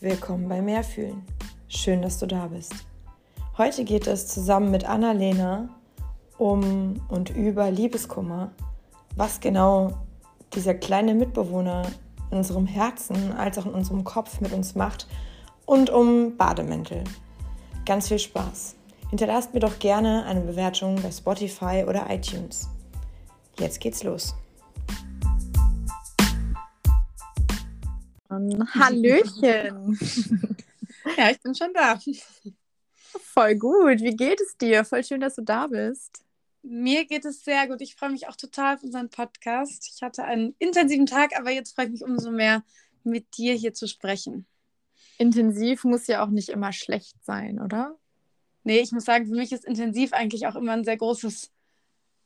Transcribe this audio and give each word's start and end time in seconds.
Willkommen 0.00 0.48
bei 0.48 0.62
Mehrfühlen. 0.62 1.24
Schön, 1.66 2.02
dass 2.02 2.20
du 2.20 2.26
da 2.26 2.46
bist. 2.46 2.72
Heute 3.56 3.82
geht 3.82 4.06
es 4.06 4.28
zusammen 4.28 4.70
mit 4.70 4.84
Annalena 4.84 5.70
um 6.36 7.00
und 7.08 7.30
über 7.30 7.68
Liebeskummer, 7.72 8.52
was 9.16 9.40
genau 9.40 9.98
dieser 10.54 10.74
kleine 10.74 11.14
Mitbewohner 11.14 11.82
in 12.30 12.36
unserem 12.36 12.66
Herzen 12.66 13.32
als 13.32 13.58
auch 13.58 13.66
in 13.66 13.72
unserem 13.72 14.04
Kopf 14.04 14.40
mit 14.40 14.52
uns 14.52 14.76
macht 14.76 15.08
und 15.66 15.90
um 15.90 16.36
Bademäntel. 16.36 17.02
Ganz 17.84 18.06
viel 18.06 18.20
Spaß. 18.20 18.76
Hinterlasst 19.10 19.52
mir 19.52 19.60
doch 19.60 19.80
gerne 19.80 20.26
eine 20.26 20.42
Bewertung 20.42 20.94
bei 21.02 21.10
Spotify 21.10 21.84
oder 21.88 22.08
iTunes. 22.08 22.68
Jetzt 23.58 23.80
geht's 23.80 24.04
los. 24.04 24.36
Hallöchen. 28.74 29.98
Ja, 31.16 31.30
ich 31.30 31.40
bin 31.40 31.54
schon 31.54 31.72
da. 31.74 31.98
Voll 33.02 33.56
gut. 33.56 34.00
Wie 34.00 34.16
geht 34.16 34.40
es 34.40 34.56
dir? 34.56 34.84
Voll 34.84 35.04
schön, 35.04 35.20
dass 35.20 35.36
du 35.36 35.42
da 35.42 35.66
bist. 35.66 36.22
Mir 36.62 37.06
geht 37.06 37.24
es 37.24 37.44
sehr 37.44 37.68
gut. 37.68 37.80
Ich 37.80 37.94
freue 37.94 38.10
mich 38.10 38.28
auch 38.28 38.36
total 38.36 38.76
auf 38.76 38.82
unseren 38.82 39.08
Podcast. 39.10 39.90
Ich 39.94 40.02
hatte 40.02 40.24
einen 40.24 40.54
intensiven 40.58 41.06
Tag, 41.06 41.38
aber 41.38 41.50
jetzt 41.50 41.74
freue 41.74 41.86
ich 41.86 41.92
mich 41.92 42.04
umso 42.04 42.30
mehr, 42.30 42.62
mit 43.04 43.36
dir 43.38 43.54
hier 43.54 43.74
zu 43.74 43.86
sprechen. 43.86 44.46
Intensiv 45.18 45.84
muss 45.84 46.06
ja 46.06 46.24
auch 46.24 46.28
nicht 46.28 46.48
immer 46.48 46.72
schlecht 46.72 47.16
sein, 47.24 47.60
oder? 47.60 47.96
Nee, 48.64 48.80
ich 48.80 48.92
muss 48.92 49.04
sagen, 49.04 49.26
für 49.26 49.34
mich 49.34 49.52
ist 49.52 49.64
intensiv 49.64 50.12
eigentlich 50.12 50.46
auch 50.46 50.56
immer 50.56 50.72
ein 50.72 50.84
sehr 50.84 50.96
großes 50.96 51.50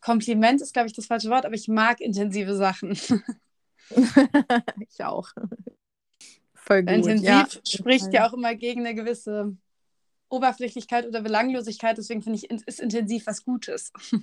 Kompliment, 0.01 0.60
ist, 0.60 0.73
glaube 0.73 0.88
ich, 0.88 0.93
das 0.93 1.07
falsche 1.07 1.30
Wort, 1.30 1.47
aber 1.47 1.55
ich 1.55 1.69
mag 1.69 2.01
intensive 2.01 2.57
Sachen. 2.57 2.99
ich 4.80 5.05
auch. 5.05 5.30
Voll 6.63 6.85
gut. 6.85 6.95
Intensiv 6.95 7.29
ja. 7.29 7.46
spricht 7.66 8.13
ja 8.13 8.29
auch 8.29 8.32
immer 8.35 8.55
gegen 8.55 8.87
eine 8.87 8.95
gewisse 8.95 9.57
Oberflächlichkeit 10.29 11.07
oder 11.07 11.21
Belanglosigkeit. 11.21 11.99
Deswegen 11.99 12.23
finde 12.23 12.38
ich, 12.38 12.51
ist 12.51 12.80
intensiv 12.80 13.27
was 13.27 13.45
Gutes. 13.45 13.93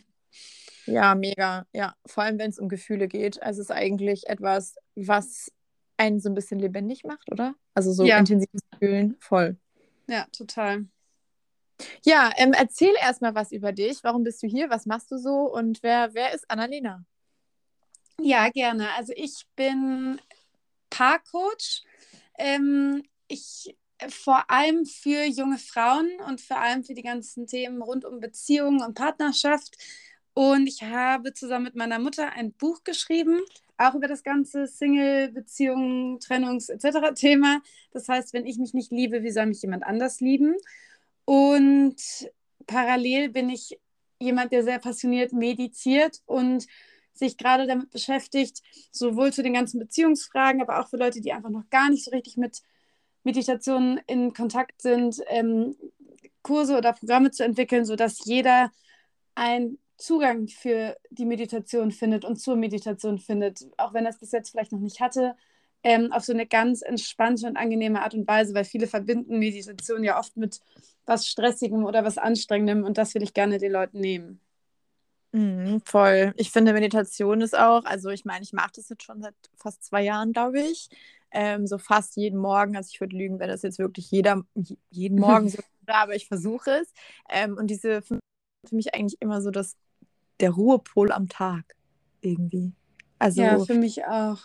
Ja, 0.86 1.14
mega. 1.14 1.68
Ja, 1.72 1.94
vor 2.08 2.24
allem, 2.24 2.40
wenn 2.40 2.50
es 2.50 2.58
um 2.58 2.68
Gefühle 2.68 3.08
geht. 3.08 3.44
Also 3.44 3.62
es 3.62 3.70
ist 3.70 3.76
eigentlich 3.76 4.28
etwas, 4.28 4.76
was 4.96 5.52
einen 5.98 6.20
so 6.20 6.30
ein 6.30 6.34
bisschen 6.34 6.58
lebendig 6.58 7.04
macht, 7.04 7.32
oder? 7.32 7.54
Also 7.76 7.92
so 7.92 8.06
ja. 8.06 8.18
intensives 8.18 8.62
Fühlen, 8.80 9.16
voll. 9.20 9.58
Ja, 10.08 10.26
total. 10.36 10.88
Ja, 12.04 12.32
ähm, 12.38 12.54
erzähl 12.54 12.94
erstmal 13.00 13.36
was 13.36 13.52
über 13.52 13.72
dich. 13.72 14.04
Warum 14.04 14.24
bist 14.24 14.42
du 14.42 14.48
hier? 14.48 14.72
Was 14.72 14.88
machst 14.88 15.12
du 15.12 15.18
so? 15.18 15.54
Und 15.54 15.84
wer, 15.84 16.16
wer 16.16 16.34
ist 16.34 16.50
Annalena? 16.50 17.06
Ja, 18.20 18.50
gerne. 18.50 18.88
Also 18.98 19.14
ich 19.16 19.46
bin 19.56 20.20
Paarcoach 20.90 21.84
ähm, 22.40 23.04
ich 23.28 23.76
äh, 24.00 24.10
vor 24.10 24.50
allem 24.50 24.86
für 24.86 25.26
junge 25.26 25.58
Frauen 25.60 26.10
und 26.28 26.42
vor 26.42 26.58
allem 26.58 26.84
für 26.84 26.96
die 26.96 27.04
ganzen 27.04 27.46
Themen 27.48 27.82
rund 27.82 28.06
um 28.06 28.20
Beziehungen 28.20 28.82
und 28.82 28.96
Partnerschaft. 28.96 29.78
Und 30.34 30.68
ich 30.68 30.82
habe 30.84 31.34
zusammen 31.34 31.66
mit 31.66 31.76
meiner 31.76 32.00
Mutter 32.00 32.32
ein 32.32 32.54
Buch 32.54 32.84
geschrieben, 32.84 33.40
auch 33.78 33.94
über 33.96 34.08
das 34.08 34.24
ganze 34.24 34.68
Single, 34.68 35.32
Beziehungen, 35.32 36.20
Trennungs 36.20 36.70
etc. 36.70 37.14
Thema. 37.14 37.62
Das 37.92 38.08
heißt, 38.08 38.34
wenn 38.34 38.46
ich 38.46 38.58
mich 38.58 38.74
nicht 38.74 38.92
liebe, 38.92 39.24
wie 39.24 39.32
soll 39.32 39.48
mich 39.48 39.62
jemand 39.62 39.84
anders 39.84 40.22
lieben? 40.22 40.56
Und 41.26 41.98
parallel 42.68 43.30
bin 43.30 43.50
ich 43.50 43.80
jemand, 44.20 44.52
der 44.52 44.64
sehr 44.64 44.80
passioniert 44.80 45.34
mediziert 45.34 46.22
und 46.26 46.68
sich 47.20 47.38
gerade 47.38 47.68
damit 47.68 47.92
beschäftigt, 47.92 48.62
sowohl 48.92 49.32
zu 49.32 49.44
den 49.44 49.54
ganzen 49.54 49.80
Beziehungsfragen, 49.80 50.62
aber 50.62 50.80
auch 50.80 50.90
für 50.90 50.98
Leute, 50.98 51.22
die 51.22 51.34
einfach 51.34 51.50
noch 51.50 51.70
gar 51.70 51.90
nicht 51.90 52.04
so 52.06 52.12
richtig 52.12 52.38
mit 52.38 52.62
Meditation 53.24 54.00
in 54.08 54.34
Kontakt 54.34 54.82
sind, 54.82 55.22
ähm, 55.28 55.76
Kurse 56.42 56.78
oder 56.78 56.94
Programme 56.94 57.32
zu 57.32 57.44
entwickeln, 57.44 57.86
sodass 57.86 58.26
jeder 58.26 58.72
einen 59.36 59.78
Zugang 59.98 60.48
für 60.48 60.96
die 61.10 61.26
Meditation 61.26 61.92
findet 61.92 62.24
und 62.24 62.38
zur 62.38 62.56
Meditation 62.56 63.20
findet, 63.20 63.68
auch 63.78 63.94
wenn 63.94 64.06
er 64.06 64.12
es 64.12 64.20
bis 64.20 64.32
jetzt 64.32 64.52
vielleicht 64.52 64.72
noch 64.72 64.80
nicht 64.80 65.02
hatte, 65.02 65.36
ähm, 65.84 66.12
auf 66.12 66.24
so 66.24 66.34
eine 66.34 66.48
ganz 66.48 66.82
entspannte 66.82 67.48
und 67.48 67.58
angenehme 67.58 68.02
Art 68.02 68.14
und 68.14 68.28
Weise, 68.28 68.54
weil 68.54 68.66
viele 68.66 68.88
verbinden 68.88 69.40
Meditation 69.40 70.04
ja 70.04 70.20
oft 70.20 70.38
mit 70.38 70.60
was 71.06 71.28
Stressigem 71.28 71.86
oder 71.86 72.04
was 72.04 72.18
Anstrengendem 72.18 72.84
und 72.84 72.98
das 72.98 73.14
will 73.14 73.24
ich 73.24 73.34
gerne 73.34 73.58
den 73.58 73.72
Leuten 73.72 74.00
nehmen. 74.00 74.42
Mhm, 75.32 75.82
voll. 75.86 76.34
Ich 76.38 76.52
finde, 76.52 76.74
Meditation 76.74 77.42
ist 77.42 77.58
auch, 77.58 77.86
also 77.86 78.10
ich 78.10 78.26
meine, 78.26 78.44
ich 78.44 78.54
mache 78.54 78.72
das 78.76 78.90
jetzt 78.90 79.04
schon 79.04 79.22
seit 79.22 79.36
fast 79.56 79.84
zwei 79.84 80.04
Jahren, 80.04 80.34
glaube 80.34 80.62
ich. 80.62 80.90
Ähm, 81.32 81.68
so 81.68 81.78
fast 81.78 82.16
jeden 82.16 82.40
Morgen. 82.40 82.76
Also 82.76 82.90
ich 82.92 83.00
würde 83.00 83.16
lügen, 83.16 83.40
wenn 83.40 83.50
das 83.50 83.62
jetzt 83.62 83.78
wirklich 83.78 84.10
jeder, 84.10 84.44
jeden 84.90 85.20
Morgen 85.20 85.50
so 85.50 85.60
wäre, 85.86 85.98
aber 85.98 86.16
ich 86.16 86.28
versuche 86.28 86.72
es. 86.82 86.92
Ähm, 87.30 87.58
und 87.58 87.68
diese 87.68 88.02
für 88.02 88.20
mich 88.72 88.94
eigentlich 88.94 89.22
immer 89.22 89.42
so 89.42 89.52
das, 89.52 89.78
der 90.40 90.52
Ruhepol 90.52 91.12
am 91.12 91.30
Tag 91.30 91.76
irgendwie. 92.22 92.72
Also, 93.20 93.42
ja, 93.42 93.60
für 93.60 93.76
mich 93.76 94.06
auch. 94.06 94.40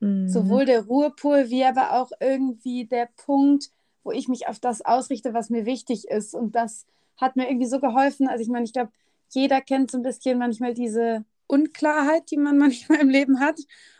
Mhm. 0.00 0.28
Sowohl 0.28 0.64
der 0.66 0.84
Ruhepol 0.84 1.50
wie 1.50 1.64
aber 1.64 1.92
auch 1.94 2.10
irgendwie 2.20 2.86
der 2.86 3.08
Punkt, 3.16 3.70
wo 4.04 4.12
ich 4.12 4.28
mich 4.28 4.46
auf 4.48 4.60
das 4.60 4.84
ausrichte, 4.84 5.34
was 5.34 5.50
mir 5.50 5.66
wichtig 5.66 6.08
ist. 6.08 6.34
Und 6.34 6.54
das 6.54 6.86
hat 7.16 7.36
mir 7.36 7.48
irgendwie 7.48 7.66
so 7.66 7.80
geholfen. 7.80 8.28
Also 8.28 8.42
ich 8.42 8.48
meine, 8.48 8.64
ich 8.64 8.72
glaube, 8.72 8.92
jeder 9.34 9.60
kennt 9.60 9.90
so 9.90 9.98
ein 9.98 10.02
bisschen 10.02 10.38
manchmal 10.38 10.74
diese 10.74 11.24
Unklarheit, 11.46 12.30
die 12.30 12.36
man 12.36 12.58
manchmal 12.58 13.00
im 13.00 13.08
Leben 13.08 13.40
hat. 13.40 13.58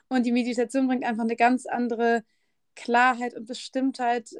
Und 0.09 0.26
die 0.26 0.32
Meditation 0.32 0.88
bringt 0.88 1.04
einfach 1.04 1.25
eine 1.25 1.37
ganz 1.37 1.66
andere 1.66 2.22
Klarheit 2.75 3.34
und 3.34 3.47
Bestimmtheit 3.47 4.31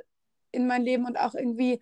in 0.51 0.67
mein 0.67 0.83
Leben 0.83 1.07
und 1.07 1.19
auch 1.19 1.35
irgendwie 1.35 1.81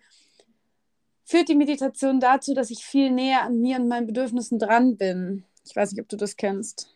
führt 1.25 1.49
die 1.49 1.55
Meditation 1.55 2.19
dazu, 2.19 2.53
dass 2.53 2.71
ich 2.71 2.83
viel 2.83 3.11
näher 3.11 3.43
an 3.43 3.59
mir 3.59 3.77
und 3.77 3.87
meinen 3.87 4.07
Bedürfnissen 4.07 4.59
dran 4.59 4.97
bin. 4.97 5.45
Ich 5.65 5.75
weiß 5.75 5.91
nicht, 5.91 6.01
ob 6.01 6.09
du 6.09 6.17
das 6.17 6.35
kennst. 6.35 6.93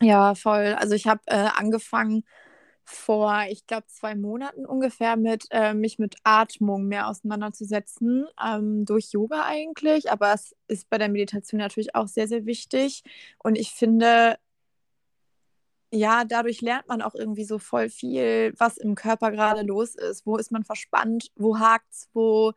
Ja, 0.00 0.34
voll. 0.34 0.74
Also 0.78 0.94
ich 0.94 1.06
habe 1.06 1.20
äh, 1.26 1.48
angefangen 1.56 2.24
vor, 2.84 3.44
ich 3.48 3.66
glaube, 3.66 3.86
zwei 3.86 4.14
Monaten 4.14 4.66
ungefähr 4.66 5.16
mit 5.16 5.46
äh, 5.50 5.74
mich 5.74 5.98
mit 5.98 6.16
Atmung 6.24 6.86
mehr 6.86 7.08
auseinanderzusetzen, 7.08 8.26
ähm, 8.44 8.84
durch 8.84 9.12
Yoga 9.12 9.44
eigentlich. 9.44 10.10
Aber 10.10 10.32
es 10.32 10.54
ist 10.68 10.90
bei 10.90 10.98
der 10.98 11.08
Meditation 11.08 11.58
natürlich 11.58 11.94
auch 11.94 12.08
sehr, 12.08 12.28
sehr 12.28 12.46
wichtig. 12.46 13.02
Und 13.38 13.56
ich 13.56 13.70
finde, 13.70 14.36
ja, 15.90 16.24
dadurch 16.24 16.60
lernt 16.60 16.88
man 16.88 17.02
auch 17.02 17.14
irgendwie 17.14 17.44
so 17.44 17.58
voll 17.58 17.88
viel, 17.88 18.54
was 18.58 18.78
im 18.78 18.94
Körper 18.94 19.30
gerade 19.30 19.62
los 19.62 19.94
ist. 19.94 20.26
Wo 20.26 20.36
ist 20.36 20.50
man 20.50 20.64
verspannt? 20.64 21.30
Wo 21.36 21.58
hakt's? 21.58 22.08
Wo 22.12 22.52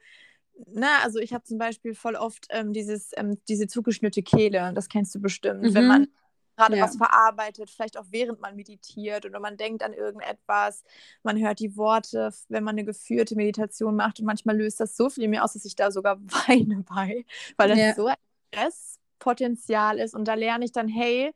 na, 0.67 0.79
ne, 0.79 0.87
also 1.03 1.19
ich 1.19 1.33
habe 1.33 1.43
zum 1.43 1.57
Beispiel 1.57 1.93
voll 1.93 2.15
oft 2.15 2.47
ähm, 2.49 2.71
dieses, 2.71 3.11
ähm, 3.17 3.37
diese 3.49 3.67
zugeschnittene 3.67 4.23
Kehle, 4.23 4.71
das 4.73 4.87
kennst 4.87 5.13
du 5.13 5.19
bestimmt, 5.19 5.63
mhm. 5.63 5.73
wenn 5.73 5.87
man 5.87 6.07
gerade 6.55 6.77
ja. 6.77 6.83
was 6.83 6.97
verarbeitet, 6.97 7.69
vielleicht 7.69 7.97
auch 7.97 8.05
während 8.09 8.39
man 8.41 8.55
meditiert 8.55 9.25
oder 9.25 9.39
man 9.39 9.57
denkt 9.57 9.83
an 9.83 9.93
irgendetwas, 9.93 10.83
man 11.23 11.39
hört 11.39 11.59
die 11.59 11.75
Worte, 11.77 12.31
wenn 12.49 12.63
man 12.63 12.75
eine 12.75 12.85
geführte 12.85 13.35
Meditation 13.35 13.95
macht 13.95 14.19
und 14.19 14.25
manchmal 14.25 14.57
löst 14.57 14.79
das 14.79 14.95
so 14.95 15.09
viel 15.09 15.27
mehr 15.27 15.43
aus, 15.43 15.53
dass 15.53 15.65
ich 15.65 15.75
da 15.75 15.91
sogar 15.91 16.17
weine 16.47 16.83
bei, 16.83 17.25
weil 17.57 17.69
das 17.69 17.77
ja. 17.77 17.93
so 17.93 18.07
ein 18.07 18.15
Stresspotenzial 18.53 19.99
ist 19.99 20.13
und 20.15 20.27
da 20.27 20.33
lerne 20.33 20.65
ich 20.65 20.71
dann, 20.71 20.87
hey, 20.87 21.31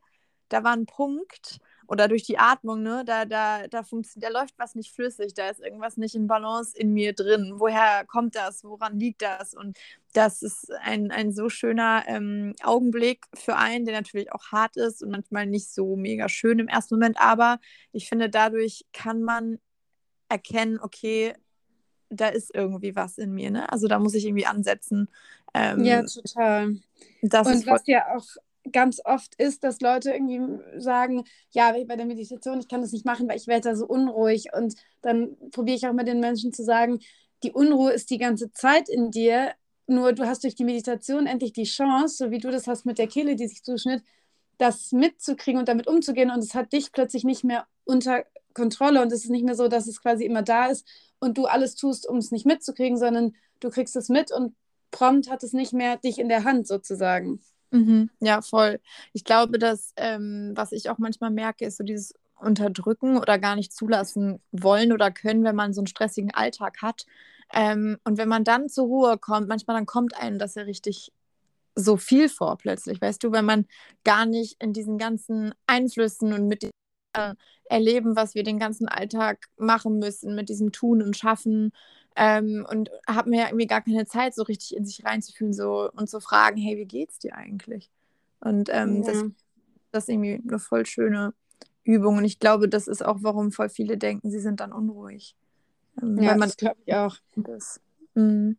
da 0.48 0.64
war 0.64 0.72
ein 0.72 0.86
Punkt, 0.86 1.60
oder 1.90 2.06
durch 2.06 2.22
die 2.22 2.38
Atmung, 2.38 2.84
ne, 2.84 3.02
da, 3.04 3.24
da, 3.24 3.66
da 3.66 3.82
funktioniert, 3.82 4.32
da 4.32 4.40
läuft 4.40 4.54
was 4.58 4.76
nicht 4.76 4.94
flüssig, 4.94 5.34
da 5.34 5.48
ist 5.48 5.58
irgendwas 5.58 5.96
nicht 5.96 6.14
in 6.14 6.28
Balance 6.28 6.78
in 6.78 6.92
mir 6.92 7.12
drin. 7.14 7.54
Woher 7.56 8.04
kommt 8.06 8.36
das? 8.36 8.62
Woran 8.62 8.96
liegt 8.96 9.22
das? 9.22 9.54
Und 9.54 9.76
das 10.12 10.42
ist 10.42 10.70
ein, 10.82 11.10
ein 11.10 11.32
so 11.32 11.48
schöner 11.48 12.04
ähm, 12.06 12.54
Augenblick 12.62 13.26
für 13.34 13.56
einen, 13.56 13.86
der 13.86 13.96
natürlich 13.96 14.32
auch 14.32 14.52
hart 14.52 14.76
ist 14.76 15.02
und 15.02 15.10
manchmal 15.10 15.46
nicht 15.46 15.68
so 15.68 15.96
mega 15.96 16.28
schön 16.28 16.60
im 16.60 16.68
ersten 16.68 16.94
Moment, 16.94 17.20
aber 17.20 17.58
ich 17.90 18.08
finde, 18.08 18.30
dadurch 18.30 18.86
kann 18.92 19.24
man 19.24 19.58
erkennen, 20.28 20.78
okay, 20.80 21.34
da 22.08 22.28
ist 22.28 22.54
irgendwie 22.54 22.94
was 22.94 23.18
in 23.18 23.32
mir, 23.32 23.50
ne? 23.50 23.70
Also 23.70 23.88
da 23.88 23.98
muss 23.98 24.14
ich 24.14 24.26
irgendwie 24.26 24.46
ansetzen. 24.46 25.08
Ähm, 25.54 25.84
ja, 25.84 26.04
total. 26.04 26.76
und 27.22 27.66
was 27.66 27.86
ja 27.86 28.14
auch 28.14 28.26
ganz 28.72 29.00
oft 29.04 29.34
ist, 29.36 29.64
dass 29.64 29.80
Leute 29.80 30.12
irgendwie 30.12 30.40
sagen, 30.78 31.24
ja, 31.50 31.72
bei 31.86 31.96
der 31.96 32.06
Meditation, 32.06 32.60
ich 32.60 32.68
kann 32.68 32.82
das 32.82 32.92
nicht 32.92 33.06
machen, 33.06 33.28
weil 33.28 33.36
ich 33.36 33.46
werde 33.46 33.70
da 33.70 33.76
so 33.76 33.86
unruhig. 33.86 34.48
Und 34.54 34.74
dann 35.02 35.36
probiere 35.50 35.76
ich 35.76 35.86
auch 35.86 35.92
mit 35.92 36.08
den 36.08 36.20
Menschen 36.20 36.52
zu 36.52 36.62
sagen, 36.64 37.00
die 37.42 37.52
Unruhe 37.52 37.92
ist 37.92 38.10
die 38.10 38.18
ganze 38.18 38.52
Zeit 38.52 38.88
in 38.88 39.10
dir, 39.10 39.52
nur 39.86 40.12
du 40.12 40.26
hast 40.26 40.44
durch 40.44 40.54
die 40.54 40.64
Meditation 40.64 41.26
endlich 41.26 41.52
die 41.52 41.64
Chance, 41.64 42.16
so 42.16 42.30
wie 42.30 42.38
du 42.38 42.50
das 42.50 42.66
hast 42.66 42.86
mit 42.86 42.98
der 42.98 43.08
Kehle, 43.08 43.34
die 43.34 43.48
sich 43.48 43.64
zuschnitt, 43.64 44.02
das 44.58 44.92
mitzukriegen 44.92 45.58
und 45.58 45.68
damit 45.68 45.86
umzugehen. 45.86 46.30
Und 46.30 46.40
es 46.40 46.54
hat 46.54 46.72
dich 46.72 46.92
plötzlich 46.92 47.24
nicht 47.24 47.44
mehr 47.44 47.66
unter 47.84 48.24
Kontrolle 48.54 49.00
und 49.02 49.12
es 49.12 49.24
ist 49.24 49.30
nicht 49.30 49.44
mehr 49.44 49.54
so, 49.54 49.68
dass 49.68 49.86
es 49.86 50.02
quasi 50.02 50.24
immer 50.24 50.42
da 50.42 50.66
ist 50.66 50.86
und 51.18 51.38
du 51.38 51.46
alles 51.46 51.74
tust, 51.74 52.08
um 52.08 52.18
es 52.18 52.30
nicht 52.30 52.46
mitzukriegen, 52.46 52.98
sondern 52.98 53.34
du 53.60 53.70
kriegst 53.70 53.96
es 53.96 54.08
mit 54.08 54.32
und 54.32 54.54
prompt 54.90 55.30
hat 55.30 55.42
es 55.42 55.52
nicht 55.52 55.72
mehr 55.72 55.96
dich 55.96 56.18
in 56.18 56.28
der 56.28 56.44
Hand 56.44 56.66
sozusagen. 56.66 57.40
Mhm, 57.72 58.10
ja, 58.20 58.42
voll. 58.42 58.80
Ich 59.12 59.24
glaube, 59.24 59.58
dass, 59.58 59.92
ähm, 59.96 60.52
was 60.56 60.72
ich 60.72 60.90
auch 60.90 60.98
manchmal 60.98 61.30
merke, 61.30 61.64
ist 61.66 61.76
so 61.76 61.84
dieses 61.84 62.14
unterdrücken 62.40 63.16
oder 63.18 63.38
gar 63.38 63.54
nicht 63.54 63.72
zulassen 63.72 64.40
wollen 64.50 64.92
oder 64.92 65.10
können, 65.10 65.44
wenn 65.44 65.54
man 65.54 65.72
so 65.72 65.80
einen 65.80 65.86
stressigen 65.86 66.32
Alltag 66.34 66.78
hat. 66.82 67.04
Ähm, 67.52 67.98
und 68.04 68.18
wenn 68.18 68.28
man 68.28 68.44
dann 68.44 68.68
zur 68.68 68.86
Ruhe 68.86 69.18
kommt, 69.18 69.48
manchmal 69.48 69.76
dann 69.76 69.86
kommt 69.86 70.16
einem 70.16 70.38
das 70.38 70.54
ja 70.56 70.62
richtig 70.62 71.12
so 71.76 71.96
viel 71.96 72.28
vor 72.28 72.58
plötzlich, 72.58 73.00
weißt 73.00 73.22
du, 73.24 73.32
wenn 73.32 73.44
man 73.46 73.66
gar 74.04 74.26
nicht 74.26 74.62
in 74.62 74.72
diesen 74.72 74.98
ganzen 74.98 75.54
Einflüssen 75.66 76.32
und 76.32 76.48
mit 76.48 76.64
äh, 77.14 77.34
Erleben, 77.64 78.16
was 78.16 78.34
wir 78.34 78.42
den 78.42 78.58
ganzen 78.58 78.88
Alltag 78.88 79.46
machen 79.56 79.98
müssen, 79.98 80.34
mit 80.34 80.48
diesem 80.48 80.72
Tun 80.72 81.02
und 81.02 81.16
Schaffen 81.16 81.72
ähm, 82.16 82.66
und 82.68 82.90
hat 83.06 83.26
mir 83.26 83.42
ja 83.42 83.46
irgendwie 83.48 83.66
gar 83.66 83.82
keine 83.82 84.06
Zeit, 84.06 84.34
so 84.34 84.42
richtig 84.42 84.76
in 84.76 84.84
sich 84.84 85.04
reinzufühlen 85.04 85.52
so, 85.52 85.90
und 85.92 86.08
zu 86.08 86.20
fragen, 86.20 86.56
hey, 86.56 86.76
wie 86.76 86.86
geht's 86.86 87.18
dir 87.18 87.34
eigentlich? 87.34 87.90
Und 88.40 88.68
ähm, 88.72 89.02
ja. 89.02 89.12
das, 89.12 89.24
das 89.92 90.04
ist 90.04 90.08
irgendwie 90.08 90.42
eine 90.46 90.58
voll 90.58 90.86
schöne 90.86 91.34
Übung 91.84 92.18
und 92.18 92.24
ich 92.24 92.38
glaube, 92.38 92.68
das 92.68 92.88
ist 92.88 93.04
auch, 93.04 93.18
warum 93.20 93.52
voll 93.52 93.68
viele 93.68 93.96
denken, 93.96 94.30
sie 94.30 94.40
sind 94.40 94.60
dann 94.60 94.72
unruhig. 94.72 95.34
Ähm, 96.00 96.18
ja, 96.18 96.36
das 96.36 96.56
glaube 96.56 96.76
ich 96.84 96.94
auch. 96.94 97.16
Das, 97.36 97.80
mh. 98.14 98.54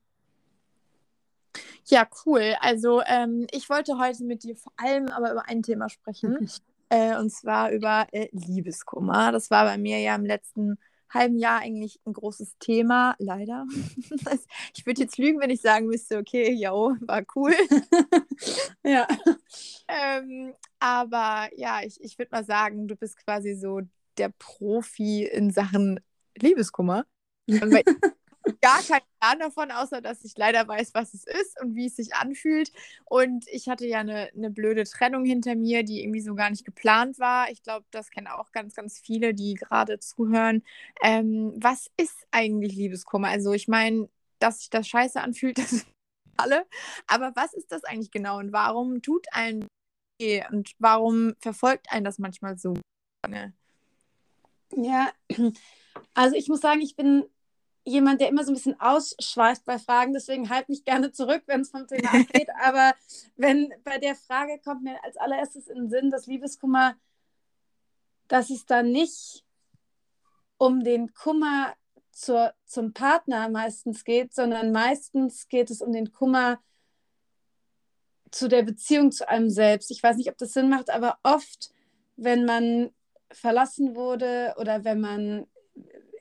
Ja, 1.85 2.07
cool. 2.25 2.55
Also 2.61 3.01
ähm, 3.05 3.47
ich 3.51 3.69
wollte 3.69 3.97
heute 3.97 4.23
mit 4.23 4.43
dir 4.43 4.55
vor 4.55 4.71
allem 4.77 5.09
aber 5.09 5.31
über 5.31 5.47
ein 5.49 5.63
Thema 5.63 5.89
sprechen. 5.89 6.37
Mhm. 6.39 6.49
Äh, 6.89 7.17
und 7.17 7.31
zwar 7.31 7.71
über 7.71 8.07
äh, 8.11 8.29
Liebeskummer. 8.31 9.31
Das 9.31 9.49
war 9.49 9.65
bei 9.65 9.77
mir 9.77 9.99
ja 9.99 10.15
im 10.15 10.25
letzten 10.25 10.77
halben 11.13 11.37
Jahr 11.37 11.59
eigentlich 11.59 11.99
ein 12.05 12.13
großes 12.13 12.57
Thema, 12.59 13.15
leider. 13.19 13.65
ich 14.75 14.85
würde 14.85 15.01
jetzt 15.01 15.17
lügen, 15.17 15.39
wenn 15.39 15.49
ich 15.49 15.61
sagen 15.61 15.87
müsste, 15.87 16.17
okay, 16.17 16.51
yo, 16.51 16.95
war 17.01 17.23
cool. 17.35 17.53
ja. 18.83 19.07
Ähm, 19.87 20.53
aber 20.79 21.49
ja, 21.55 21.81
ich, 21.83 22.01
ich 22.01 22.17
würde 22.17 22.31
mal 22.31 22.45
sagen, 22.45 22.87
du 22.87 22.95
bist 22.95 23.17
quasi 23.25 23.55
so 23.55 23.81
der 24.17 24.29
Profi 24.39 25.25
in 25.25 25.51
Sachen 25.51 25.99
Liebeskummer. 26.37 27.05
Weil 27.47 27.83
gar 28.61 28.81
keinen 28.81 29.05
Plan 29.19 29.39
davon, 29.39 29.71
außer 29.71 30.01
dass 30.01 30.23
ich 30.23 30.33
leider 30.37 30.67
weiß, 30.67 30.93
was 30.93 31.13
es 31.13 31.25
ist 31.25 31.61
und 31.61 31.75
wie 31.75 31.87
es 31.87 31.95
sich 31.95 32.15
anfühlt. 32.15 32.71
Und 33.05 33.45
ich 33.47 33.69
hatte 33.69 33.85
ja 33.85 33.99
eine, 33.99 34.29
eine 34.35 34.49
blöde 34.49 34.83
Trennung 34.83 35.25
hinter 35.25 35.55
mir, 35.55 35.83
die 35.83 36.03
irgendwie 36.03 36.21
so 36.21 36.35
gar 36.35 36.49
nicht 36.49 36.65
geplant 36.65 37.19
war. 37.19 37.49
Ich 37.51 37.63
glaube, 37.63 37.85
das 37.91 38.09
kennen 38.09 38.27
auch 38.27 38.51
ganz, 38.51 38.73
ganz 38.75 38.99
viele, 38.99 39.33
die 39.33 39.53
gerade 39.53 39.99
zuhören. 39.99 40.63
Ähm, 41.03 41.53
was 41.55 41.89
ist 41.97 42.25
eigentlich 42.31 42.75
Liebeskummer? 42.75 43.29
Also 43.29 43.53
ich 43.53 43.67
meine, 43.67 44.09
dass 44.39 44.59
sich 44.59 44.69
das 44.69 44.87
scheiße 44.87 45.21
anfühlt, 45.21 45.57
das 45.59 45.85
alle. 46.37 46.65
Aber 47.07 47.31
was 47.35 47.53
ist 47.53 47.71
das 47.71 47.83
eigentlich 47.83 48.11
genau 48.11 48.39
und 48.39 48.51
warum 48.51 49.01
tut 49.01 49.27
einen 49.31 49.67
und 50.51 50.73
warum 50.77 51.33
verfolgt 51.39 51.91
einen 51.91 52.05
das 52.05 52.19
manchmal 52.19 52.55
so 52.55 52.75
lange? 53.25 53.53
Ja, 54.75 55.11
also 56.13 56.35
ich 56.35 56.47
muss 56.47 56.61
sagen, 56.61 56.81
ich 56.81 56.95
bin 56.95 57.25
jemand, 57.83 58.21
der 58.21 58.29
immer 58.29 58.43
so 58.43 58.51
ein 58.51 58.55
bisschen 58.55 58.79
ausschweift 58.79 59.65
bei 59.65 59.79
Fragen, 59.79 60.13
deswegen 60.13 60.49
halte 60.49 60.71
mich 60.71 60.85
gerne 60.85 61.11
zurück, 61.11 61.43
wenn 61.47 61.61
es 61.61 61.69
vom 61.69 61.87
Thema 61.87 62.09
abgeht. 62.13 62.49
Aber 62.61 62.93
wenn 63.35 63.73
bei 63.83 63.97
der 63.97 64.15
Frage 64.15 64.59
kommt 64.63 64.83
mir 64.83 65.03
als 65.03 65.17
allererstes 65.17 65.67
in 65.67 65.77
den 65.77 65.89
Sinn, 65.89 66.09
dass 66.11 66.27
Liebeskummer, 66.27 66.95
dass 68.27 68.49
es 68.49 68.65
da 68.65 68.83
nicht 68.83 69.43
um 70.57 70.83
den 70.83 71.13
Kummer 71.13 71.73
zur, 72.11 72.53
zum 72.65 72.93
Partner 72.93 73.49
meistens 73.49 74.03
geht, 74.03 74.33
sondern 74.33 74.71
meistens 74.71 75.47
geht 75.47 75.71
es 75.71 75.81
um 75.81 75.91
den 75.91 76.11
Kummer 76.11 76.59
zu 78.29 78.47
der 78.47 78.63
Beziehung 78.63 79.11
zu 79.11 79.27
einem 79.27 79.49
selbst. 79.49 79.91
Ich 79.91 80.03
weiß 80.03 80.17
nicht, 80.17 80.29
ob 80.29 80.37
das 80.37 80.53
Sinn 80.53 80.69
macht, 80.69 80.89
aber 80.89 81.17
oft, 81.23 81.71
wenn 82.15 82.45
man 82.45 82.91
verlassen 83.31 83.95
wurde 83.95 84.53
oder 84.57 84.83
wenn 84.83 85.01
man 85.01 85.47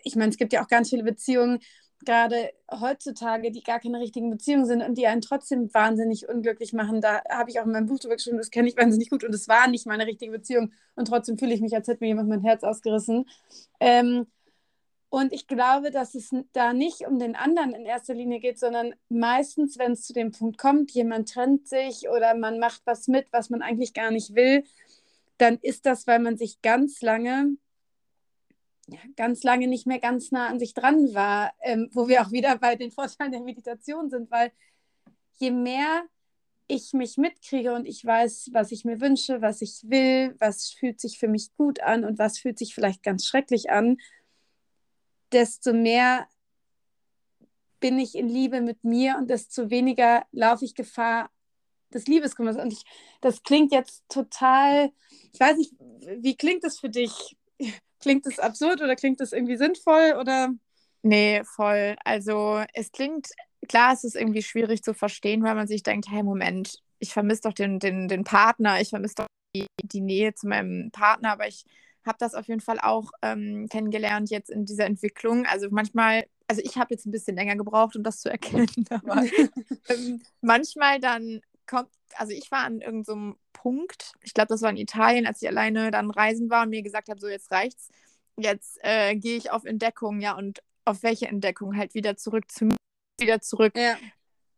ich 0.04 0.16
meine, 0.16 0.30
es 0.30 0.36
gibt 0.36 0.52
ja 0.52 0.62
auch 0.62 0.68
ganz 0.68 0.90
viele 0.90 1.02
Beziehungen, 1.02 1.60
gerade 2.04 2.50
heutzutage, 2.70 3.50
die 3.50 3.62
gar 3.62 3.80
keine 3.80 4.00
richtigen 4.00 4.30
Beziehungen 4.30 4.66
sind 4.66 4.82
und 4.82 4.96
die 4.96 5.06
einen 5.06 5.20
trotzdem 5.20 5.72
wahnsinnig 5.74 6.28
unglücklich 6.28 6.72
machen. 6.72 7.00
Da 7.00 7.22
habe 7.28 7.50
ich 7.50 7.60
auch 7.60 7.66
in 7.66 7.72
meinem 7.72 7.86
Buch 7.86 7.98
drüber 7.98 8.16
geschrieben, 8.16 8.38
das 8.38 8.50
kenne 8.50 8.68
ich 8.68 8.76
wahnsinnig 8.76 9.10
gut 9.10 9.24
und 9.24 9.34
es 9.34 9.48
war 9.48 9.68
nicht 9.68 9.86
meine 9.86 10.06
richtige 10.06 10.32
Beziehung 10.32 10.72
und 10.94 11.08
trotzdem 11.08 11.38
fühle 11.38 11.54
ich 11.54 11.60
mich, 11.60 11.74
als 11.74 11.88
hätte 11.88 12.02
mir 12.02 12.08
jemand 12.08 12.28
mein 12.28 12.42
Herz 12.42 12.64
ausgerissen. 12.64 13.26
Ähm, 13.80 14.26
und 15.10 15.32
ich 15.32 15.48
glaube, 15.48 15.90
dass 15.90 16.14
es 16.14 16.30
da 16.52 16.72
nicht 16.72 17.06
um 17.06 17.18
den 17.18 17.34
anderen 17.34 17.74
in 17.74 17.84
erster 17.84 18.14
Linie 18.14 18.38
geht, 18.38 18.60
sondern 18.60 18.94
meistens, 19.08 19.76
wenn 19.76 19.92
es 19.92 20.02
zu 20.02 20.12
dem 20.12 20.30
Punkt 20.30 20.56
kommt, 20.56 20.92
jemand 20.92 21.32
trennt 21.32 21.68
sich 21.68 22.08
oder 22.08 22.34
man 22.36 22.60
macht 22.60 22.82
was 22.84 23.08
mit, 23.08 23.26
was 23.32 23.50
man 23.50 23.60
eigentlich 23.60 23.92
gar 23.92 24.12
nicht 24.12 24.36
will, 24.36 24.62
dann 25.36 25.58
ist 25.62 25.84
das, 25.84 26.06
weil 26.06 26.20
man 26.20 26.36
sich 26.36 26.62
ganz 26.62 27.02
lange 27.02 27.56
ganz 29.16 29.42
lange 29.42 29.66
nicht 29.66 29.86
mehr 29.86 29.98
ganz 29.98 30.30
nah 30.32 30.48
an 30.48 30.58
sich 30.58 30.74
dran 30.74 31.14
war, 31.14 31.52
ähm, 31.62 31.88
wo 31.92 32.08
wir 32.08 32.22
auch 32.22 32.32
wieder 32.32 32.56
bei 32.58 32.76
den 32.76 32.90
Vorteilen 32.90 33.32
der 33.32 33.40
Meditation 33.40 34.10
sind, 34.10 34.30
weil 34.30 34.52
je 35.38 35.50
mehr 35.50 36.04
ich 36.68 36.92
mich 36.92 37.16
mitkriege 37.16 37.74
und 37.74 37.86
ich 37.86 38.04
weiß, 38.04 38.50
was 38.52 38.70
ich 38.70 38.84
mir 38.84 39.00
wünsche, 39.00 39.42
was 39.42 39.60
ich 39.60 39.80
will, 39.84 40.36
was 40.38 40.70
fühlt 40.70 41.00
sich 41.00 41.18
für 41.18 41.28
mich 41.28 41.54
gut 41.56 41.80
an 41.80 42.04
und 42.04 42.18
was 42.18 42.38
fühlt 42.38 42.58
sich 42.58 42.74
vielleicht 42.74 43.02
ganz 43.02 43.26
schrecklich 43.26 43.70
an, 43.70 43.96
desto 45.32 45.72
mehr 45.72 46.28
bin 47.80 47.98
ich 47.98 48.14
in 48.14 48.28
Liebe 48.28 48.60
mit 48.60 48.84
mir 48.84 49.16
und 49.18 49.28
desto 49.30 49.70
weniger 49.70 50.24
laufe 50.32 50.64
ich 50.64 50.74
Gefahr 50.74 51.30
des 51.92 52.06
Liebeskummers. 52.06 52.56
Und 52.56 52.72
ich, 52.72 52.84
das 53.20 53.42
klingt 53.42 53.72
jetzt 53.72 54.04
total, 54.08 54.92
ich 55.32 55.40
weiß 55.40 55.56
nicht, 55.56 55.72
wie 56.18 56.36
klingt 56.36 56.62
das 56.62 56.78
für 56.78 56.90
dich? 56.90 57.36
Klingt 58.00 58.26
das 58.26 58.38
absurd 58.38 58.80
oder 58.80 58.96
klingt 58.96 59.20
das 59.20 59.32
irgendwie 59.32 59.56
sinnvoll 59.56 60.16
oder? 60.18 60.50
Nee, 61.02 61.42
voll. 61.44 61.96
Also 62.04 62.62
es 62.74 62.92
klingt, 62.92 63.28
klar, 63.68 63.92
es 63.92 64.04
ist 64.04 64.16
irgendwie 64.16 64.42
schwierig 64.42 64.82
zu 64.82 64.94
verstehen, 64.94 65.42
weil 65.42 65.54
man 65.54 65.66
sich 65.66 65.82
denkt, 65.82 66.08
hey, 66.10 66.22
Moment, 66.22 66.78
ich 66.98 67.12
vermisse 67.12 67.42
doch 67.42 67.52
den, 67.52 67.78
den, 67.78 68.08
den 68.08 68.24
Partner, 68.24 68.80
ich 68.80 68.90
vermisse 68.90 69.14
doch 69.16 69.26
die, 69.54 69.66
die 69.82 70.00
Nähe 70.00 70.34
zu 70.34 70.46
meinem 70.48 70.90
Partner, 70.92 71.32
aber 71.32 71.48
ich 71.48 71.64
habe 72.04 72.16
das 72.18 72.34
auf 72.34 72.46
jeden 72.48 72.60
Fall 72.60 72.78
auch 72.80 73.10
ähm, 73.22 73.66
kennengelernt 73.70 74.30
jetzt 74.30 74.50
in 74.50 74.64
dieser 74.64 74.86
Entwicklung. 74.86 75.46
Also 75.46 75.68
manchmal, 75.70 76.24
also 76.48 76.62
ich 76.64 76.76
habe 76.76 76.94
jetzt 76.94 77.06
ein 77.06 77.10
bisschen 77.10 77.36
länger 77.36 77.56
gebraucht, 77.56 77.96
um 77.96 78.02
das 78.02 78.20
zu 78.20 78.30
erkennen, 78.30 78.68
aber 78.90 79.24
ähm, 79.88 80.22
manchmal 80.40 81.00
dann 81.00 81.40
kommt, 81.66 81.90
also 82.16 82.32
ich 82.32 82.50
war 82.50 82.64
an 82.64 82.80
irgendeinem 82.80 83.32
so 83.32 83.38
Punkt, 83.52 84.12
ich 84.22 84.34
glaube, 84.34 84.48
das 84.48 84.62
war 84.62 84.70
in 84.70 84.76
Italien, 84.76 85.26
als 85.26 85.42
ich 85.42 85.48
alleine 85.48 85.90
dann 85.90 86.10
reisen 86.10 86.50
war 86.50 86.62
und 86.62 86.70
mir 86.70 86.82
gesagt 86.82 87.08
habe, 87.08 87.20
so 87.20 87.28
jetzt 87.28 87.50
reicht's, 87.50 87.88
jetzt 88.36 88.78
äh, 88.82 89.16
gehe 89.16 89.36
ich 89.36 89.50
auf 89.50 89.64
Entdeckung, 89.64 90.20
ja, 90.20 90.36
und 90.36 90.62
auf 90.84 91.02
welche 91.02 91.28
Entdeckung? 91.28 91.76
Halt 91.76 91.94
wieder 91.94 92.16
zurück 92.16 92.50
zu 92.50 92.66
mir, 92.66 92.76
wieder 93.20 93.40
zurück. 93.40 93.76
Ja. 93.76 93.96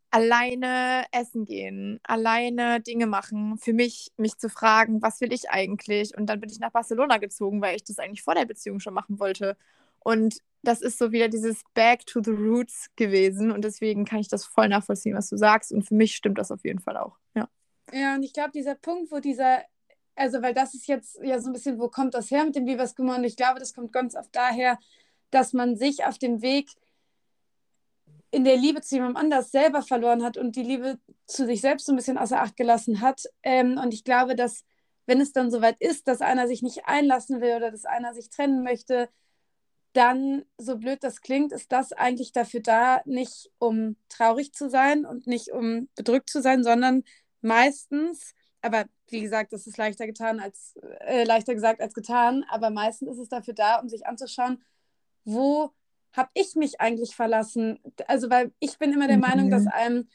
Alleine 0.09 1.05
essen 1.11 1.43
gehen, 1.43 1.99
alleine 2.03 2.79
Dinge 2.79 3.07
machen, 3.07 3.57
für 3.57 3.73
mich, 3.73 4.11
mich 4.15 4.37
zu 4.37 4.47
fragen, 4.47 5.01
was 5.01 5.21
will 5.21 5.33
ich 5.33 5.49
eigentlich? 5.49 6.15
Und 6.15 6.27
dann 6.27 6.39
bin 6.39 6.51
ich 6.51 6.59
nach 6.59 6.71
Barcelona 6.71 7.17
gezogen, 7.17 7.61
weil 7.61 7.75
ich 7.75 7.83
das 7.83 7.97
eigentlich 7.97 8.21
vor 8.21 8.35
der 8.35 8.45
Beziehung 8.45 8.79
schon 8.79 8.93
machen 8.93 9.19
wollte. 9.19 9.57
Und 10.03 10.37
das 10.63 10.81
ist 10.81 10.97
so 10.97 11.11
wieder 11.11 11.27
dieses 11.27 11.61
Back 11.73 12.05
to 12.05 12.21
the 12.23 12.31
Roots 12.31 12.89
gewesen. 12.95 13.51
Und 13.51 13.63
deswegen 13.63 14.05
kann 14.05 14.19
ich 14.19 14.29
das 14.29 14.45
voll 14.45 14.69
nachvollziehen, 14.69 15.15
was 15.15 15.29
du 15.29 15.37
sagst. 15.37 15.71
Und 15.71 15.83
für 15.83 15.95
mich 15.95 16.15
stimmt 16.15 16.37
das 16.37 16.51
auf 16.51 16.63
jeden 16.63 16.79
Fall 16.79 16.97
auch. 16.97 17.17
Ja, 17.35 17.49
ja 17.91 18.15
und 18.15 18.23
ich 18.23 18.33
glaube, 18.33 18.51
dieser 18.51 18.75
Punkt, 18.75 19.11
wo 19.11 19.19
dieser, 19.19 19.63
also 20.15 20.41
weil 20.41 20.53
das 20.53 20.73
ist 20.73 20.87
jetzt 20.87 21.19
ja 21.21 21.39
so 21.39 21.49
ein 21.49 21.53
bisschen, 21.53 21.79
wo 21.79 21.89
kommt 21.89 22.13
das 22.13 22.31
her 22.31 22.45
mit 22.45 22.55
dem 22.55 22.65
Liebeskummer? 22.65 23.17
Und 23.17 23.25
ich 23.25 23.35
glaube, 23.35 23.59
das 23.59 23.73
kommt 23.73 23.91
ganz 23.91 24.15
oft 24.15 24.33
daher, 24.33 24.79
dass 25.31 25.51
man 25.51 25.75
sich 25.75 26.05
auf 26.05 26.17
dem 26.17 26.41
Weg 26.41 26.69
in 28.31 28.45
der 28.45 28.57
Liebe 28.57 28.81
zu 28.81 28.95
jemandem 28.95 29.17
anders 29.17 29.51
selber 29.51 29.83
verloren 29.83 30.23
hat 30.23 30.37
und 30.37 30.55
die 30.55 30.63
Liebe 30.63 30.97
zu 31.27 31.45
sich 31.45 31.61
selbst 31.61 31.85
so 31.85 31.93
ein 31.93 31.97
bisschen 31.97 32.17
außer 32.17 32.41
Acht 32.41 32.55
gelassen 32.55 33.01
hat. 33.01 33.23
Ähm, 33.43 33.77
und 33.77 33.93
ich 33.93 34.03
glaube, 34.03 34.35
dass 34.35 34.63
wenn 35.05 35.21
es 35.21 35.33
dann 35.33 35.51
soweit 35.51 35.79
ist, 35.79 36.07
dass 36.07 36.21
einer 36.21 36.47
sich 36.47 36.61
nicht 36.61 36.85
einlassen 36.85 37.41
will 37.41 37.55
oder 37.57 37.69
dass 37.69 37.85
einer 37.85 38.13
sich 38.13 38.29
trennen 38.29 38.63
möchte, 38.63 39.09
dann, 39.93 40.43
so 40.57 40.77
blöd 40.77 41.03
das 41.03 41.21
klingt, 41.21 41.51
ist 41.51 41.71
das 41.71 41.93
eigentlich 41.93 42.31
dafür 42.31 42.61
da, 42.61 43.01
nicht 43.05 43.51
um 43.59 43.95
traurig 44.09 44.53
zu 44.53 44.69
sein 44.69 45.05
und 45.05 45.27
nicht 45.27 45.49
um 45.49 45.89
bedrückt 45.95 46.29
zu 46.29 46.41
sein, 46.41 46.63
sondern 46.63 47.03
meistens, 47.41 48.33
aber 48.61 48.85
wie 49.09 49.21
gesagt, 49.21 49.53
das 49.53 49.67
ist 49.67 49.77
leichter 49.77 50.07
getan 50.07 50.39
als 50.39 50.75
äh, 51.01 51.23
leichter 51.23 51.53
gesagt 51.53 51.81
als 51.81 51.93
getan, 51.93 52.43
aber 52.49 52.69
meistens 52.69 53.11
ist 53.11 53.19
es 53.19 53.29
dafür 53.29 53.53
da, 53.53 53.79
um 53.79 53.89
sich 53.89 54.05
anzuschauen, 54.07 54.63
wo 55.25 55.71
habe 56.13 56.29
ich 56.33 56.55
mich 56.55 56.79
eigentlich 56.79 57.15
verlassen? 57.15 57.79
Also, 58.07 58.29
weil 58.29 58.51
ich 58.59 58.77
bin 58.77 58.93
immer 58.93 59.07
der 59.07 59.17
mhm. 59.17 59.23
Meinung, 59.23 59.49
dass 59.49 59.67
einem 59.67 60.07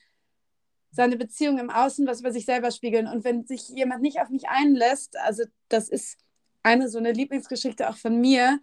seine 0.91 1.17
Beziehung 1.17 1.59
im 1.59 1.71
Außen 1.71 2.07
was 2.07 2.21
über 2.21 2.33
sich 2.33 2.45
selber 2.45 2.71
spiegeln. 2.71 3.07
Und 3.07 3.25
wenn 3.25 3.47
sich 3.47 3.69
jemand 3.69 4.03
nicht 4.03 4.21
auf 4.21 4.31
mich 4.31 4.49
einlässt, 4.49 5.19
also 5.19 5.45
das 5.69 5.89
ist 5.89 6.19
eine 6.63 6.89
so 6.89 6.99
eine 6.99 7.13
Lieblingsgeschichte 7.13 7.89
auch 7.89 7.97
von 7.97 8.21
mir, 8.21 8.59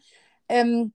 ähm, 0.49 0.93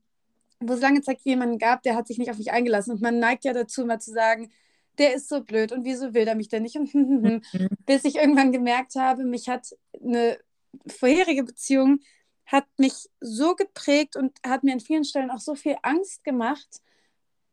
wo 0.60 0.74
es 0.74 0.80
lange 0.80 1.00
Zeit 1.02 1.20
jemanden 1.22 1.58
gab, 1.58 1.82
der 1.82 1.96
hat 1.96 2.06
sich 2.06 2.18
nicht 2.18 2.30
auf 2.30 2.38
mich 2.38 2.52
eingelassen. 2.52 2.92
Und 2.92 3.02
man 3.02 3.18
neigt 3.18 3.44
ja 3.44 3.52
dazu, 3.52 3.84
mal 3.84 4.00
zu 4.00 4.12
sagen, 4.12 4.50
der 4.98 5.14
ist 5.14 5.28
so 5.28 5.42
blöd 5.42 5.72
und 5.72 5.84
wieso 5.84 6.12
will 6.14 6.28
er 6.28 6.34
mich 6.34 6.48
denn 6.48 6.62
nicht? 6.62 6.76
Und 6.76 6.94
mhm. 6.94 7.42
bis 7.86 8.04
ich 8.04 8.16
irgendwann 8.16 8.52
gemerkt 8.52 8.94
habe, 8.96 9.24
mich 9.24 9.48
hat 9.48 9.74
eine 10.02 10.38
vorherige 10.86 11.44
Beziehung 11.44 12.00
hat 12.46 12.66
mich 12.78 13.08
so 13.20 13.54
geprägt 13.54 14.16
und 14.16 14.36
hat 14.44 14.64
mir 14.64 14.72
an 14.72 14.80
vielen 14.80 15.04
Stellen 15.04 15.30
auch 15.30 15.38
so 15.38 15.54
viel 15.54 15.76
Angst 15.82 16.24
gemacht, 16.24 16.80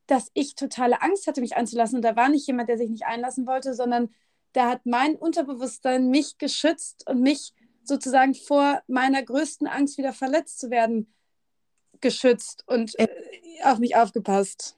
dass 0.08 0.32
ich 0.34 0.56
totale 0.56 1.02
Angst 1.02 1.28
hatte, 1.28 1.42
mich 1.42 1.56
einzulassen. 1.56 1.98
Und 1.98 2.02
da 2.02 2.16
war 2.16 2.30
nicht 2.30 2.48
jemand, 2.48 2.70
der 2.70 2.78
sich 2.78 2.90
nicht 2.90 3.06
einlassen 3.06 3.46
wollte, 3.46 3.76
sondern 3.76 4.10
da 4.54 4.70
hat 4.70 4.86
mein 4.86 5.16
Unterbewusstsein 5.16 6.10
mich 6.10 6.38
geschützt 6.40 7.08
und 7.08 7.22
mich 7.22 7.54
sozusagen 7.84 8.34
vor 8.34 8.82
meiner 8.88 9.22
größten 9.22 9.68
Angst, 9.68 9.98
wieder 9.98 10.14
verletzt 10.14 10.60
zu 10.60 10.72
werden, 10.72 11.14
geschützt 12.02 12.64
und 12.68 12.98
äh, 13.00 13.08
auf 13.64 13.80
mich 13.80 13.96
aufgepasst. 13.96 14.78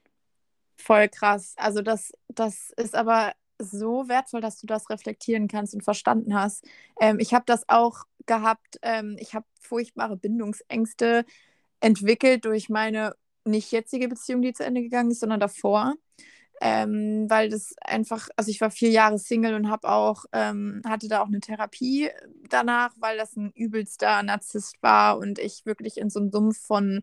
Voll 0.77 1.09
krass. 1.09 1.53
Also 1.57 1.81
das, 1.81 2.11
das 2.27 2.71
ist 2.77 2.95
aber 2.95 3.33
so 3.59 4.07
wertvoll, 4.07 4.41
dass 4.41 4.59
du 4.59 4.67
das 4.67 4.89
reflektieren 4.89 5.47
kannst 5.47 5.73
und 5.73 5.83
verstanden 5.83 6.33
hast. 6.33 6.65
Ähm, 6.99 7.19
ich 7.19 7.33
habe 7.33 7.43
das 7.45 7.67
auch 7.67 8.05
gehabt. 8.25 8.79
Ähm, 8.81 9.17
ich 9.19 9.33
habe 9.33 9.45
furchtbare 9.59 10.15
Bindungsängste 10.15 11.25
entwickelt 11.81 12.45
durch 12.45 12.69
meine 12.69 13.15
nicht 13.45 13.71
jetzige 13.71 14.07
Beziehung, 14.07 14.41
die 14.41 14.53
zu 14.53 14.63
Ende 14.63 14.81
gegangen 14.81 15.11
ist, 15.11 15.19
sondern 15.19 15.39
davor. 15.39 15.95
Ähm, 16.61 17.25
weil 17.29 17.49
das 17.49 17.73
einfach, 17.81 18.27
also 18.35 18.51
ich 18.51 18.59
war 18.59 18.69
vier 18.71 18.89
Jahre 18.89 19.17
Single 19.17 19.53
und 19.53 19.69
habe 19.69 19.89
auch, 19.89 20.25
ähm, 20.33 20.81
hatte 20.85 21.07
da 21.07 21.21
auch 21.21 21.27
eine 21.27 21.39
Therapie 21.39 22.09
danach, 22.49 22.91
weil 22.99 23.17
das 23.17 23.35
ein 23.37 23.51
übelster 23.55 24.21
Narzisst 24.23 24.75
war 24.81 25.17
und 25.17 25.39
ich 25.39 25.65
wirklich 25.65 25.97
in 25.97 26.09
so 26.09 26.19
einen 26.19 26.31
Sumpf 26.31 26.59
von 26.59 27.01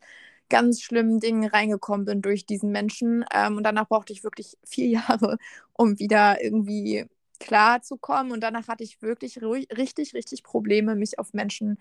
ganz 0.48 0.80
schlimmen 0.82 1.20
Dingen 1.20 1.48
reingekommen 1.48 2.04
bin 2.06 2.22
durch 2.22 2.46
diesen 2.46 2.70
Menschen. 2.70 3.24
Ähm, 3.32 3.56
und 3.56 3.64
danach 3.64 3.88
brauchte 3.88 4.12
ich 4.12 4.24
wirklich 4.24 4.58
vier 4.64 4.88
Jahre, 4.88 5.38
um 5.72 5.98
wieder 5.98 6.42
irgendwie 6.42 7.06
klar 7.40 7.82
zu 7.82 7.96
kommen. 7.96 8.32
Und 8.32 8.40
danach 8.40 8.68
hatte 8.68 8.84
ich 8.84 9.02
wirklich 9.02 9.40
richtig, 9.42 10.14
richtig 10.14 10.42
Probleme, 10.42 10.94
mich 10.96 11.18
auf 11.18 11.32
Menschen 11.32 11.78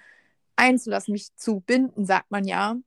einzulassen, 0.55 1.11
mich 1.11 1.35
zu 1.35 1.61
binden, 1.61 2.05
sagt 2.05 2.31
man 2.31 2.45
ja. 2.45 2.77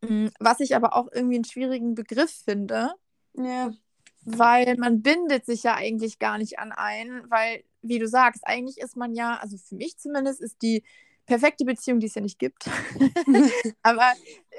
Mm, 0.00 0.28
was 0.38 0.60
ich 0.60 0.76
aber 0.76 0.96
auch 0.96 1.08
irgendwie 1.12 1.36
einen 1.36 1.44
schwierigen 1.44 1.94
Begriff 1.94 2.30
finde. 2.44 2.92
Ja. 3.34 3.70
Weil 4.36 4.76
man 4.76 5.02
bindet 5.02 5.46
sich 5.46 5.62
ja 5.62 5.74
eigentlich 5.74 6.18
gar 6.18 6.38
nicht 6.38 6.58
an 6.58 6.72
einen, 6.72 7.30
weil, 7.30 7.64
wie 7.82 7.98
du 7.98 8.06
sagst, 8.06 8.46
eigentlich 8.46 8.78
ist 8.78 8.96
man 8.96 9.14
ja, 9.14 9.36
also 9.36 9.56
für 9.56 9.74
mich 9.74 9.98
zumindest, 9.98 10.40
ist 10.40 10.62
die 10.62 10.82
perfekte 11.26 11.64
Beziehung, 11.64 12.00
die 12.00 12.06
es 12.06 12.14
ja 12.14 12.22
nicht 12.22 12.38
gibt. 12.38 12.68
aber 13.82 14.12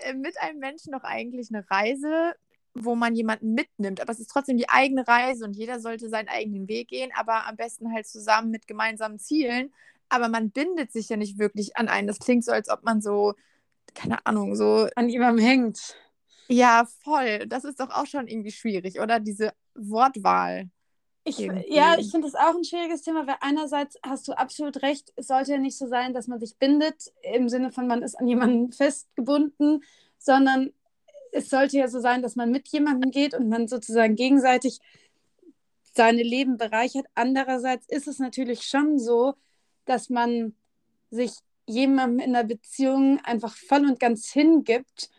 äh, 0.04 0.14
mit 0.14 0.40
einem 0.42 0.60
Menschen 0.60 0.94
doch 0.94 1.04
eigentlich 1.04 1.50
eine 1.54 1.70
Reise, 1.70 2.34
wo 2.74 2.96
man 2.96 3.16
jemanden 3.16 3.54
mitnimmt. 3.54 4.02
Aber 4.02 4.12
es 4.12 4.20
ist 4.20 4.30
trotzdem 4.30 4.58
die 4.58 4.70
eigene 4.70 5.08
Reise 5.08 5.46
und 5.46 5.56
jeder 5.56 5.80
sollte 5.80 6.10
seinen 6.10 6.30
eigenen 6.30 6.68
Weg 6.68 6.90
gehen, 6.90 7.12
aber 7.16 7.48
am 7.48 7.56
besten 7.56 7.92
halt 7.94 8.08
zusammen 8.08 8.52
mit 8.52 8.68
gemeinsamen 8.68 9.20
Zielen. 9.20 9.74
Aber 10.10 10.30
man 10.30 10.52
bindet 10.52 10.92
sich 10.92 11.10
ja 11.10 11.18
nicht 11.18 11.38
wirklich 11.38 11.78
an 11.78 11.88
einen. 11.88 12.08
Das 12.08 12.20
klingt 12.20 12.44
so, 12.44 12.52
als 12.52 12.70
ob 12.70 12.84
man 12.84 13.02
so 13.02 13.34
keine 13.94 14.26
Ahnung, 14.26 14.56
so. 14.56 14.88
An 14.96 15.10
jemandem 15.10 15.46
hängt. 15.46 15.96
Ja, 16.50 16.88
voll. 17.04 17.46
Das 17.48 17.64
ist 17.64 17.80
doch 17.80 17.90
auch 17.92 18.08
schon 18.08 18.28
irgendwie 18.28 18.52
schwierig, 18.52 19.00
oder? 19.00 19.20
Diese 19.20 19.54
Wortwahl. 19.76 20.70
Ich, 21.24 21.38
ja, 21.38 21.96
ich 22.00 22.10
finde 22.10 22.28
das 22.28 22.36
auch 22.36 22.56
ein 22.56 22.64
schwieriges 22.64 23.04
Thema, 23.04 23.28
weil 23.28 23.36
einerseits 23.42 24.00
hast 24.04 24.28
du 24.28 24.34
absolut 24.34 24.82
recht, 24.82 25.14
es 25.16 25.28
sollte 25.28 25.52
ja 25.52 25.58
nicht 25.60 25.78
so 25.78 25.86
sein, 25.86 26.14
dass 26.14 26.28
man 26.28 26.40
sich 26.40 26.58
bindet, 26.58 27.12
im 27.22 27.50
Sinne 27.50 27.72
von 27.72 27.88
man 27.88 28.02
ist 28.02 28.16
an 28.16 28.28
jemanden 28.28 28.72
festgebunden, 28.72 29.84
sondern 30.18 30.72
es 31.32 31.50
sollte 31.50 31.78
ja 31.78 31.88
so 31.88 32.00
sein, 32.00 32.24
dass 32.24 32.36
man 32.36 32.50
mit 32.50 32.68
jemandem 32.70 33.12
geht 33.12 33.36
und 33.36 33.48
man 33.48 33.68
sozusagen 33.68 34.16
gegenseitig 34.16 34.80
seine 35.94 36.24
Leben 36.24 36.58
bereichert. 36.58 37.06
Andererseits 37.14 37.88
ist 37.90 38.08
es 38.08 38.18
natürlich 38.18 38.64
schon 38.64 38.98
so, 38.98 39.36
dass 39.86 40.10
man 40.10 40.56
sich 41.12 41.34
jemandem 41.68 42.26
in 42.26 42.34
der 42.34 42.44
Beziehung 42.44 43.20
einfach 43.24 43.56
voll 43.56 43.86
und 43.86 44.00
ganz 44.00 44.32
hingibt 44.32 45.12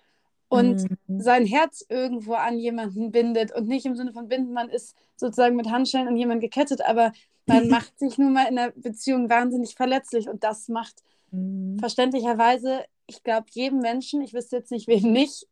und 0.51 0.91
mhm. 1.07 1.21
sein 1.21 1.47
Herz 1.47 1.87
irgendwo 1.89 2.35
an 2.35 2.59
jemanden 2.59 3.13
bindet 3.13 3.55
und 3.55 3.69
nicht 3.69 3.87
im 3.87 3.95
Sinne 3.95 4.13
von 4.13 4.29
binden, 4.29 4.53
man 4.53 4.69
ist 4.69 4.97
sozusagen 5.17 5.55
mit 5.55 5.71
Handschellen 5.71 6.09
an 6.09 6.17
jemanden 6.17 6.41
gekettet, 6.41 6.83
aber 6.83 7.13
man 7.47 7.69
macht 7.69 7.97
sich 7.99 8.19
nun 8.19 8.33
mal 8.33 8.49
in 8.49 8.57
der 8.57 8.73
Beziehung 8.75 9.31
wahnsinnig 9.31 9.77
verletzlich 9.77 10.29
und 10.29 10.43
das 10.43 10.69
macht 10.69 11.05
mhm. 11.31 11.79
verständlicherweise, 11.79 12.85
ich 13.07 13.23
glaube, 13.23 13.47
jedem 13.53 13.79
Menschen, 13.79 14.23
ich 14.23 14.35
wüsste 14.35 14.57
jetzt 14.57 14.73
nicht, 14.73 14.89
wem 14.89 15.13
nicht, 15.13 15.47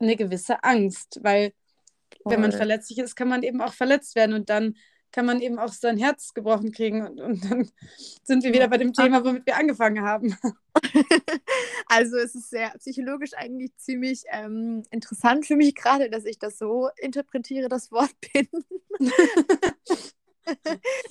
eine 0.00 0.16
gewisse 0.16 0.64
Angst, 0.64 1.20
weil 1.22 1.52
Voll. 2.22 2.32
wenn 2.32 2.40
man 2.40 2.50
verletzlich 2.52 2.98
ist, 2.98 3.14
kann 3.14 3.28
man 3.28 3.44
eben 3.44 3.60
auch 3.60 3.72
verletzt 3.72 4.16
werden 4.16 4.34
und 4.34 4.50
dann 4.50 4.74
kann 5.12 5.26
man 5.26 5.40
eben 5.40 5.58
auch 5.58 5.72
sein 5.72 5.98
Herz 5.98 6.34
gebrochen 6.34 6.72
kriegen. 6.72 7.06
Und, 7.06 7.20
und 7.20 7.50
dann 7.50 7.70
sind 8.24 8.42
wir 8.42 8.52
wieder 8.52 8.68
bei 8.68 8.78
dem 8.78 8.92
Thema, 8.92 9.24
womit 9.24 9.46
wir 9.46 9.56
angefangen 9.56 10.02
haben. 10.02 10.36
Also 11.86 12.16
es 12.16 12.34
ist 12.34 12.50
sehr 12.50 12.70
psychologisch 12.78 13.34
eigentlich 13.34 13.76
ziemlich 13.76 14.24
ähm, 14.30 14.82
interessant 14.90 15.46
für 15.46 15.56
mich 15.56 15.74
gerade, 15.74 16.08
dass 16.08 16.24
ich 16.24 16.38
das 16.38 16.58
so 16.58 16.88
interpretiere, 16.96 17.68
das 17.68 17.92
Wort 17.92 18.14
binden. 18.32 18.64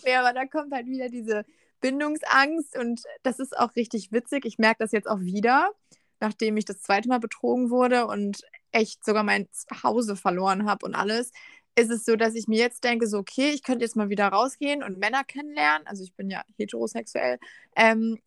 nee, 0.03 0.15
aber 0.15 0.34
da 0.34 0.46
kommt 0.46 0.74
halt 0.74 0.88
wieder 0.88 1.10
diese 1.10 1.46
Bindungsangst 1.81 2.77
und 2.77 3.03
das 3.22 3.39
ist 3.39 3.58
auch 3.58 3.75
richtig 3.75 4.12
witzig. 4.12 4.46
Ich 4.46 4.58
merke 4.58 4.79
das 4.79 4.91
jetzt 4.91 5.08
auch 5.08 5.20
wieder, 5.20 5.72
nachdem 6.20 6.58
ich 6.58 6.65
das 6.65 6.81
zweite 6.81 7.10
Mal 7.10 7.20
betrogen 7.20 7.70
wurde 7.70 8.08
und 8.08 8.41
echt 8.72 9.03
sogar 9.05 9.24
mein 9.24 9.48
Zuhause 9.51 10.15
verloren 10.15 10.65
habe 10.65 10.86
und 10.86 10.96
alles 10.96 11.31
ist 11.75 11.89
es 11.89 12.05
so, 12.05 12.15
dass 12.15 12.35
ich 12.35 12.47
mir 12.47 12.59
jetzt 12.59 12.83
denke, 12.83 13.07
so, 13.07 13.17
okay, 13.19 13.51
ich 13.51 13.63
könnte 13.63 13.85
jetzt 13.85 13.95
mal 13.95 14.09
wieder 14.09 14.27
rausgehen 14.27 14.83
und 14.83 14.97
Männer 14.99 15.23
kennenlernen. 15.23 15.87
Also 15.87 16.03
ich 16.03 16.13
bin 16.13 16.29
ja 16.29 16.43
heterosexuell. 16.57 17.39
Ähm, 17.75 18.19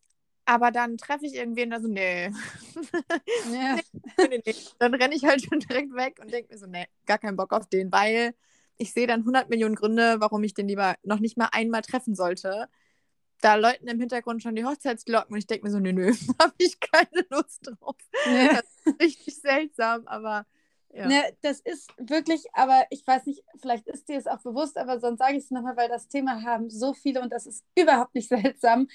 aber 0.46 0.70
dann 0.70 0.98
treffe 0.98 1.26
ich 1.26 1.34
irgendwen, 1.34 1.70
da 1.70 1.80
so, 1.80 1.88
nee. 1.88 2.30
Ja. 3.52 3.76
nee, 4.18 4.28
nee, 4.28 4.42
nee. 4.44 4.54
Dann 4.78 4.94
renne 4.94 5.14
ich 5.14 5.24
halt 5.24 5.42
schon 5.42 5.60
direkt 5.60 5.94
weg 5.94 6.18
und 6.20 6.32
denke 6.32 6.52
mir 6.52 6.58
so, 6.58 6.66
nee, 6.66 6.86
gar 7.06 7.18
keinen 7.18 7.36
Bock 7.36 7.52
auf 7.52 7.68
den, 7.68 7.92
weil 7.92 8.34
ich 8.76 8.92
sehe 8.92 9.06
dann 9.06 9.20
100 9.20 9.48
Millionen 9.48 9.74
Gründe, 9.74 10.16
warum 10.18 10.42
ich 10.44 10.54
den 10.54 10.68
lieber 10.68 10.96
noch 11.02 11.20
nicht 11.20 11.36
mal 11.36 11.48
einmal 11.52 11.82
treffen 11.82 12.14
sollte. 12.14 12.68
Da 13.40 13.56
läuten 13.56 13.88
im 13.88 14.00
Hintergrund 14.00 14.42
schon 14.42 14.54
die 14.54 14.64
Hochzeitsglocken 14.64 15.32
und 15.32 15.38
ich 15.38 15.46
denke 15.46 15.64
mir 15.64 15.70
so, 15.70 15.78
nö, 15.78 15.92
nö, 15.92 16.12
habe 16.40 16.54
ich 16.58 16.78
keine 16.80 17.26
Lust 17.30 17.60
drauf. 17.62 17.96
Ja. 18.26 18.54
Das 18.54 18.64
ist 18.84 19.00
richtig 19.00 19.36
seltsam, 19.36 20.06
aber 20.06 20.46
ja. 20.94 21.08
Ne, 21.08 21.22
das 21.42 21.60
ist 21.60 21.92
wirklich, 21.98 22.44
aber 22.52 22.86
ich 22.90 23.04
weiß 23.06 23.26
nicht, 23.26 23.42
vielleicht 23.60 23.86
ist 23.88 24.08
dir 24.08 24.16
es 24.16 24.26
auch 24.26 24.40
bewusst, 24.42 24.78
aber 24.78 25.00
sonst 25.00 25.18
sage 25.18 25.36
ich 25.36 25.44
es 25.44 25.50
nochmal, 25.50 25.76
weil 25.76 25.88
das 25.88 26.08
Thema 26.08 26.42
haben 26.42 26.70
so 26.70 26.94
viele 26.94 27.20
und 27.20 27.32
das 27.32 27.46
ist 27.46 27.64
überhaupt 27.76 28.14
nicht 28.14 28.28
seltsam, 28.28 28.88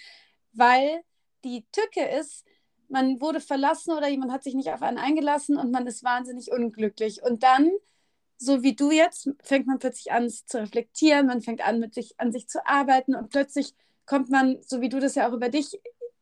weil 0.54 1.02
die 1.44 1.66
Tücke 1.72 2.06
ist, 2.06 2.46
man 2.88 3.20
wurde 3.22 3.40
verlassen 3.42 3.92
oder 3.92 4.08
jemand 4.08 4.32
hat 4.32 4.44
sich 4.44 4.56
nicht 4.56 4.72
auf 4.72 4.82
einen 4.82 4.98
eingelassen 4.98 5.58
und 5.58 5.72
man 5.72 5.86
ist 5.88 6.04
wahnsinnig 6.04 6.52
unglücklich. 6.52 7.22
Und 7.22 7.44
dann, 7.44 7.70
so 8.38 8.64
wie 8.64 8.76
du 8.76 8.92
jetzt, 8.92 9.30
fängt 9.44 9.68
man 9.68 9.80
plötzlich 9.80 10.12
an 10.12 10.30
zu 10.30 10.60
reflektieren, 10.60 11.28
man 11.28 11.42
fängt 11.42 11.62
an, 11.62 11.80
mit 11.80 11.94
sich 11.94 12.20
an 12.20 12.32
sich 12.32 12.48
zu 12.48 12.66
arbeiten 12.66 13.14
und 13.14 13.30
plötzlich 13.30 13.76
kommt 14.06 14.30
man, 14.30 14.58
so 14.62 14.82
wie 14.82 14.90
du 14.90 15.00
das 15.00 15.16
ja 15.16 15.30
auch 15.30 15.34
über 15.34 15.50
dich 15.50 15.80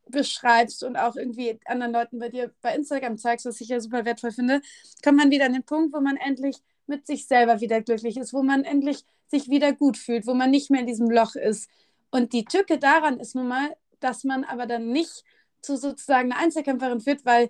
beschreibst 0.10 0.84
und 0.84 0.96
auch 0.96 1.16
irgendwie 1.16 1.60
anderen 1.66 1.94
Leuten 1.94 2.20
bei 2.20 2.30
dir 2.30 2.54
bei 2.62 2.76
Instagram 2.76 3.18
zeigst, 3.18 3.46
was 3.46 3.62
ich 3.62 3.70
ja 3.70 3.80
super 3.80 4.06
wertvoll 4.06 4.32
finde, 4.32 4.62
kommt 5.04 5.18
man 5.18 5.32
wieder 5.32 5.46
an 5.46 5.54
den 5.54 5.64
Punkt, 5.64 5.94
wo 5.94 6.00
man 6.00 6.18
endlich 6.18 6.58
mit 6.88 7.06
sich 7.06 7.28
selber 7.28 7.62
wieder 7.62 7.82
glücklich 7.82 8.18
ist, 8.18 8.34
wo 8.34 8.44
man 8.44 8.64
endlich 8.64 9.04
sich 9.28 9.50
wieder 9.50 9.74
gut 9.74 9.98
fühlt, 9.98 10.26
wo 10.26 10.34
man 10.34 10.52
nicht 10.52 10.72
mehr 10.72 10.82
in 10.82 10.88
diesem 10.88 11.10
Loch 11.10 11.36
ist. 11.36 11.70
Und 12.12 12.34
die 12.34 12.46
Tücke 12.46 12.80
daran 12.80 13.20
ist 13.20 13.36
nun 13.36 13.48
mal, 13.48 13.76
dass 14.00 14.24
man 14.24 14.44
aber 14.44 14.66
dann 14.66 14.92
nicht 14.92 15.24
zu 15.62 15.76
sozusagen 15.76 16.32
einer 16.32 16.42
Einzelkämpferin 16.42 17.06
wird, 17.06 17.26
weil 17.26 17.50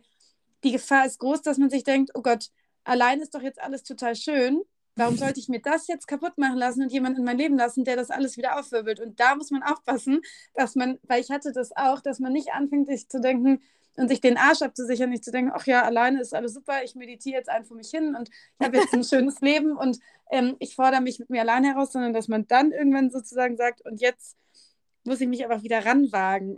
die 0.64 0.72
Gefahr 0.72 1.06
ist 1.06 1.20
groß, 1.20 1.42
dass 1.44 1.58
man 1.58 1.70
sich 1.70 1.84
denkt, 1.84 2.12
oh 2.16 2.22
Gott, 2.22 2.50
allein 2.84 3.20
ist 3.20 3.36
doch 3.36 3.42
jetzt 3.42 3.62
alles 3.62 3.84
total 3.84 4.16
schön 4.16 4.64
Warum 4.98 5.16
sollte 5.16 5.40
ich 5.40 5.48
mir 5.48 5.62
das 5.62 5.88
jetzt 5.88 6.08
kaputt 6.08 6.38
machen 6.38 6.58
lassen 6.58 6.82
und 6.82 6.92
jemanden 6.92 7.20
in 7.20 7.26
mein 7.26 7.38
Leben 7.38 7.58
lassen, 7.58 7.86
der 7.86 7.96
das 7.96 8.10
alles 8.10 8.36
wieder 8.36 8.60
aufwirbelt? 8.60 9.00
Und 9.00 9.20
da 9.20 9.36
muss 9.36 9.52
man 9.52 9.64
aufpassen, 9.64 10.22
dass 10.54 10.76
man, 10.76 11.00
weil 11.04 11.22
ich 11.22 11.30
hatte 11.30 11.52
das 11.52 11.76
auch, 11.76 12.02
dass 12.02 12.20
man 12.20 12.34
nicht 12.34 12.52
anfängt, 12.52 12.88
sich 12.88 13.08
zu 13.08 13.22
denken 13.22 13.62
und 13.96 14.10
sich 14.10 14.22
den 14.22 14.38
Arsch 14.38 14.62
abzusichern, 14.62 15.10
nicht 15.10 15.24
zu 15.24 15.32
denken, 15.32 15.52
ach 15.54 15.66
ja, 15.66 15.84
alleine 15.84 16.22
ist 16.22 16.34
alles 16.34 16.54
super, 16.54 16.84
ich 16.84 16.96
meditiere 16.96 17.38
jetzt 17.38 17.50
einfach 17.50 17.76
mich 17.76 17.90
hin 17.90 18.16
und 18.16 18.30
ich 18.30 18.66
habe 18.66 18.78
jetzt 18.78 18.94
ein 18.94 19.04
schönes 19.04 19.42
Leben 19.42 19.78
und 19.78 20.00
ähm, 20.32 20.56
ich 20.60 20.76
fordere 20.76 21.02
mich 21.02 21.20
mit 21.20 21.30
mir 21.30 21.42
alleine 21.42 21.70
heraus, 21.70 21.92
sondern 21.92 22.14
dass 22.14 22.28
man 22.28 22.48
dann 22.48 22.72
irgendwann 22.72 23.10
sozusagen 23.10 23.58
sagt, 23.58 23.82
und 23.82 24.02
jetzt 24.02 24.38
muss 25.04 25.22
ich 25.22 25.28
mich 25.28 25.44
einfach 25.44 25.64
wieder 25.64 25.86
ranwagen. 25.86 26.56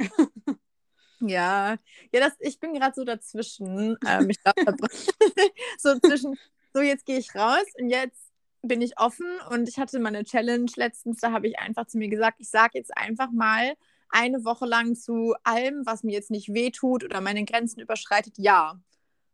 Ja, 1.22 1.78
ja, 2.14 2.20
das, 2.20 2.34
ich 2.40 2.60
bin 2.60 2.74
gerade 2.74 2.94
so 2.96 3.04
dazwischen. 3.04 3.98
Ähm, 4.08 4.30
ich 4.30 4.42
glaube, 4.42 4.78
so 5.78 6.00
zwischen, 6.00 6.38
so 6.74 6.82
jetzt 6.82 7.06
gehe 7.06 7.18
ich 7.18 7.36
raus 7.36 7.66
und 7.78 7.90
jetzt 7.90 8.29
bin 8.62 8.82
ich 8.82 9.00
offen 9.00 9.28
und 9.50 9.70
ich 9.70 9.78
hatte 9.78 10.00
mal 10.00 10.10
eine 10.10 10.24
Challenge 10.24 10.70
letztens, 10.76 11.20
da 11.20 11.32
habe 11.32 11.48
ich 11.48 11.60
einfach 11.60 11.86
zu 11.88 11.98
mir 11.98 12.10
gesagt, 12.10 12.38
ich 12.40 12.50
sage 12.50 12.78
jetzt 12.78 12.96
einfach 12.96 13.32
mal 13.32 13.74
eine 14.10 14.44
Woche 14.44 14.66
lang 14.66 14.96
zu 14.96 15.36
allem, 15.44 15.86
was 15.86 16.04
mir 16.04 16.14
jetzt 16.14 16.32
nicht 16.32 16.54
wehtut 16.54 17.04
oder 17.04 17.22
meine 17.22 17.46
Grenzen 17.46 17.80
überschreitet, 17.80 18.34
ja. 18.38 18.80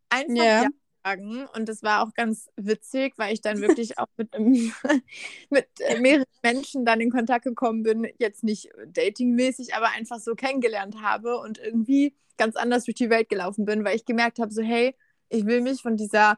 Einfach 0.10 0.36
yeah. 0.36 0.64
ja. 0.64 0.70
sagen. 1.04 1.48
Und 1.56 1.70
das 1.70 1.82
war 1.82 2.04
auch 2.04 2.14
ganz 2.14 2.50
witzig, 2.56 3.14
weil 3.18 3.34
ich 3.34 3.42
dann 3.42 3.62
wirklich 3.62 3.98
auch 3.98 4.08
mit, 4.18 4.38
mit 5.50 5.68
äh, 5.80 6.00
mehreren 6.00 6.26
Menschen 6.44 6.86
dann 6.86 7.02
in 7.02 7.10
Kontakt 7.10 7.46
gekommen 7.46 7.84
bin. 7.84 8.08
Jetzt 8.18 8.44
nicht 8.44 8.70
datingmäßig, 8.88 9.74
aber 9.76 9.88
einfach 9.90 10.20
so 10.20 10.36
kennengelernt 10.36 11.02
habe 11.02 11.40
und 11.40 11.58
irgendwie 11.58 12.14
ganz 12.38 12.56
anders 12.58 12.84
durch 12.84 12.96
die 12.96 13.10
Welt 13.10 13.30
gelaufen 13.30 13.66
bin, 13.66 13.86
weil 13.86 13.96
ich 13.96 14.06
gemerkt 14.06 14.40
habe, 14.40 14.52
so 14.52 14.62
hey, 14.62 14.96
ich 15.30 15.46
will 15.46 15.62
mich 15.62 15.82
von 15.82 15.98
dieser 15.98 16.38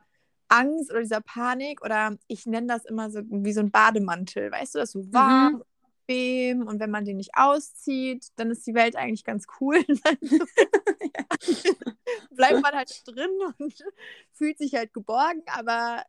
Angst 0.49 0.91
oder 0.91 1.01
dieser 1.01 1.21
Panik 1.21 1.81
oder 1.81 2.17
ich 2.27 2.45
nenne 2.45 2.67
das 2.67 2.85
immer 2.85 3.09
so 3.09 3.21
wie 3.25 3.53
so 3.53 3.61
ein 3.61 3.71
Bademantel, 3.71 4.51
weißt 4.51 4.75
du, 4.75 4.79
das 4.79 4.91
so 4.91 5.11
warm, 5.13 5.53
mhm. 5.53 5.63
bequem 6.07 6.67
und 6.67 6.79
wenn 6.79 6.91
man 6.91 7.05
den 7.05 7.17
nicht 7.17 7.31
auszieht, 7.35 8.27
dann 8.35 8.51
ist 8.51 8.65
die 8.65 8.73
Welt 8.73 8.95
eigentlich 8.95 9.23
ganz 9.23 9.45
cool. 9.59 9.83
Bleibt 12.31 12.61
man 12.61 12.73
halt 12.73 13.03
drin 13.05 13.29
und 13.57 13.83
fühlt 14.33 14.57
sich 14.57 14.75
halt 14.75 14.93
geborgen, 14.93 15.43
aber 15.47 16.03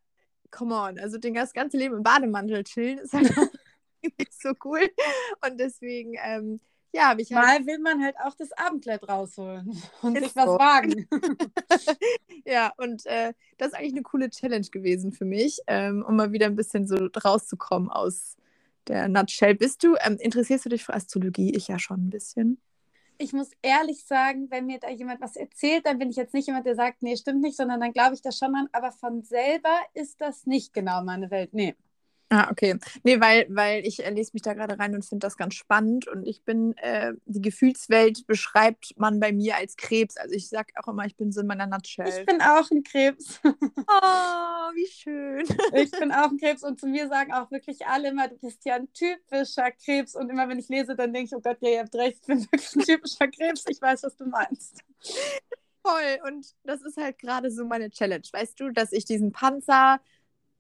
come 0.51 0.75
on, 0.75 0.99
also 0.99 1.19
das 1.19 1.53
ganze 1.53 1.77
Leben 1.77 1.97
im 1.97 2.03
Bademantel 2.03 2.65
chillen 2.65 2.99
ist 2.99 3.13
halt 3.13 3.33
nicht 4.19 4.41
so 4.41 4.53
cool 4.65 4.89
und 5.47 5.59
deswegen 5.59 6.15
ähm, 6.23 6.61
ja, 6.93 7.09
habe 7.11 7.23
ich 7.23 7.33
halt. 7.33 7.47
Mal 7.47 7.67
will 7.67 7.79
man 7.79 8.03
halt 8.03 8.17
auch 8.25 8.35
das 8.35 8.53
Abendkleid 8.53 9.09
rausholen 9.09 9.77
und 10.03 10.19
sich 10.19 10.35
was 10.35 10.45
so. 10.47 10.59
wagen. 10.59 11.07
ja, 12.45 12.73
und 12.77 13.05
äh, 13.07 13.35
das 13.59 13.69
ist 13.69 13.75
eigentlich 13.75 13.93
eine 13.93 14.03
coole 14.03 14.31
Challenge 14.31 14.67
gewesen 14.71 15.13
für 15.13 15.25
mich, 15.25 15.61
ähm, 15.67 16.05
um 16.07 16.17
mal 16.17 16.33
wieder 16.33 16.47
ein 16.47 16.57
bisschen 16.57 16.87
so 16.87 17.09
rauszukommen 17.25 17.91
aus 17.91 18.37
der 18.87 19.09
Nutshell. 19.09 19.55
Bist 19.55 19.85
du, 19.85 19.97
ähm, 20.01 20.17
interessierst 20.19 20.65
du 20.65 20.71
dich 20.71 20.85
für 20.85 20.95
Astrologie? 20.95 21.55
Ich 21.55 21.69
ja 21.69 21.79
schon 21.79 22.07
ein 22.07 22.11
bisschen. 22.11 22.59
Ich 23.21 23.33
muss 23.33 23.51
ehrlich 23.63 24.05
sagen, 24.05 24.49
wenn 24.51 24.67
mir 24.67 24.79
da 24.79 24.89
jemand 24.91 25.21
was 25.21 25.35
erzählt, 25.35 25.87
dann 25.87 25.99
bin 25.99 26.09
ich 26.09 26.17
jetzt 26.17 26.35
nicht 26.35 26.47
jemand, 26.47 26.67
der 26.67 26.77
sagt, 26.77 27.03
nee, 27.03 27.17
stimmt 27.17 27.43
nicht, 27.43 27.57
sondern 27.57 27.81
dann 27.81 27.93
glaube 27.93 28.15
ich 28.15 28.23
das 28.23 28.39
schon 28.39 28.55
an. 28.55 28.69
Aber 28.73 28.93
von 28.93 29.23
selber 29.25 29.77
ist 29.93 30.21
das 30.21 30.47
nicht 30.47 30.73
genau 30.73 31.03
meine 31.03 31.31
Welt. 31.31 31.53
Nee. 31.53 31.75
Ah, 32.31 32.51
okay. 32.51 32.79
Nee, 33.05 33.21
weil, 33.21 33.47
weil 33.49 33.87
ich 33.87 34.05
äh, 34.05 34.11
lese 34.11 34.33
mich 34.35 34.43
da 34.43 34.53
gerade 34.53 34.79
rein 34.79 34.95
und 34.95 35.03
finde 35.03 35.27
das 35.27 35.39
ganz 35.39 35.55
spannend. 35.55 36.09
Und 36.09 36.27
ich 36.27 36.45
bin, 36.45 36.77
äh, 36.77 37.15
die 37.25 37.41
Gefühlswelt 37.41 38.27
beschreibt 38.27 38.93
man 38.99 39.19
bei 39.19 39.33
mir 39.33 39.57
als 39.57 39.77
Krebs. 39.77 40.19
Also 40.19 40.35
ich 40.35 40.51
sage 40.51 40.75
auch 40.77 40.89
immer, 40.89 41.07
ich 41.07 41.17
bin 41.17 41.33
so 41.33 41.41
in 41.41 41.47
meiner 41.47 41.67
Nutshell. 41.67 42.09
Ich 42.09 42.27
bin 42.27 42.43
auch 42.43 42.71
ein 42.71 42.83
Krebs. 42.83 43.41
oh, 43.45 44.71
wie 44.75 44.87
schön. 44.87 45.47
ich 45.73 45.91
bin 45.93 46.13
auch 46.13 46.31
ein 46.31 46.37
Krebs 46.37 46.63
und 46.63 46.79
zu 46.79 46.87
mir 46.87 47.09
sagen 47.09 47.33
auch 47.33 47.51
wirklich 47.51 47.87
alle 47.87 48.11
immer, 48.11 48.29
du 48.29 48.37
bist 48.37 48.63
ja 48.67 48.75
ein 48.75 48.93
typischer 48.93 49.71
Krebs. 49.71 50.15
Und 50.15 50.29
immer 50.29 50.51
wenn 50.51 50.59
ich 50.59 50.69
lese, 50.69 50.95
dann 50.95 51.15
denke 51.15 51.29
ich, 51.29 51.35
oh 51.35 51.41
Gott, 51.41 51.57
ja, 51.61 51.71
ihr 51.71 51.81
habt 51.81 51.95
recht, 51.95 52.19
ich 52.21 52.27
bin 52.27 52.41
wirklich 52.53 52.75
ein 52.77 52.83
typischer 52.83 53.29
Krebs. 53.29 53.65
Ich 53.69 53.81
weiß, 53.81 54.03
was 54.03 54.17
du 54.17 54.27
meinst. 54.27 54.85
Voll. 55.83 56.19
Und 56.27 56.55
das 56.65 56.83
ist 56.83 56.99
halt 56.99 57.19
gerade 57.19 57.51
so 57.51 57.65
meine 57.65 57.89
Challenge. 57.89 58.27
Weißt 58.33 58.61
du, 58.61 58.71
dass 58.71 58.93
ich 58.93 59.07
diesen 59.07 59.33
Panzer 59.33 60.01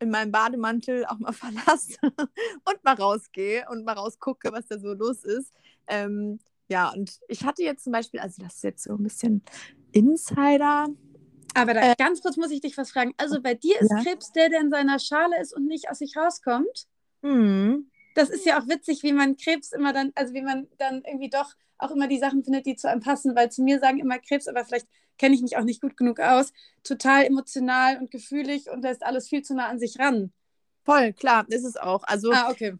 in 0.00 0.10
meinem 0.10 0.32
Bademantel 0.32 1.04
auch 1.06 1.18
mal 1.18 1.32
verlasse 1.32 1.98
und 2.02 2.84
mal 2.84 2.94
rausgehe 2.94 3.66
und 3.70 3.84
mal 3.84 3.94
rausgucke, 3.94 4.52
was 4.52 4.66
da 4.66 4.78
so 4.78 4.92
los 4.92 5.24
ist. 5.24 5.52
Ähm, 5.86 6.38
ja, 6.68 6.90
und 6.90 7.18
ich 7.28 7.44
hatte 7.44 7.62
jetzt 7.62 7.84
zum 7.84 7.92
Beispiel, 7.92 8.20
also 8.20 8.42
das 8.42 8.56
ist 8.56 8.64
jetzt 8.64 8.84
so 8.84 8.94
ein 8.94 9.02
bisschen 9.02 9.42
Insider. 9.92 10.88
Aber 11.54 11.74
da, 11.74 11.80
äh, 11.80 11.94
ganz 11.96 12.20
kurz 12.20 12.36
muss 12.36 12.50
ich 12.50 12.60
dich 12.60 12.76
was 12.76 12.90
fragen. 12.90 13.14
Also 13.16 13.40
bei 13.40 13.54
dir 13.54 13.80
ist 13.80 13.90
ja? 13.90 14.02
Krebs 14.02 14.32
der, 14.32 14.50
der 14.50 14.60
in 14.60 14.70
seiner 14.70 14.98
Schale 14.98 15.40
ist 15.40 15.54
und 15.54 15.66
nicht 15.66 15.90
aus 15.90 15.98
sich 15.98 16.16
rauskommt? 16.16 16.86
Mhm. 17.22 17.90
Das 18.14 18.28
ist 18.28 18.44
ja 18.44 18.60
auch 18.60 18.68
witzig, 18.68 19.02
wie 19.02 19.12
man 19.12 19.36
Krebs 19.36 19.72
immer 19.72 19.92
dann, 19.92 20.12
also 20.14 20.34
wie 20.34 20.42
man 20.42 20.68
dann 20.78 21.02
irgendwie 21.04 21.30
doch 21.30 21.54
auch 21.78 21.90
immer 21.90 22.08
die 22.08 22.18
Sachen 22.18 22.44
findet, 22.44 22.66
die 22.66 22.76
zu 22.76 22.88
einem 22.88 23.00
passen, 23.00 23.34
weil 23.34 23.50
zu 23.50 23.62
mir 23.62 23.78
sagen 23.78 23.98
immer 23.98 24.18
Krebs, 24.18 24.48
aber 24.48 24.64
vielleicht 24.64 24.88
kenne 25.18 25.34
ich 25.34 25.42
mich 25.42 25.56
auch 25.56 25.64
nicht 25.64 25.80
gut 25.80 25.96
genug 25.96 26.20
aus, 26.20 26.52
total 26.82 27.24
emotional 27.24 27.98
und 27.98 28.10
gefühlig 28.10 28.70
und 28.70 28.82
lässt 28.82 29.02
alles 29.02 29.28
viel 29.28 29.42
zu 29.42 29.54
nah 29.54 29.66
an 29.66 29.78
sich 29.78 29.98
ran. 29.98 30.32
Voll, 30.84 31.12
klar, 31.12 31.44
ist 31.48 31.64
es 31.64 31.76
auch. 31.76 32.02
Also, 32.04 32.32
ah, 32.32 32.50
okay. 32.50 32.74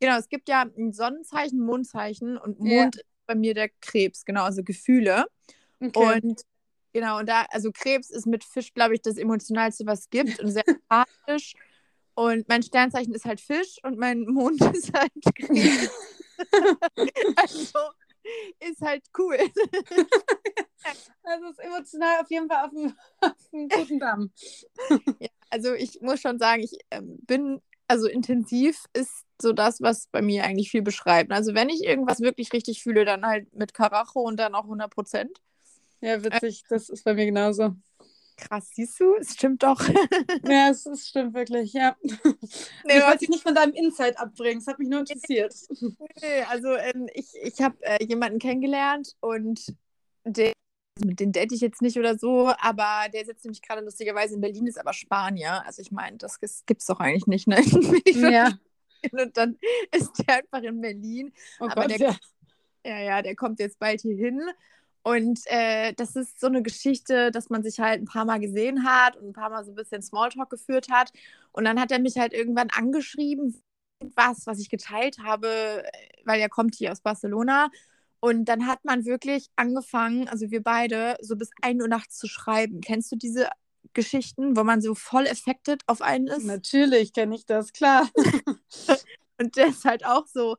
Genau, 0.00 0.18
es 0.18 0.28
gibt 0.28 0.48
ja 0.48 0.66
ein 0.76 0.92
Sonnenzeichen, 0.92 1.60
Mondzeichen 1.60 2.36
und 2.36 2.58
Mond 2.58 2.96
ja. 2.96 3.00
ist 3.00 3.26
bei 3.26 3.34
mir 3.34 3.54
der 3.54 3.70
Krebs, 3.80 4.24
genau, 4.24 4.44
also 4.44 4.62
Gefühle. 4.62 5.24
Okay. 5.80 6.20
Und 6.22 6.42
genau, 6.92 7.20
und 7.20 7.28
da, 7.28 7.46
also 7.50 7.70
Krebs 7.72 8.10
ist 8.10 8.26
mit 8.26 8.44
Fisch, 8.44 8.74
glaube 8.74 8.94
ich, 8.94 9.02
das 9.02 9.16
emotionalste, 9.16 9.86
was 9.86 10.00
es 10.00 10.10
gibt 10.10 10.40
und 10.40 10.50
sehr 10.50 10.64
empathisch. 10.68 11.54
Und 12.14 12.48
mein 12.48 12.62
Sternzeichen 12.62 13.14
ist 13.14 13.24
halt 13.24 13.40
Fisch 13.40 13.78
und 13.82 13.98
mein 13.98 14.20
Mond 14.26 14.60
ist 14.74 14.92
halt 14.92 15.12
Krebs. 15.34 15.90
also, 17.36 17.78
ist 18.60 18.80
halt 18.80 19.02
cool. 19.18 19.36
also 21.22 21.46
ist 21.46 21.60
emotional 21.60 22.22
auf 22.22 22.30
jeden 22.30 22.48
Fall 22.48 22.66
auf 22.66 22.72
einem, 22.72 22.94
auf 23.20 23.52
einem 23.52 23.68
guten 23.68 23.98
Damm. 24.00 24.30
ja, 25.20 25.28
also 25.50 25.74
ich 25.74 26.00
muss 26.00 26.20
schon 26.20 26.38
sagen, 26.38 26.62
ich 26.62 26.76
ähm, 26.90 27.18
bin, 27.26 27.60
also 27.88 28.08
intensiv 28.08 28.84
ist 28.92 29.24
so 29.40 29.52
das, 29.52 29.80
was 29.80 30.08
bei 30.08 30.22
mir 30.22 30.44
eigentlich 30.44 30.70
viel 30.70 30.82
beschreibt. 30.82 31.32
Also 31.32 31.54
wenn 31.54 31.68
ich 31.68 31.84
irgendwas 31.84 32.20
wirklich 32.20 32.52
richtig 32.52 32.82
fühle, 32.82 33.04
dann 33.04 33.24
halt 33.24 33.52
mit 33.54 33.74
Karacho 33.74 34.20
und 34.20 34.38
dann 34.38 34.54
auch 34.54 34.64
100 34.64 34.90
Prozent. 34.90 35.38
Ja, 36.00 36.22
witzig, 36.22 36.62
äh, 36.64 36.66
das 36.70 36.88
ist 36.88 37.04
bei 37.04 37.14
mir 37.14 37.26
genauso. 37.26 37.74
Krass, 38.36 38.70
siehst 38.74 38.98
du, 38.98 39.14
es 39.16 39.34
stimmt 39.34 39.62
doch. 39.62 39.80
ja, 40.44 40.70
es, 40.70 40.86
es 40.86 41.08
stimmt 41.08 41.34
wirklich, 41.34 41.72
ja. 41.72 41.96
Nee, 42.02 42.98
ich 42.98 43.04
wollte 43.04 43.18
dich 43.18 43.28
nicht 43.28 43.42
von 43.42 43.54
deinem 43.54 43.72
Insight 43.72 44.18
abbringen, 44.18 44.58
es 44.58 44.66
hat 44.66 44.78
mich 44.78 44.88
nur 44.88 45.00
interessiert. 45.00 45.54
Nee, 46.20 46.42
also 46.48 46.74
ähm, 46.74 47.08
ich, 47.14 47.28
ich 47.42 47.60
habe 47.60 47.76
äh, 47.82 48.04
jemanden 48.04 48.38
kennengelernt 48.38 49.14
und 49.20 49.74
der, 50.24 50.52
mit 51.04 51.20
dem 51.20 51.32
date 51.32 51.52
ich 51.52 51.60
jetzt 51.60 51.82
nicht 51.82 51.98
oder 51.98 52.18
so, 52.18 52.52
aber 52.58 53.08
der 53.12 53.24
sitzt 53.24 53.44
nämlich 53.44 53.62
gerade 53.62 53.82
lustigerweise 53.82 54.34
in 54.34 54.40
Berlin, 54.40 54.66
ist 54.66 54.78
aber 54.78 54.92
Spanier. 54.92 55.64
Also 55.66 55.82
ich 55.82 55.92
meine, 55.92 56.16
das 56.16 56.40
gibt 56.40 56.80
es 56.80 56.86
doch 56.86 57.00
eigentlich 57.00 57.26
nicht, 57.26 57.46
ne? 57.46 57.62
ja. 58.20 58.52
Und 59.12 59.36
dann 59.36 59.58
ist 59.92 60.12
der 60.18 60.36
einfach 60.36 60.62
in 60.62 60.80
Berlin. 60.80 61.32
Oh 61.60 61.66
aber 61.66 61.82
Gott, 61.82 61.90
der, 61.90 61.98
ja. 61.98 62.16
ja, 62.84 62.98
ja, 63.00 63.22
der 63.22 63.36
kommt 63.36 63.60
jetzt 63.60 63.78
bald 63.78 64.00
hier 64.00 64.16
hin 64.16 64.40
und 65.04 65.40
äh, 65.46 65.92
das 65.92 66.16
ist 66.16 66.40
so 66.40 66.46
eine 66.46 66.62
Geschichte, 66.62 67.30
dass 67.30 67.50
man 67.50 67.62
sich 67.62 67.78
halt 67.78 68.00
ein 68.00 68.06
paar 68.06 68.24
Mal 68.24 68.40
gesehen 68.40 68.84
hat 68.84 69.16
und 69.16 69.28
ein 69.28 69.32
paar 69.34 69.50
Mal 69.50 69.62
so 69.62 69.70
ein 69.70 69.74
bisschen 69.74 70.00
Smalltalk 70.00 70.48
geführt 70.48 70.88
hat. 70.90 71.12
Und 71.52 71.64
dann 71.66 71.78
hat 71.78 71.92
er 71.92 71.98
mich 71.98 72.16
halt 72.16 72.32
irgendwann 72.32 72.70
angeschrieben, 72.70 73.62
was, 74.14 74.46
was 74.46 74.58
ich 74.60 74.70
geteilt 74.70 75.18
habe, 75.22 75.84
weil 76.24 76.40
er 76.40 76.48
kommt 76.48 76.74
hier 76.74 76.90
aus 76.90 77.02
Barcelona. 77.02 77.68
Und 78.20 78.46
dann 78.46 78.66
hat 78.66 78.82
man 78.86 79.04
wirklich 79.04 79.50
angefangen, 79.56 80.26
also 80.26 80.50
wir 80.50 80.62
beide, 80.62 81.18
so 81.20 81.36
bis 81.36 81.50
1 81.60 81.82
Uhr 81.82 81.88
nachts 81.88 82.16
zu 82.16 82.26
schreiben. 82.26 82.80
Kennst 82.80 83.12
du 83.12 83.16
diese 83.16 83.50
Geschichten, 83.92 84.56
wo 84.56 84.64
man 84.64 84.80
so 84.80 84.94
voll 84.94 85.28
affected 85.28 85.82
auf 85.86 86.00
einen 86.00 86.28
ist? 86.28 86.46
Natürlich 86.46 87.12
kenne 87.12 87.34
ich 87.34 87.44
das, 87.44 87.74
klar. 87.74 88.08
und 89.38 89.54
der 89.56 89.66
ist 89.66 89.84
halt 89.84 90.06
auch 90.06 90.26
so, 90.26 90.56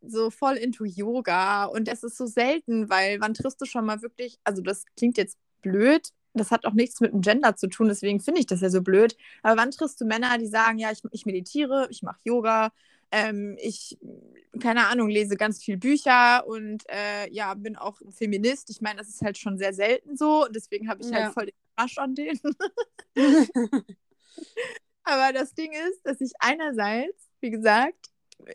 so 0.00 0.30
voll 0.30 0.56
into 0.56 0.84
Yoga 0.84 1.64
und 1.64 1.88
das 1.88 2.02
ist 2.02 2.16
so 2.16 2.26
selten, 2.26 2.88
weil 2.88 3.20
wann 3.20 3.34
triffst 3.34 3.60
du 3.60 3.64
schon 3.66 3.84
mal 3.84 4.02
wirklich, 4.02 4.38
also 4.44 4.62
das 4.62 4.84
klingt 4.96 5.18
jetzt 5.18 5.38
blöd, 5.62 6.10
das 6.34 6.50
hat 6.50 6.66
auch 6.66 6.72
nichts 6.72 7.00
mit 7.00 7.12
dem 7.12 7.20
Gender 7.20 7.56
zu 7.56 7.68
tun, 7.68 7.88
deswegen 7.88 8.20
finde 8.20 8.40
ich 8.40 8.46
das 8.46 8.60
ja 8.60 8.70
so 8.70 8.82
blöd, 8.82 9.16
aber 9.42 9.60
wann 9.60 9.70
triffst 9.70 10.00
du 10.00 10.04
Männer, 10.04 10.38
die 10.38 10.46
sagen, 10.46 10.78
ja, 10.78 10.90
ich, 10.92 11.00
ich 11.10 11.26
meditiere, 11.26 11.88
ich 11.90 12.02
mache 12.02 12.20
Yoga, 12.24 12.70
ähm, 13.10 13.56
ich, 13.60 13.98
keine 14.60 14.86
Ahnung, 14.86 15.08
lese 15.08 15.36
ganz 15.36 15.62
viel 15.62 15.76
Bücher 15.76 16.46
und 16.46 16.84
äh, 16.88 17.30
ja, 17.30 17.54
bin 17.54 17.76
auch 17.76 18.00
Feminist. 18.10 18.70
Ich 18.70 18.80
meine, 18.80 18.98
das 18.98 19.08
ist 19.08 19.22
halt 19.22 19.38
schon 19.38 19.56
sehr 19.58 19.72
selten 19.72 20.16
so 20.16 20.44
und 20.44 20.54
deswegen 20.54 20.88
habe 20.88 21.00
ich 21.00 21.06
halt 21.06 21.16
ja. 21.16 21.24
halt 21.24 21.34
voll 21.34 21.46
den 21.46 21.54
Arsch 21.76 21.98
an 21.98 22.14
denen. 22.14 22.40
aber 25.04 25.32
das 25.32 25.54
Ding 25.54 25.72
ist, 25.72 26.04
dass 26.04 26.20
ich 26.20 26.32
einerseits, 26.38 27.28
wie 27.40 27.50
gesagt, 27.50 28.10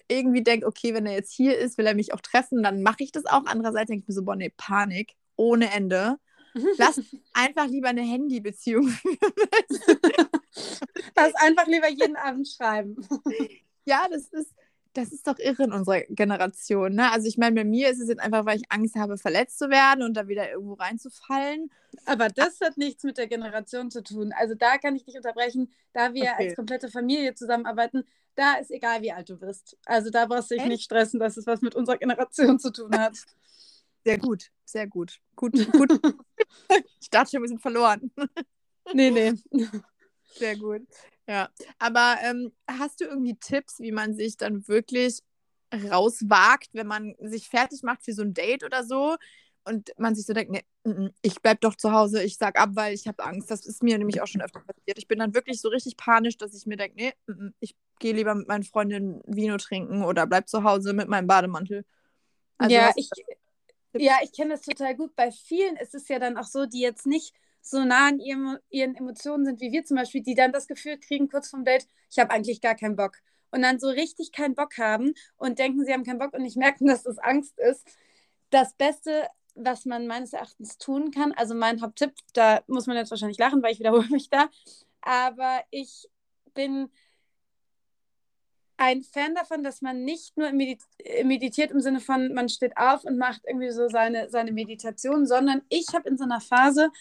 irgendwie 0.07 0.43
denke, 0.43 0.65
okay, 0.65 0.93
wenn 0.93 1.05
er 1.05 1.13
jetzt 1.13 1.33
hier 1.33 1.57
ist, 1.57 1.77
will 1.77 1.85
er 1.85 1.95
mich 1.95 2.13
auch 2.13 2.21
treffen, 2.21 2.63
dann 2.63 2.81
mache 2.81 3.03
ich 3.03 3.11
das 3.11 3.25
auch. 3.25 3.45
Andererseits 3.45 3.87
denke 3.87 4.03
ich 4.03 4.07
mir 4.07 4.13
so, 4.13 4.23
boah, 4.23 4.35
nee, 4.35 4.53
Panik 4.55 5.15
ohne 5.35 5.71
Ende. 5.71 6.17
Lass 6.77 7.01
einfach 7.33 7.67
lieber 7.67 7.89
eine 7.89 8.03
Handybeziehung 8.03 8.87
führen. 8.87 9.17
Lass 11.15 11.33
einfach 11.35 11.67
lieber 11.67 11.89
jeden 11.89 12.15
Abend 12.15 12.47
schreiben. 12.47 12.95
Ja, 13.85 14.07
das 14.09 14.27
ist, 14.29 14.52
das 14.93 15.11
ist 15.11 15.27
doch 15.27 15.39
irre 15.39 15.63
in 15.63 15.71
unserer 15.71 16.01
Generation. 16.09 16.93
Ne? 16.93 17.11
Also 17.11 17.27
ich 17.27 17.37
meine, 17.37 17.55
bei 17.55 17.63
mir 17.63 17.89
ist 17.89 17.99
es 17.99 18.09
jetzt 18.09 18.21
einfach, 18.21 18.45
weil 18.45 18.57
ich 18.57 18.63
Angst 18.69 18.95
habe, 18.95 19.17
verletzt 19.17 19.57
zu 19.57 19.69
werden 19.69 20.03
und 20.03 20.15
da 20.15 20.27
wieder 20.27 20.51
irgendwo 20.51 20.73
reinzufallen. 20.73 21.71
Aber 22.05 22.29
das 22.29 22.61
hat 22.61 22.77
nichts 22.77 23.03
mit 23.03 23.17
der 23.17 23.27
Generation 23.27 23.89
zu 23.89 24.03
tun. 24.03 24.33
Also 24.37 24.55
da 24.55 24.77
kann 24.77 24.95
ich 24.95 25.03
dich 25.03 25.15
unterbrechen, 25.15 25.71
da 25.93 26.13
wir 26.13 26.23
okay. 26.23 26.47
als 26.47 26.55
komplette 26.55 26.89
Familie 26.89 27.33
zusammenarbeiten, 27.33 28.03
da 28.35 28.55
ist 28.55 28.71
egal, 28.71 29.01
wie 29.01 29.11
alt 29.11 29.29
du 29.29 29.37
bist. 29.37 29.77
Also 29.85 30.09
da 30.09 30.25
brauchst 30.25 30.51
du 30.51 30.55
dich 30.55 30.63
Echt? 30.63 30.71
nicht 30.71 30.83
stressen, 30.83 31.19
dass 31.19 31.37
es 31.37 31.47
was 31.47 31.61
mit 31.61 31.75
unserer 31.75 31.97
Generation 31.97 32.59
zu 32.59 32.71
tun 32.71 32.97
hat. 32.97 33.17
Sehr 34.05 34.17
gut, 34.17 34.51
sehr 34.65 34.85
gut. 34.85 35.21
Gut, 35.37 35.53
gut. 35.71 35.89
ich 36.99 37.09
dachte 37.09 37.31
schon, 37.31 37.41
wir 37.41 37.47
sind 37.47 37.61
verloren. 37.61 38.11
nee, 38.93 39.09
nee. 39.09 39.31
Sehr 40.35 40.57
gut. 40.57 40.81
Ja, 41.27 41.49
aber 41.79 42.17
ähm, 42.23 42.51
hast 42.67 42.99
du 42.99 43.05
irgendwie 43.05 43.35
Tipps, 43.35 43.79
wie 43.79 43.91
man 43.91 44.13
sich 44.13 44.37
dann 44.37 44.67
wirklich 44.67 45.19
rauswagt, 45.73 46.69
wenn 46.73 46.87
man 46.87 47.15
sich 47.19 47.49
fertig 47.49 47.81
macht 47.83 48.03
für 48.03 48.13
so 48.13 48.21
ein 48.21 48.33
Date 48.33 48.63
oder 48.63 48.83
so 48.83 49.15
und 49.65 49.91
man 49.97 50.15
sich 50.15 50.25
so 50.25 50.33
denkt, 50.33 50.51
nee, 50.51 51.09
ich 51.21 51.41
bleib 51.41 51.61
doch 51.61 51.75
zu 51.75 51.91
Hause, 51.91 52.23
ich 52.23 52.37
sag 52.37 52.59
ab, 52.59 52.71
weil 52.73 52.93
ich 52.93 53.07
habe 53.07 53.23
Angst. 53.23 53.49
Das 53.49 53.65
ist 53.65 53.81
mir 53.81 53.97
nämlich 53.97 54.21
auch 54.21 54.27
schon 54.27 54.41
öfter 54.41 54.59
passiert. 54.59 54.97
Ich 54.97 55.07
bin 55.07 55.19
dann 55.19 55.33
wirklich 55.33 55.61
so 55.61 55.69
richtig 55.69 55.97
panisch, 55.97 56.37
dass 56.37 56.53
ich 56.53 56.65
mir 56.65 56.77
denke, 56.77 56.95
nee, 56.95 57.53
ich 57.59 57.75
gehe 57.99 58.13
lieber 58.13 58.35
mit 58.35 58.47
meinen 58.47 58.63
Freundinnen 58.63 59.21
Vino 59.25 59.57
trinken 59.57 60.03
oder 60.03 60.27
bleib 60.27 60.49
zu 60.49 60.63
Hause 60.63 60.93
mit 60.93 61.07
meinem 61.07 61.27
Bademantel. 61.27 61.85
Also 62.57 62.75
ja, 62.75 62.91
ich, 62.95 63.09
ja, 63.93 64.17
ich 64.21 64.33
kenne 64.33 64.51
das 64.51 64.61
total 64.61 64.95
gut. 64.95 65.15
Bei 65.15 65.31
vielen 65.31 65.77
ist 65.77 65.95
es 65.95 66.07
ja 66.07 66.19
dann 66.19 66.37
auch 66.37 66.47
so, 66.47 66.65
die 66.65 66.81
jetzt 66.81 67.05
nicht 67.05 67.33
so 67.63 67.83
nah 67.83 68.09
an 68.09 68.19
ihrem, 68.19 68.57
ihren 68.69 68.95
Emotionen 68.95 69.45
sind 69.45 69.61
wie 69.61 69.71
wir 69.71 69.83
zum 69.85 69.97
Beispiel, 69.97 70.21
die 70.21 70.35
dann 70.35 70.51
das 70.51 70.67
Gefühl 70.67 70.99
kriegen, 70.99 71.29
kurz 71.29 71.49
vorm 71.49 71.63
Date, 71.63 71.87
ich 72.11 72.19
habe 72.19 72.31
eigentlich 72.31 72.61
gar 72.61 72.75
keinen 72.75 72.95
Bock. 72.95 73.17
Und 73.51 73.61
dann 73.61 73.79
so 73.79 73.87
richtig 73.87 74.31
keinen 74.31 74.55
Bock 74.55 74.77
haben 74.77 75.13
und 75.37 75.59
denken, 75.59 75.85
sie 75.85 75.93
haben 75.93 76.03
keinen 76.03 76.19
Bock 76.19 76.33
und 76.33 76.41
nicht 76.43 76.57
merken, 76.57 76.87
dass 76.87 77.03
das 77.03 77.17
Angst 77.19 77.57
ist. 77.59 77.87
Das 78.49 78.73
Beste, 78.75 79.27
was 79.55 79.85
man 79.85 80.07
meines 80.07 80.33
Erachtens 80.33 80.77
tun 80.77 81.11
kann, 81.11 81.31
also 81.31 81.55
mein 81.55 81.81
Haupttipp, 81.81 82.13
da 82.33 82.63
muss 82.67 82.85
man 82.87 82.97
jetzt 82.97 83.11
wahrscheinlich 83.11 83.37
lachen, 83.37 83.63
weil 83.63 83.73
ich 83.73 83.79
wiederhole 83.79 84.07
mich 84.09 84.29
da, 84.29 84.49
aber 85.01 85.63
ich 85.71 86.09
bin 86.53 86.89
ein 88.83 89.01
Fan 89.01 89.33
davon, 89.33 89.63
dass 89.63 89.81
man 89.81 90.03
nicht 90.03 90.35
nur 90.35 90.51
meditiert 90.51 91.71
im 91.71 91.79
Sinne 91.79 92.01
von, 92.01 92.33
man 92.33 92.49
steht 92.49 92.75
auf 92.75 93.05
und 93.05 93.17
macht 93.17 93.41
irgendwie 93.47 93.71
so 93.71 93.87
seine, 93.87 94.29
seine 94.29 94.51
Meditation, 94.51 95.25
sondern 95.25 95.61
ich 95.69 95.87
habe 95.93 96.09
in 96.09 96.17
so 96.17 96.25
einer 96.25 96.41
Phase, 96.41 96.91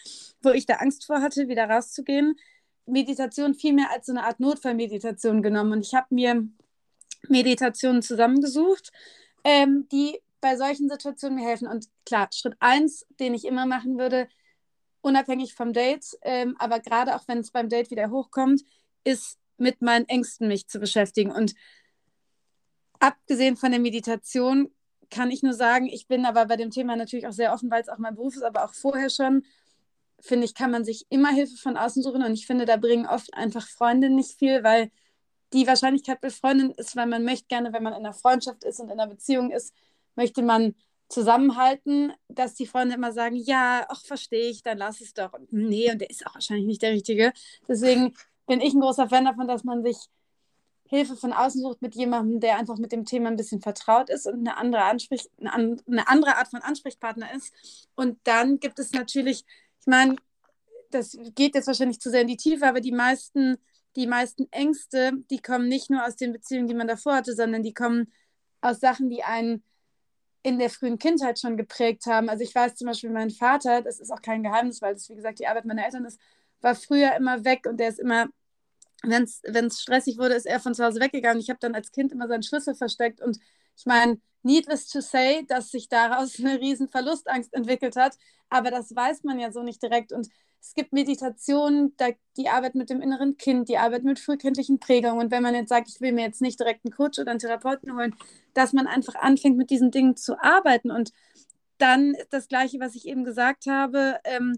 wo 0.41 0.51
ich 0.51 0.65
da 0.65 0.75
Angst 0.75 1.05
vor 1.05 1.21
hatte, 1.21 1.49
wieder 1.49 1.69
rauszugehen, 1.69 2.39
Meditation 2.85 3.53
viel 3.53 3.73
mehr 3.73 3.91
als 3.91 4.05
so 4.05 4.13
eine 4.13 4.23
Art 4.23 4.39
Notfallmeditation 4.39 5.41
genommen. 5.41 5.73
Und 5.73 5.81
ich 5.85 5.93
habe 5.93 6.07
mir 6.11 6.47
Meditationen 7.27 8.01
zusammengesucht, 8.01 8.91
ähm, 9.43 9.87
die 9.91 10.21
bei 10.39 10.55
solchen 10.55 10.87
Situationen 10.87 11.37
mir 11.37 11.47
helfen. 11.47 11.67
Und 11.67 11.87
klar, 12.05 12.29
Schritt 12.33 12.55
eins, 12.61 13.05
den 13.19 13.33
ich 13.33 13.43
immer 13.43 13.65
machen 13.65 13.97
würde, 13.97 14.29
unabhängig 15.01 15.53
vom 15.53 15.73
Date, 15.73 16.05
ähm, 16.21 16.55
aber 16.59 16.79
gerade 16.79 17.15
auch 17.15 17.27
wenn 17.27 17.39
es 17.39 17.51
beim 17.51 17.67
Date 17.67 17.91
wieder 17.91 18.09
hochkommt, 18.09 18.61
ist 19.03 19.37
mit 19.57 19.81
meinen 19.81 20.07
Ängsten 20.07 20.47
mich 20.47 20.67
zu 20.67 20.79
beschäftigen. 20.79 21.31
Und 21.31 21.53
abgesehen 22.99 23.57
von 23.57 23.71
der 23.71 23.79
Meditation 23.79 24.71
kann 25.09 25.31
ich 25.31 25.43
nur 25.43 25.53
sagen, 25.53 25.87
ich 25.87 26.07
bin 26.07 26.25
aber 26.25 26.45
bei 26.45 26.55
dem 26.55 26.71
Thema 26.71 26.95
natürlich 26.95 27.27
auch 27.27 27.33
sehr 27.33 27.53
offen, 27.53 27.69
weil 27.69 27.81
es 27.81 27.89
auch 27.89 27.97
mein 27.97 28.15
Beruf 28.15 28.35
ist, 28.35 28.43
aber 28.43 28.65
auch 28.65 28.73
vorher 28.73 29.09
schon, 29.09 29.45
finde 30.19 30.45
ich, 30.45 30.55
kann 30.55 30.71
man 30.71 30.85
sich 30.85 31.05
immer 31.09 31.29
Hilfe 31.29 31.57
von 31.57 31.77
außen 31.77 32.01
suchen. 32.01 32.23
Und 32.23 32.33
ich 32.33 32.47
finde, 32.47 32.65
da 32.65 32.77
bringen 32.77 33.05
oft 33.05 33.33
einfach 33.33 33.67
Freunde 33.67 34.09
nicht 34.09 34.37
viel, 34.39 34.63
weil 34.63 34.89
die 35.53 35.67
Wahrscheinlichkeit 35.67 36.19
bei 36.19 36.29
Freundinnen 36.29 36.71
ist, 36.71 36.95
weil 36.95 37.05
man 37.05 37.23
möchte 37.23 37.47
gerne, 37.47 37.73
wenn 37.73 37.83
man 37.83 37.93
in 37.93 37.99
einer 37.99 38.13
Freundschaft 38.13 38.63
ist 38.63 38.79
und 38.79 38.87
in 38.89 38.99
einer 38.99 39.07
Beziehung 39.07 39.51
ist, 39.51 39.73
möchte 40.15 40.41
man 40.41 40.73
zusammenhalten, 41.09 42.11
dass 42.27 42.55
die 42.55 42.65
Freunde 42.65 42.95
immer 42.95 43.11
sagen, 43.11 43.35
ja, 43.35 43.85
ach, 43.89 44.03
verstehe 44.03 44.49
ich, 44.49 44.63
dann 44.63 44.79
lass 44.79 44.99
es 44.99 45.13
doch. 45.13 45.33
Und 45.33 45.53
nee, 45.53 45.91
und 45.91 45.99
der 45.99 46.09
ist 46.09 46.25
auch 46.25 46.33
wahrscheinlich 46.33 46.65
nicht 46.65 46.81
der 46.81 46.91
Richtige. 46.91 47.33
Deswegen 47.67 48.15
bin 48.47 48.61
ich 48.61 48.73
ein 48.73 48.81
großer 48.81 49.09
Fan 49.09 49.25
davon, 49.25 49.47
dass 49.47 49.63
man 49.63 49.83
sich 49.83 49.97
Hilfe 50.85 51.15
von 51.15 51.33
außen 51.33 51.61
sucht 51.61 51.81
mit 51.81 51.95
jemandem, 51.95 52.39
der 52.39 52.57
einfach 52.57 52.77
mit 52.77 52.91
dem 52.91 53.05
Thema 53.05 53.29
ein 53.29 53.35
bisschen 53.35 53.61
vertraut 53.61 54.09
ist 54.09 54.27
und 54.27 54.39
eine 54.39 54.57
andere, 54.57 54.83
Ansprech 54.83 55.29
eine 55.39 56.07
andere 56.07 56.35
Art 56.37 56.49
von 56.49 56.61
Ansprechpartner 56.61 57.33
ist. 57.33 57.53
Und 57.95 58.19
dann 58.25 58.59
gibt 58.59 58.79
es 58.79 58.91
natürlich, 58.91 59.43
ich 59.79 59.87
meine, 59.87 60.15
das 60.91 61.17
geht 61.35 61.55
jetzt 61.55 61.67
wahrscheinlich 61.67 61.99
zu 61.99 62.11
sehr 62.11 62.21
in 62.21 62.27
die 62.27 62.37
Tiefe, 62.37 62.67
aber 62.67 62.81
die 62.81 62.91
meisten, 62.91 63.57
die 63.95 64.07
meisten 64.07 64.47
Ängste, 64.51 65.13
die 65.31 65.39
kommen 65.39 65.67
nicht 65.67 65.89
nur 65.89 66.05
aus 66.05 66.15
den 66.15 66.33
Beziehungen, 66.33 66.67
die 66.67 66.75
man 66.75 66.87
davor 66.87 67.15
hatte, 67.15 67.33
sondern 67.33 67.63
die 67.63 67.73
kommen 67.73 68.11
aus 68.61 68.79
Sachen, 68.79 69.09
die 69.09 69.23
einen 69.23 69.63
in 70.43 70.59
der 70.59 70.69
frühen 70.69 70.99
Kindheit 70.99 71.39
schon 71.39 71.57
geprägt 71.57 72.05
haben. 72.05 72.29
Also 72.29 72.43
ich 72.43 72.53
weiß 72.53 72.75
zum 72.75 72.87
Beispiel, 72.87 73.09
mein 73.09 73.31
Vater, 73.31 73.81
das 73.81 73.99
ist 73.99 74.11
auch 74.11 74.21
kein 74.21 74.43
Geheimnis, 74.43 74.81
weil 74.81 74.93
das, 74.93 75.09
wie 75.09 75.15
gesagt, 75.15 75.39
die 75.39 75.47
Arbeit 75.47 75.65
meiner 75.65 75.85
Eltern 75.85 76.05
ist, 76.05 76.19
war 76.63 76.75
früher 76.75 77.15
immer 77.15 77.45
weg 77.45 77.65
und 77.67 77.77
der 77.79 77.89
ist 77.89 77.99
immer, 77.99 78.27
wenn 79.03 79.23
es 79.23 79.81
stressig 79.81 80.17
wurde, 80.17 80.35
ist 80.35 80.45
er 80.45 80.59
von 80.59 80.73
zu 80.73 80.83
Hause 80.83 80.99
weggegangen. 80.99 81.41
Ich 81.41 81.49
habe 81.49 81.59
dann 81.59 81.75
als 81.75 81.91
Kind 81.91 82.11
immer 82.11 82.27
seinen 82.27 82.43
Schlüssel 82.43 82.75
versteckt 82.75 83.21
und 83.21 83.39
ich 83.75 83.85
meine, 83.85 84.19
needless 84.43 84.87
to 84.87 85.01
say, 85.01 85.45
dass 85.47 85.71
sich 85.71 85.89
daraus 85.89 86.39
eine 86.39 86.59
riesen 86.59 86.87
Verlustangst 86.87 87.53
entwickelt 87.53 87.95
hat, 87.95 88.17
aber 88.49 88.71
das 88.71 88.95
weiß 88.95 89.23
man 89.23 89.39
ja 89.39 89.51
so 89.51 89.63
nicht 89.63 89.83
direkt 89.83 90.13
und 90.13 90.29
es 90.63 90.73
gibt 90.73 90.93
Meditationen, 90.93 91.93
die 92.37 92.47
Arbeit 92.47 92.73
mit 92.75 92.89
dem 92.89 93.01
inneren 93.01 93.35
Kind, 93.35 93.67
die 93.67 93.77
Arbeit 93.77 94.05
mit 94.05 94.17
frühkindlichen 94.17 94.79
Prägungen. 94.79 95.19
Und 95.19 95.29
wenn 95.29 95.43
man 95.43 95.53
jetzt 95.53 95.67
sagt, 95.67 95.89
ich 95.89 95.99
will 95.99 96.13
mir 96.13 96.23
jetzt 96.23 96.41
nicht 96.41 96.57
direkt 96.57 96.85
einen 96.85 96.93
Coach 96.93 97.19
oder 97.19 97.31
einen 97.31 97.41
Therapeuten 97.41 97.93
holen, 97.93 98.15
dass 98.53 98.71
man 98.71 98.87
einfach 98.87 99.15
anfängt, 99.15 99.57
mit 99.57 99.69
diesen 99.69 99.91
Dingen 99.91 100.15
zu 100.15 100.41
arbeiten. 100.41 100.89
Und 100.89 101.11
dann 101.79 102.13
ist 102.13 102.31
das 102.31 102.47
Gleiche, 102.47 102.79
was 102.79 102.95
ich 102.95 103.05
eben 103.09 103.25
gesagt 103.25 103.65
habe, 103.65 104.21
ähm, 104.23 104.57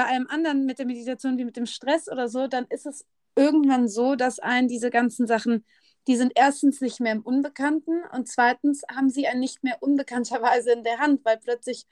bei 0.00 0.06
allem 0.06 0.26
anderen 0.28 0.64
mit 0.64 0.78
der 0.78 0.86
Meditation 0.86 1.36
wie 1.36 1.44
mit 1.44 1.58
dem 1.58 1.66
Stress 1.66 2.08
oder 2.10 2.28
so, 2.28 2.46
dann 2.46 2.64
ist 2.70 2.86
es 2.86 3.04
irgendwann 3.36 3.86
so, 3.86 4.14
dass 4.14 4.38
einen 4.38 4.66
diese 4.66 4.88
ganzen 4.88 5.26
Sachen, 5.26 5.64
die 6.06 6.16
sind 6.16 6.32
erstens 6.36 6.80
nicht 6.80 7.00
mehr 7.00 7.12
im 7.12 7.20
Unbekannten 7.20 8.02
und 8.14 8.26
zweitens 8.26 8.82
haben 8.90 9.10
sie 9.10 9.26
einen 9.26 9.40
nicht 9.40 9.62
mehr 9.62 9.76
unbekannterweise 9.80 10.72
in 10.72 10.84
der 10.84 10.98
Hand, 11.00 11.22
weil 11.24 11.36
plötzlich 11.36 11.84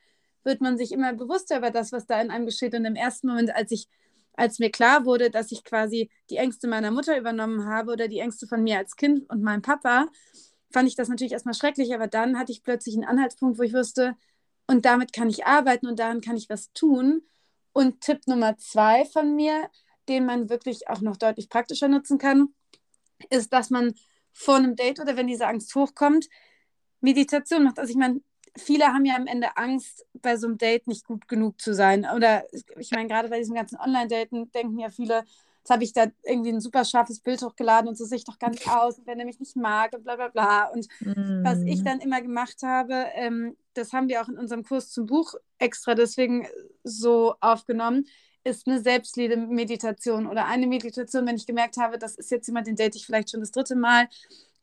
wird 0.42 0.62
man 0.62 0.79
sich 0.79 0.92
immer 0.92 1.12
bewusster 1.12 1.59
über 1.59 1.71
das, 1.71 1.92
was 1.92 2.07
da 2.07 2.18
in 2.18 2.31
einem 2.31 2.47
geschieht. 2.47 2.75
Und 2.75 2.87
im 2.87 2.94
ersten 2.94 3.27
Moment, 3.27 3.55
als 3.55 3.71
ich, 3.73 3.88
als 4.33 4.59
mir 4.59 4.71
klar 4.71 5.05
wurde, 5.05 5.29
dass 5.29 5.53
ich 5.53 5.62
quasi 5.62 6.09
die 6.31 6.37
Ängste 6.37 6.66
meiner 6.66 6.90
Mutter 6.90 7.18
übernommen 7.18 7.66
habe 7.66 7.92
oder 7.92 8.09
die 8.09 8.21
Ängste 8.21 8.47
von 8.47 8.62
mir 8.62 8.79
als 8.79 8.97
Kind 8.97 9.29
und 9.29 9.42
meinem 9.42 9.61
Papa, 9.61 10.09
fand 10.73 10.88
ich 10.88 10.97
das 10.97 11.09
natürlich 11.09 11.33
erstmal 11.33 11.55
schrecklich, 11.55 11.94
aber 11.94 12.07
dann 12.07 12.38
hatte 12.38 12.53
ich 12.53 12.62
plötzlich 12.62 12.94
einen 12.94 13.05
Anhaltspunkt, 13.05 13.59
wo 13.59 13.62
ich 13.64 13.75
wusste, 13.75 14.16
und 14.66 14.85
damit 14.87 15.12
kann 15.12 15.29
ich 15.29 15.47
arbeiten 15.47 15.87
und 15.87 15.99
daran 15.99 16.23
kann 16.23 16.37
ich 16.37 16.49
was 16.49 16.73
tun. 16.73 17.23
Und 17.72 18.00
Tipp 18.00 18.26
Nummer 18.26 18.57
zwei 18.57 19.04
von 19.04 19.35
mir, 19.35 19.70
den 20.09 20.26
man 20.26 20.48
wirklich 20.48 20.88
auch 20.88 21.00
noch 21.00 21.16
deutlich 21.16 21.48
praktischer 21.48 21.88
nutzen 21.88 22.18
kann, 22.18 22.54
ist, 23.31 23.52
dass 23.52 23.70
man 23.70 23.94
vor 24.33 24.57
einem 24.57 24.76
Date 24.76 25.00
oder 25.00 25.16
wenn 25.16 25.26
diese 25.26 25.46
Angst 25.46 25.74
hochkommt, 25.74 26.28
Meditation 27.00 27.64
macht. 27.64 27.78
Also 27.78 27.90
ich 27.90 27.96
meine, 27.96 28.20
viele 28.57 28.87
haben 28.87 29.04
ja 29.04 29.16
am 29.16 29.26
Ende 29.26 29.57
Angst, 29.57 30.07
bei 30.14 30.37
so 30.37 30.46
einem 30.46 30.59
Date 30.59 30.87
nicht 30.87 31.04
gut 31.04 31.28
genug 31.28 31.61
zu 31.61 31.74
sein. 31.74 32.07
Oder 32.14 32.44
ich 32.78 32.90
meine, 32.90 33.09
gerade 33.09 33.28
bei 33.28 33.38
diesem 33.38 33.54
ganzen 33.54 33.78
Online-Daten 33.78 34.50
denken 34.52 34.78
ja 34.78 34.90
viele, 34.90 35.24
jetzt 35.68 35.70
habe 35.70 35.85
ich 35.85 35.92
da 35.92 36.07
irgendwie 36.24 36.50
ein 36.50 36.61
super 36.61 36.85
scharfes 36.85 37.20
Bild 37.20 37.42
hochgeladen 37.42 37.88
und 37.88 37.96
so 37.96 38.04
sehe 38.04 38.16
ich 38.18 38.24
doch 38.24 38.38
gar 38.38 38.50
nicht 38.50 38.68
aus, 38.68 38.98
und 38.98 39.07
wenn 39.07 39.18
er 39.18 39.26
mich 39.26 39.38
nicht 39.38 39.57
mag 39.57 39.92
und 39.92 40.04
bla 40.04 40.16
bla 40.16 40.28
bla. 40.28 40.68
Und 40.68 40.87
mm. 41.00 41.44
was 41.44 41.61
ich 41.61 41.85
dann 41.85 42.00
immer 42.00 42.22
gemacht 42.22 42.62
habe, 42.62 43.07
ähm, 43.14 43.57
das 43.74 43.92
haben 43.92 44.09
wir 44.09 44.22
auch 44.22 44.28
in 44.28 44.38
unserem 44.38 44.64
Kurs 44.64 44.90
zum 44.90 45.07
Buch 45.07 45.35
extra 45.59 45.94
deswegen 45.94 46.46
so 46.85 47.35
aufgenommen, 47.40 48.07
ist 48.44 48.66
eine 48.66 48.81
Selbstliebe-Meditation 48.81 50.26
oder 50.26 50.46
eine 50.46 50.66
Meditation, 50.66 51.26
wenn 51.26 51.37
ich 51.37 51.46
gemerkt 51.46 51.76
habe, 51.76 51.98
das 51.98 52.16
ist 52.16 52.31
jetzt 52.31 52.46
jemand, 52.46 52.66
den 52.66 52.76
date 52.76 52.96
ich 52.96 53.04
vielleicht 53.04 53.31
schon 53.31 53.40
das 53.40 53.50
dritte 53.50 53.76
Mal 53.76 54.09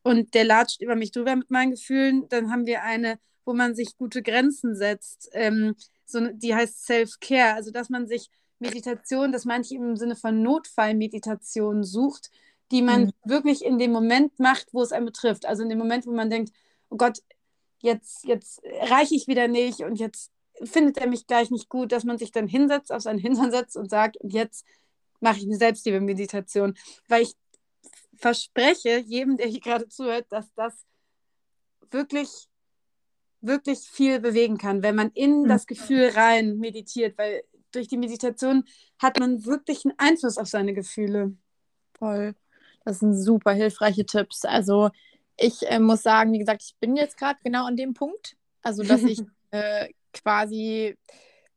und 0.02 0.34
der 0.34 0.46
latscht 0.46 0.82
über 0.82 0.96
mich 0.96 1.12
drüber 1.12 1.36
mit 1.36 1.52
meinen 1.52 1.72
Gefühlen, 1.72 2.28
dann 2.30 2.52
haben 2.52 2.65
wir 2.65 2.82
eine, 2.82 3.20
wo 3.46 3.54
man 3.54 3.76
sich 3.76 3.96
gute 3.98 4.24
Grenzen 4.24 4.76
setzt. 4.76 5.30
Ähm, 5.34 5.76
so, 6.06 6.20
die 6.34 6.56
heißt 6.56 6.86
Self-Care, 6.86 7.54
also 7.54 7.70
dass 7.72 7.89
man 7.89 8.08
sich 8.08 8.30
Meditation, 8.65 9.32
das 9.32 9.45
meine 9.45 9.63
ich 9.63 9.71
im 9.71 9.95
Sinne 9.95 10.15
von 10.15 10.41
Notfallmeditation 10.41 11.84
sucht, 11.84 12.30
die 12.71 12.82
man 12.82 13.06
mhm. 13.06 13.12
wirklich 13.23 13.63
in 13.63 13.78
dem 13.78 13.91
Moment 13.91 14.39
macht, 14.39 14.73
wo 14.73 14.82
es 14.82 14.91
einen 14.91 15.06
betrifft. 15.06 15.45
Also 15.45 15.63
in 15.63 15.69
dem 15.69 15.78
Moment, 15.78 16.06
wo 16.06 16.12
man 16.12 16.30
denkt, 16.30 16.51
oh 16.89 16.97
Gott, 16.97 17.21
jetzt, 17.80 18.25
jetzt 18.25 18.62
reiche 18.82 19.15
ich 19.15 19.28
wieder 19.28 19.47
nicht 19.47 19.82
und 19.82 19.99
jetzt 19.99 20.32
findet 20.63 20.97
er 20.97 21.08
mich 21.08 21.28
gleich 21.28 21.51
nicht 21.51 21.69
gut, 21.69 21.91
dass 21.91 22.04
man 22.04 22.17
sich 22.17 22.32
dann 22.32 22.47
hinsetzt, 22.47 22.91
auf 22.91 23.01
seinen 23.01 23.19
Hintern 23.19 23.51
setzt 23.51 23.75
und 23.75 23.89
sagt, 23.89 24.17
und 24.17 24.34
jetzt 24.34 24.65
mache 25.19 25.38
ich 25.38 25.43
eine 25.43 25.58
Selbstliebe-Meditation. 25.58 26.75
Weil 27.08 27.23
ich 27.23 27.36
verspreche 28.15 28.99
jedem, 28.99 29.38
der 29.38 29.47
hier 29.47 29.60
gerade 29.60 29.88
zuhört, 29.88 30.25
dass 30.30 30.54
das 30.54 30.86
wirklich, 31.91 32.47
wirklich 33.41 33.80
viel 33.80 34.19
bewegen 34.19 34.58
kann, 34.58 34.82
wenn 34.82 34.95
man 34.95 35.12
in 35.12 35.43
mhm. 35.43 35.47
das 35.47 35.67
Gefühl 35.67 36.10
rein 36.15 36.58
meditiert, 36.58 37.17
weil 37.17 37.43
durch 37.76 37.88
die 37.88 37.98
Meditation 37.98 38.64
hat 39.00 39.20
man 39.20 39.46
wirklich 39.46 39.86
einen 39.86 39.96
Einfluss 39.98 40.38
auf 40.38 40.48
seine 40.48 40.74
Gefühle. 40.74 41.36
Voll. 41.98 42.36
Das 42.84 43.00
sind 43.00 43.14
super 43.14 43.52
hilfreiche 43.52 44.06
Tipps. 44.06 44.46
Also 44.46 44.90
ich 45.38 45.70
äh, 45.70 45.80
muss 45.80 46.04
sagen, 46.04 46.32
wie 46.34 46.40
gesagt, 46.40 46.64
ich 46.64 46.76
bin 46.80 46.96
jetzt 46.96 47.18
gerade 47.18 47.40
genau 47.44 47.66
an 47.66 47.76
dem 47.76 47.94
Punkt. 47.94 48.38
Also, 48.62 48.84
dass 48.84 49.04
ich 49.04 49.22
äh, 49.52 49.90
quasi, 50.14 50.98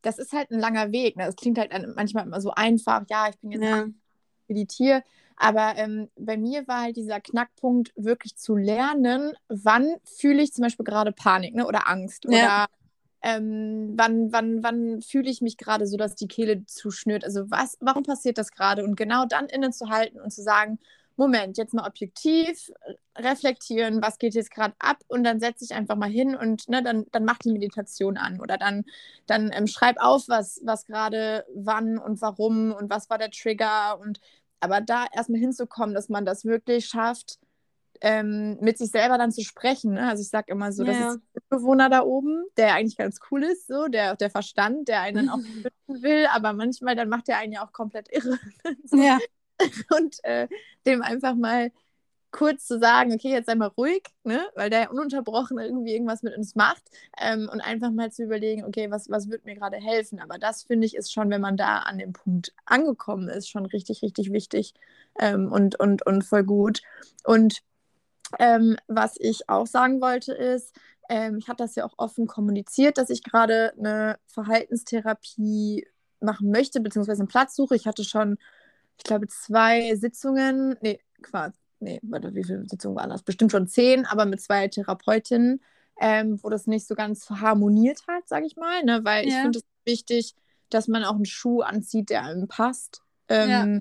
das 0.03 0.19
ist 0.19 0.33
halt 0.33 0.51
ein 0.51 0.59
langer 0.59 0.93
Weg. 0.93 1.17
Ne? 1.17 1.27
Das 1.27 1.37
klingt 1.37 1.59
halt 1.59 1.73
manchmal 1.95 2.27
immer 2.27 2.41
so 2.41 2.51
einfach, 2.51 3.03
ja, 3.09 3.29
ich 3.29 3.39
bin 3.39 3.53
jetzt 3.53 3.63
ja. 3.63 3.87
meditiere. 4.49 5.03
Aber 5.37 5.75
ähm, 5.77 6.11
bei 6.17 6.37
mir 6.37 6.67
war 6.67 6.83
halt 6.83 6.97
dieser 6.97 7.21
Knackpunkt, 7.21 7.93
wirklich 7.95 8.37
zu 8.37 8.57
lernen, 8.57 9.35
wann 9.49 9.95
fühle 10.03 10.43
ich 10.43 10.53
zum 10.53 10.63
Beispiel 10.63 10.85
gerade 10.85 11.13
Panik 11.13 11.55
ne? 11.55 11.65
oder 11.65 11.89
Angst 11.89 12.25
ja. 12.25 12.31
oder 12.31 12.67
ähm, 13.23 13.93
wann, 13.97 14.33
wann, 14.33 14.63
wann 14.63 15.03
fühle 15.03 15.31
ich 15.31 15.41
mich 15.41 15.57
gerade 15.57 15.87
so, 15.87 15.97
dass 15.97 16.15
die 16.15 16.29
Kehle 16.29 16.65
zuschnürt? 16.67 17.25
Also 17.25 17.51
was, 17.51 17.77
warum 17.81 18.05
passiert 18.05 18.39
das 18.39 18.53
gerade? 18.53 18.85
Und 18.85 18.97
genau 18.97 19.25
dann 19.27 19.47
innezuhalten 19.47 20.21
und 20.21 20.33
zu 20.33 20.43
sagen, 20.43 20.79
Moment, 21.17 21.59
jetzt 21.59 21.75
mal 21.75 21.87
objektiv 21.87 22.71
reflektieren, 23.17 24.01
was 24.01 24.19
geht 24.19 24.35
jetzt 24.35 24.53
gerade 24.53 24.75
ab 24.79 24.99
und 25.09 25.25
dann 25.25 25.41
setze 25.41 25.65
ich 25.65 25.75
einfach 25.75 25.97
mal 25.97 26.09
hin 26.09 26.37
und 26.37 26.69
ne, 26.69 26.81
dann, 26.81 27.07
dann 27.11 27.25
mach 27.25 27.39
die 27.39 27.51
Meditation 27.51 28.17
an 28.17 28.41
oder 28.41 28.57
dann, 28.57 28.85
dann 29.27 29.51
ähm, 29.53 29.67
schreib 29.67 29.97
auf, 29.99 30.29
was, 30.29 30.61
was 30.63 30.85
gerade 30.85 31.45
wann 31.53 31.99
und 31.99 32.23
warum 32.23 32.73
und 32.73 32.89
was 32.89 33.11
war 33.11 33.19
der 33.19 33.33
Trigger 33.33 33.99
und 33.99 34.21
aber 34.61 34.81
da 34.81 35.07
erstmal 35.13 35.41
hinzukommen, 35.41 35.95
dass 35.95 36.09
man 36.09 36.25
das 36.25 36.45
wirklich 36.45 36.87
schafft, 36.87 37.39
ähm, 38.01 38.59
mit 38.61 38.79
sich 38.79 38.91
selber 38.91 39.19
dann 39.19 39.33
zu 39.33 39.43
sprechen. 39.43 39.95
Ne? 39.95 40.09
Also 40.09 40.23
ich 40.23 40.29
sage 40.29 40.53
immer 40.53 40.73
so, 40.73 40.85
ja. 40.85 40.93
das 40.93 41.15
ist 41.17 41.23
der 41.35 41.57
Bewohner 41.57 41.89
da 41.89 42.03
oben, 42.03 42.45
der 42.57 42.75
eigentlich 42.75 42.97
ganz 42.97 43.19
cool 43.31 43.45
ist, 43.45 43.67
so, 43.67 43.89
der, 43.89 44.17
der 44.17 44.31
Verstand, 44.31 44.89
der 44.89 45.01
einen 45.03 45.29
auch 45.29 45.41
finden 45.63 46.03
will, 46.03 46.27
aber 46.33 46.53
manchmal 46.53 46.97
dann 46.97 47.09
macht 47.09 47.29
er 47.29 47.39
einen 47.39 47.53
ja 47.53 47.65
auch 47.65 47.73
komplett 47.73 48.09
irre. 48.11 48.39
so. 48.85 48.97
Ja. 48.97 49.19
Und 49.97 50.23
äh, 50.23 50.47
dem 50.87 51.03
einfach 51.03 51.35
mal 51.35 51.73
kurz 52.31 52.67
zu 52.67 52.79
sagen, 52.79 53.13
okay, 53.13 53.31
jetzt 53.31 53.47
sei 53.47 53.55
mal 53.55 53.69
ruhig, 53.69 54.03
ne? 54.23 54.47
weil 54.55 54.71
der 54.71 54.91
ununterbrochen 54.91 55.59
irgendwie 55.59 55.93
irgendwas 55.93 56.23
mit 56.23 56.37
uns 56.37 56.55
macht 56.55 56.83
ähm, 57.19 57.49
und 57.51 57.61
einfach 57.61 57.91
mal 57.91 58.13
zu 58.13 58.25
überlegen, 58.25 58.65
okay, 58.65 58.91
was, 58.91 59.09
was 59.09 59.31
wird 59.31 59.47
mir 59.47 59.55
gerade 59.55 59.79
helfen. 59.79 60.21
Aber 60.21 60.39
das 60.39 60.63
finde 60.65 60.87
ich 60.87 60.95
ist 60.95 61.13
schon, 61.13 61.31
wenn 61.31 61.41
man 61.41 61.57
da 61.57 61.79
an 61.79 61.99
dem 61.99 62.13
Punkt 62.13 62.53
angekommen 62.67 63.29
ist, 63.29 63.49
schon 63.49 63.67
richtig, 63.67 64.03
richtig 64.03 64.31
wichtig 64.33 64.75
ähm, 65.19 65.51
und, 65.51 65.81
und, 65.81 66.05
und 66.05 66.23
voll 66.23 66.45
gut. 66.45 66.83
Und 67.25 67.63
ähm, 68.39 68.77
was 68.87 69.17
ich 69.19 69.49
auch 69.49 69.67
sagen 69.67 70.01
wollte 70.01 70.33
ist, 70.33 70.75
ähm, 71.09 71.39
ich 71.39 71.49
hatte 71.49 71.65
das 71.65 71.75
ja 71.75 71.85
auch 71.85 71.95
offen 71.97 72.27
kommuniziert, 72.27 72.99
dass 72.99 73.11
ich 73.11 73.23
gerade 73.23 73.73
eine 73.79 74.19
Verhaltenstherapie 74.27 75.87
machen 76.21 76.51
möchte, 76.51 76.81
beziehungsweise 76.81 77.23
einen 77.23 77.29
Platz 77.29 77.57
suche. 77.57 77.77
Ich 77.77 77.87
hatte 77.87 78.05
schon, 78.05 78.39
ich 78.99 79.05
glaube, 79.05 79.29
zwei 79.29 79.95
Sitzungen, 79.97 80.77
nee, 80.83 81.01
quasi, 81.23 81.57
nee, 81.81 82.01
warte, 82.03 82.35
wie 82.35 82.45
viele 82.45 82.69
Sitzungen 82.69 82.97
waren 82.97 83.11
das? 83.11 83.23
Bestimmt 83.23 83.53
schon 83.53 83.69
zehn, 83.69 84.05
aber 84.05 84.27
mit 84.27 84.41
zwei 84.41 84.69
Therapeutinnen, 84.69 85.63
ähm, 86.01 86.39
wo 86.43 86.51
das 86.51 86.67
nicht 86.67 86.87
so 86.87 86.95
ganz 86.95 87.29
harmoniert 87.31 88.03
hat, 88.07 88.29
sage 88.29 88.47
ich 88.47 88.57
mal, 88.57 88.85
ne? 88.85 89.01
weil 89.05 89.27
ja. 89.27 89.31
ich 89.31 89.43
finde 89.43 89.59
es 89.61 89.65
wichtig, 89.85 90.35
dass 90.71 90.89
man 90.89 91.05
auch 91.05 91.15
einen 91.15 91.25
Schuh 91.25 91.63
anzieht, 91.63 92.11
der 92.11 92.25
einem 92.25 92.49
passt. 92.49 93.03
Ähm, 93.29 93.51
ja. 93.51 93.81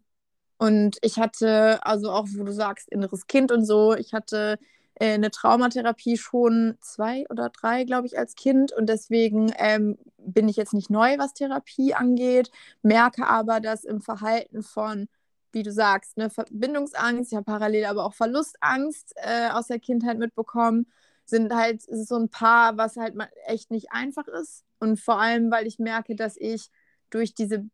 Und 0.58 0.98
ich 1.02 1.18
hatte, 1.20 1.86
also 1.86 2.12
auch, 2.12 2.28
wo 2.36 2.44
du 2.44 2.52
sagst, 2.52 2.90
inneres 2.90 3.28
Kind 3.28 3.52
und 3.52 3.66
so, 3.66 3.94
ich 3.96 4.14
hatte 4.14 4.58
äh, 4.96 5.14
eine 5.14 5.32
Traumatherapie 5.32 6.18
schon 6.18 6.78
zwei 6.82 7.26
oder 7.30 7.50
drei, 7.50 7.84
glaube 7.84 8.08
ich, 8.08 8.18
als 8.18 8.36
Kind. 8.36 8.72
Und 8.74 8.88
deswegen 8.88 9.52
ähm, 9.58 9.98
bin 10.18 10.50
ich 10.50 10.56
jetzt 10.56 10.74
nicht 10.74 10.90
neu, 10.90 11.18
was 11.18 11.34
Therapie 11.34 11.94
angeht, 11.94 12.52
merke 12.82 13.28
aber, 13.28 13.60
dass 13.60 13.84
im 13.84 14.02
Verhalten 14.02 14.64
von, 14.64 15.08
wie 15.52 15.64
du 15.64 15.72
sagst, 15.72 16.18
ne, 16.18 16.30
Verbindungsangst, 16.30 17.32
ich 17.32 17.36
habe 17.36 17.46
parallel 17.46 17.86
aber 17.86 18.06
auch 18.06 18.14
Verlustangst 18.14 19.14
äh, 19.18 19.50
aus 19.52 19.68
der 19.68 19.80
Kindheit 19.80 20.18
mitbekommen, 20.18 20.88
sind 21.26 21.54
halt 21.54 21.82
so 21.84 22.16
ein 22.16 22.30
paar, 22.30 22.78
was 22.78 22.98
halt 22.98 23.16
echt 23.46 23.70
nicht 23.72 23.92
einfach 23.92 24.28
ist. 24.28 24.64
Und 24.80 25.00
vor 25.00 25.20
allem, 25.20 25.52
weil 25.52 25.68
ich 25.68 25.78
merke, 25.80 26.16
dass 26.16 26.38
ich 26.38 26.70
durch 27.10 27.34
diese 27.34 27.70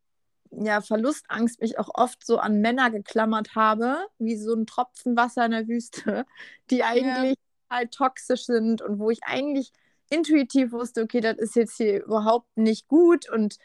ja, 0.57 0.81
Verlustangst 0.81 1.61
mich 1.61 1.79
auch 1.79 1.89
oft 1.93 2.25
so 2.25 2.37
an 2.37 2.61
Männer 2.61 2.91
geklammert 2.91 3.55
habe, 3.55 4.05
wie 4.19 4.37
so 4.37 4.53
ein 4.53 4.65
Tropfen 4.65 5.15
Wasser 5.15 5.45
in 5.45 5.51
der 5.51 5.67
Wüste, 5.67 6.25
die 6.69 6.83
eigentlich 6.83 7.37
ja. 7.69 7.77
halt 7.77 7.93
toxisch 7.93 8.45
sind 8.45 8.81
und 8.81 8.99
wo 8.99 9.09
ich 9.09 9.23
eigentlich 9.23 9.71
intuitiv 10.09 10.71
wusste, 10.71 11.01
okay, 11.01 11.21
das 11.21 11.37
ist 11.37 11.55
jetzt 11.55 11.77
hier 11.77 12.03
überhaupt 12.03 12.55
nicht 12.55 12.87
gut 12.87 13.29
und 13.29 13.57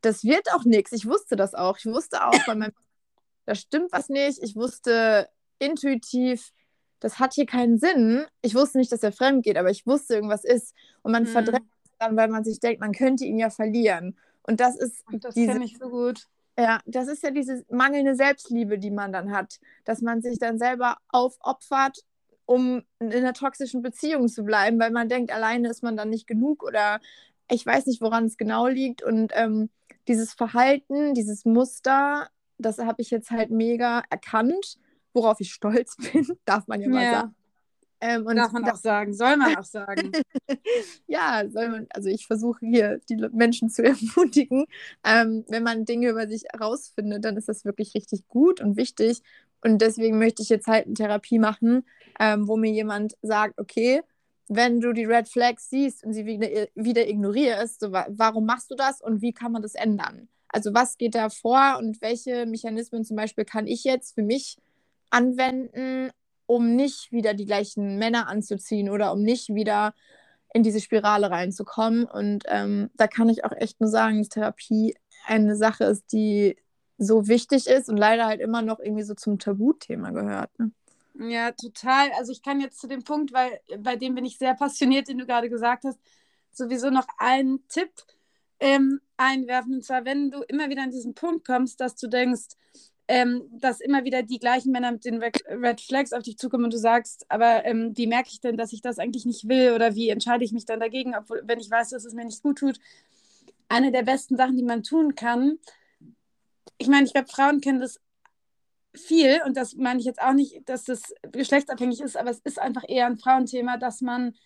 das 0.00 0.24
wird 0.24 0.52
auch 0.54 0.64
nichts. 0.64 0.92
Ich 0.92 1.06
wusste 1.06 1.36
das 1.36 1.54
auch. 1.54 1.76
Ich 1.78 1.86
wusste 1.86 2.24
auch, 2.24 2.46
bei 2.46 2.54
meinem, 2.54 2.72
da 3.44 3.54
stimmt 3.54 3.92
was 3.92 4.08
nicht. 4.08 4.42
Ich 4.42 4.56
wusste 4.56 5.28
intuitiv, 5.58 6.52
das 7.00 7.18
hat 7.18 7.34
hier 7.34 7.46
keinen 7.46 7.78
Sinn. 7.78 8.24
Ich 8.40 8.54
wusste 8.54 8.78
nicht, 8.78 8.92
dass 8.92 9.02
er 9.02 9.12
fremd 9.12 9.44
geht, 9.44 9.56
aber 9.56 9.70
ich 9.70 9.86
wusste, 9.86 10.14
irgendwas 10.14 10.44
ist. 10.44 10.74
Und 11.02 11.12
man 11.12 11.24
hm. 11.24 11.32
verdrängt 11.32 11.70
dann, 11.98 12.16
weil 12.16 12.28
man 12.28 12.44
sich 12.44 12.60
denkt, 12.60 12.80
man 12.80 12.92
könnte 12.92 13.24
ihn 13.24 13.38
ja 13.38 13.50
verlieren. 13.50 14.16
Und 14.42 14.60
das 14.60 14.76
ist. 14.76 15.04
Das 15.12 15.34
kenne 15.34 15.64
ich 15.64 15.78
so 15.78 15.88
gut. 15.88 16.26
Ja, 16.58 16.80
das 16.84 17.08
ist 17.08 17.22
ja 17.22 17.30
diese 17.30 17.64
mangelnde 17.70 18.14
Selbstliebe, 18.14 18.78
die 18.78 18.90
man 18.90 19.12
dann 19.12 19.32
hat, 19.32 19.60
dass 19.84 20.02
man 20.02 20.20
sich 20.20 20.38
dann 20.38 20.58
selber 20.58 20.98
aufopfert, 21.08 22.04
um 22.44 22.82
in 22.98 23.12
einer 23.12 23.32
toxischen 23.32 23.80
Beziehung 23.80 24.28
zu 24.28 24.44
bleiben, 24.44 24.78
weil 24.78 24.90
man 24.90 25.08
denkt, 25.08 25.32
alleine 25.32 25.70
ist 25.70 25.82
man 25.82 25.96
dann 25.96 26.10
nicht 26.10 26.26
genug 26.26 26.62
oder 26.62 27.00
ich 27.50 27.64
weiß 27.64 27.86
nicht, 27.86 28.00
woran 28.00 28.26
es 28.26 28.36
genau 28.36 28.66
liegt. 28.66 29.02
Und 29.02 29.32
ähm, 29.34 29.70
dieses 30.08 30.34
Verhalten, 30.34 31.14
dieses 31.14 31.44
Muster, 31.44 32.28
das 32.58 32.78
habe 32.78 33.00
ich 33.00 33.10
jetzt 33.10 33.30
halt 33.30 33.50
mega 33.50 34.02
erkannt, 34.10 34.76
worauf 35.12 35.40
ich 35.40 35.52
stolz 35.52 35.96
bin, 36.12 36.26
darf 36.44 36.66
man 36.66 36.80
ja 36.80 36.88
mal 36.88 37.04
ja. 37.04 37.12
sagen. 37.12 37.34
Ähm, 38.00 38.24
Darf 38.24 38.52
man 38.52 38.64
auch 38.68 38.76
sagen, 38.76 39.12
soll 39.12 39.36
man 39.36 39.56
auch 39.56 39.64
sagen. 39.64 40.12
ja, 41.06 41.44
soll 41.48 41.68
man, 41.68 41.86
also 41.90 42.08
ich 42.08 42.26
versuche 42.26 42.64
hier 42.64 43.00
die 43.08 43.16
Menschen 43.32 43.68
zu 43.68 43.82
ermutigen. 43.84 44.64
Ähm, 45.04 45.44
wenn 45.48 45.62
man 45.62 45.84
Dinge 45.84 46.08
über 46.08 46.26
sich 46.26 46.44
herausfindet, 46.50 47.24
dann 47.24 47.36
ist 47.36 47.48
das 47.48 47.64
wirklich 47.64 47.94
richtig 47.94 48.26
gut 48.28 48.60
und 48.60 48.76
wichtig. 48.76 49.22
Und 49.62 49.82
deswegen 49.82 50.18
möchte 50.18 50.42
ich 50.42 50.48
jetzt 50.48 50.66
halt 50.66 50.86
eine 50.86 50.94
Therapie 50.94 51.38
machen, 51.38 51.84
ähm, 52.18 52.48
wo 52.48 52.56
mir 52.56 52.70
jemand 52.70 53.16
sagt, 53.20 53.60
okay, 53.60 54.02
wenn 54.48 54.80
du 54.80 54.92
die 54.92 55.04
Red 55.04 55.28
Flags 55.28 55.70
siehst 55.70 56.02
und 56.04 56.12
sie 56.12 56.26
wieder, 56.26 56.48
wieder 56.74 57.06
ignorierst, 57.06 57.80
so, 57.80 57.92
warum 57.92 58.46
machst 58.46 58.70
du 58.70 58.74
das 58.74 59.00
und 59.00 59.22
wie 59.22 59.32
kann 59.32 59.52
man 59.52 59.62
das 59.62 59.74
ändern? 59.74 60.28
Also 60.48 60.74
was 60.74 60.98
geht 60.98 61.14
da 61.14 61.28
vor 61.28 61.76
und 61.78 62.00
welche 62.02 62.46
Mechanismen 62.46 63.04
zum 63.04 63.16
Beispiel 63.16 63.44
kann 63.44 63.66
ich 63.66 63.84
jetzt 63.84 64.14
für 64.14 64.22
mich 64.22 64.56
anwenden, 65.10 66.10
um 66.50 66.74
nicht 66.74 67.12
wieder 67.12 67.32
die 67.32 67.46
gleichen 67.46 67.96
Männer 67.96 68.26
anzuziehen 68.26 68.90
oder 68.90 69.12
um 69.12 69.22
nicht 69.22 69.54
wieder 69.54 69.94
in 70.52 70.64
diese 70.64 70.80
Spirale 70.80 71.30
reinzukommen. 71.30 72.06
Und 72.06 72.42
ähm, 72.48 72.90
da 72.94 73.06
kann 73.06 73.28
ich 73.28 73.44
auch 73.44 73.52
echt 73.52 73.80
nur 73.80 73.88
sagen, 73.88 74.18
dass 74.18 74.30
Therapie 74.30 74.96
eine 75.26 75.54
Sache 75.54 75.84
ist, 75.84 76.12
die 76.12 76.56
so 76.98 77.28
wichtig 77.28 77.68
ist 77.68 77.88
und 77.88 77.96
leider 77.96 78.26
halt 78.26 78.40
immer 78.40 78.62
noch 78.62 78.80
irgendwie 78.80 79.04
so 79.04 79.14
zum 79.14 79.38
Tabuthema 79.38 80.10
gehört. 80.10 80.50
Ne? 80.58 80.72
Ja, 81.20 81.52
total. 81.52 82.10
Also 82.18 82.32
ich 82.32 82.42
kann 82.42 82.60
jetzt 82.60 82.80
zu 82.80 82.88
dem 82.88 83.04
Punkt, 83.04 83.32
weil 83.32 83.60
bei 83.78 83.94
dem 83.94 84.16
bin 84.16 84.24
ich 84.24 84.36
sehr 84.36 84.54
passioniert, 84.54 85.06
den 85.06 85.18
du 85.18 85.26
gerade 85.26 85.50
gesagt 85.50 85.84
hast, 85.84 86.00
sowieso 86.50 86.90
noch 86.90 87.06
einen 87.18 87.64
Tipp 87.68 87.92
ähm, 88.58 89.00
einwerfen. 89.16 89.74
Und 89.74 89.84
zwar, 89.84 90.04
wenn 90.04 90.32
du 90.32 90.42
immer 90.48 90.68
wieder 90.68 90.82
an 90.82 90.90
diesen 90.90 91.14
Punkt 91.14 91.46
kommst, 91.46 91.80
dass 91.80 91.94
du 91.94 92.08
denkst, 92.08 92.56
ähm, 93.10 93.42
dass 93.50 93.80
immer 93.80 94.04
wieder 94.04 94.22
die 94.22 94.38
gleichen 94.38 94.70
Männer 94.70 94.92
mit 94.92 95.04
den 95.04 95.20
Red, 95.20 95.80
Flags 95.80 96.12
auf 96.12 96.22
dich 96.22 96.38
zukommen 96.38 96.66
und 96.66 96.72
du 96.72 96.78
sagst, 96.78 97.26
aber 97.28 97.64
ähm, 97.64 97.92
wie 97.96 98.06
merke 98.06 98.28
ich 98.30 98.40
denn, 98.40 98.56
dass 98.56 98.72
ich 98.72 98.82
das 98.82 99.00
eigentlich 99.00 99.26
nicht 99.26 99.48
will 99.48 99.72
oder 99.72 99.96
wie 99.96 100.10
entscheide 100.10 100.44
ich 100.44 100.52
mich 100.52 100.64
dann 100.64 100.78
dagegen, 100.78 101.16
obwohl, 101.16 101.42
wenn 101.44 101.58
ich 101.58 101.68
weiß, 101.68 101.90
dass 101.90 102.04
es 102.04 102.14
mir 102.14 102.24
nicht 102.24 102.40
gut 102.40 102.58
tut. 102.58 102.78
Eine 103.68 103.90
der 103.90 104.04
besten 104.04 104.36
Sachen, 104.36 104.56
die 104.56 104.62
man 104.62 104.84
tun 104.84 105.16
kann, 105.16 105.58
ich 106.78 106.86
meine, 106.86 107.04
ich 107.04 107.12
glaube, 107.12 107.26
Frauen 107.26 107.60
kennen 107.60 107.80
das 107.80 108.00
viel 108.94 109.40
und 109.44 109.56
das 109.56 109.74
meine 109.74 109.98
ich 109.98 110.06
jetzt 110.06 110.22
auch 110.22 110.32
nicht, 110.32 110.68
dass 110.68 110.84
das 110.84 111.12
geschlechtsabhängig 111.32 112.00
ist, 112.00 112.16
aber 112.16 112.30
es 112.30 112.38
ist 112.44 112.60
einfach 112.60 112.84
eher 112.86 113.06
ein 113.06 113.18
Frauenthema, 113.18 113.76
dass 113.76 114.02
man 114.02 114.36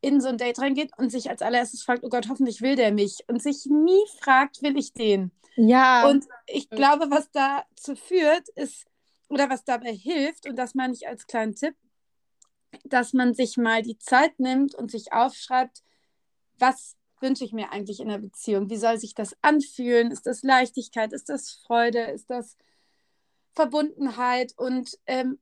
in 0.00 0.20
so 0.20 0.26
ein 0.26 0.38
Date 0.38 0.58
reingeht 0.58 0.90
und 0.98 1.10
sich 1.10 1.30
als 1.30 1.40
allererstes 1.40 1.84
fragt, 1.84 2.02
oh 2.02 2.08
Gott, 2.08 2.28
hoffentlich 2.28 2.62
will 2.62 2.74
der 2.74 2.92
mich 2.92 3.18
und 3.28 3.40
sich 3.40 3.66
nie 3.66 4.02
fragt, 4.20 4.60
will 4.62 4.76
ich 4.76 4.92
den? 4.92 5.30
Ja. 5.56 6.08
Und 6.08 6.26
ich 6.46 6.68
glaube, 6.70 7.10
was 7.10 7.30
dazu 7.30 7.96
führt, 7.96 8.48
ist, 8.50 8.86
oder 9.28 9.50
was 9.50 9.64
dabei 9.64 9.92
hilft, 9.92 10.46
und 10.48 10.56
das 10.56 10.74
meine 10.74 10.92
ich 10.92 11.08
als 11.08 11.26
kleinen 11.26 11.54
Tipp, 11.54 11.74
dass 12.84 13.12
man 13.12 13.34
sich 13.34 13.56
mal 13.56 13.82
die 13.82 13.98
Zeit 13.98 14.38
nimmt 14.38 14.74
und 14.74 14.90
sich 14.90 15.12
aufschreibt, 15.12 15.82
was 16.58 16.96
wünsche 17.20 17.44
ich 17.44 17.52
mir 17.52 17.72
eigentlich 17.72 18.00
in 18.00 18.08
der 18.08 18.18
Beziehung? 18.18 18.68
Wie 18.70 18.76
soll 18.76 18.98
sich 18.98 19.14
das 19.14 19.36
anfühlen? 19.42 20.10
Ist 20.10 20.26
das 20.26 20.42
Leichtigkeit? 20.42 21.12
Ist 21.12 21.28
das 21.28 21.62
Freude? 21.66 22.00
Ist 22.00 22.30
das 22.30 22.56
Verbundenheit? 23.54 24.52
Und 24.56 24.98
ähm, 25.06 25.38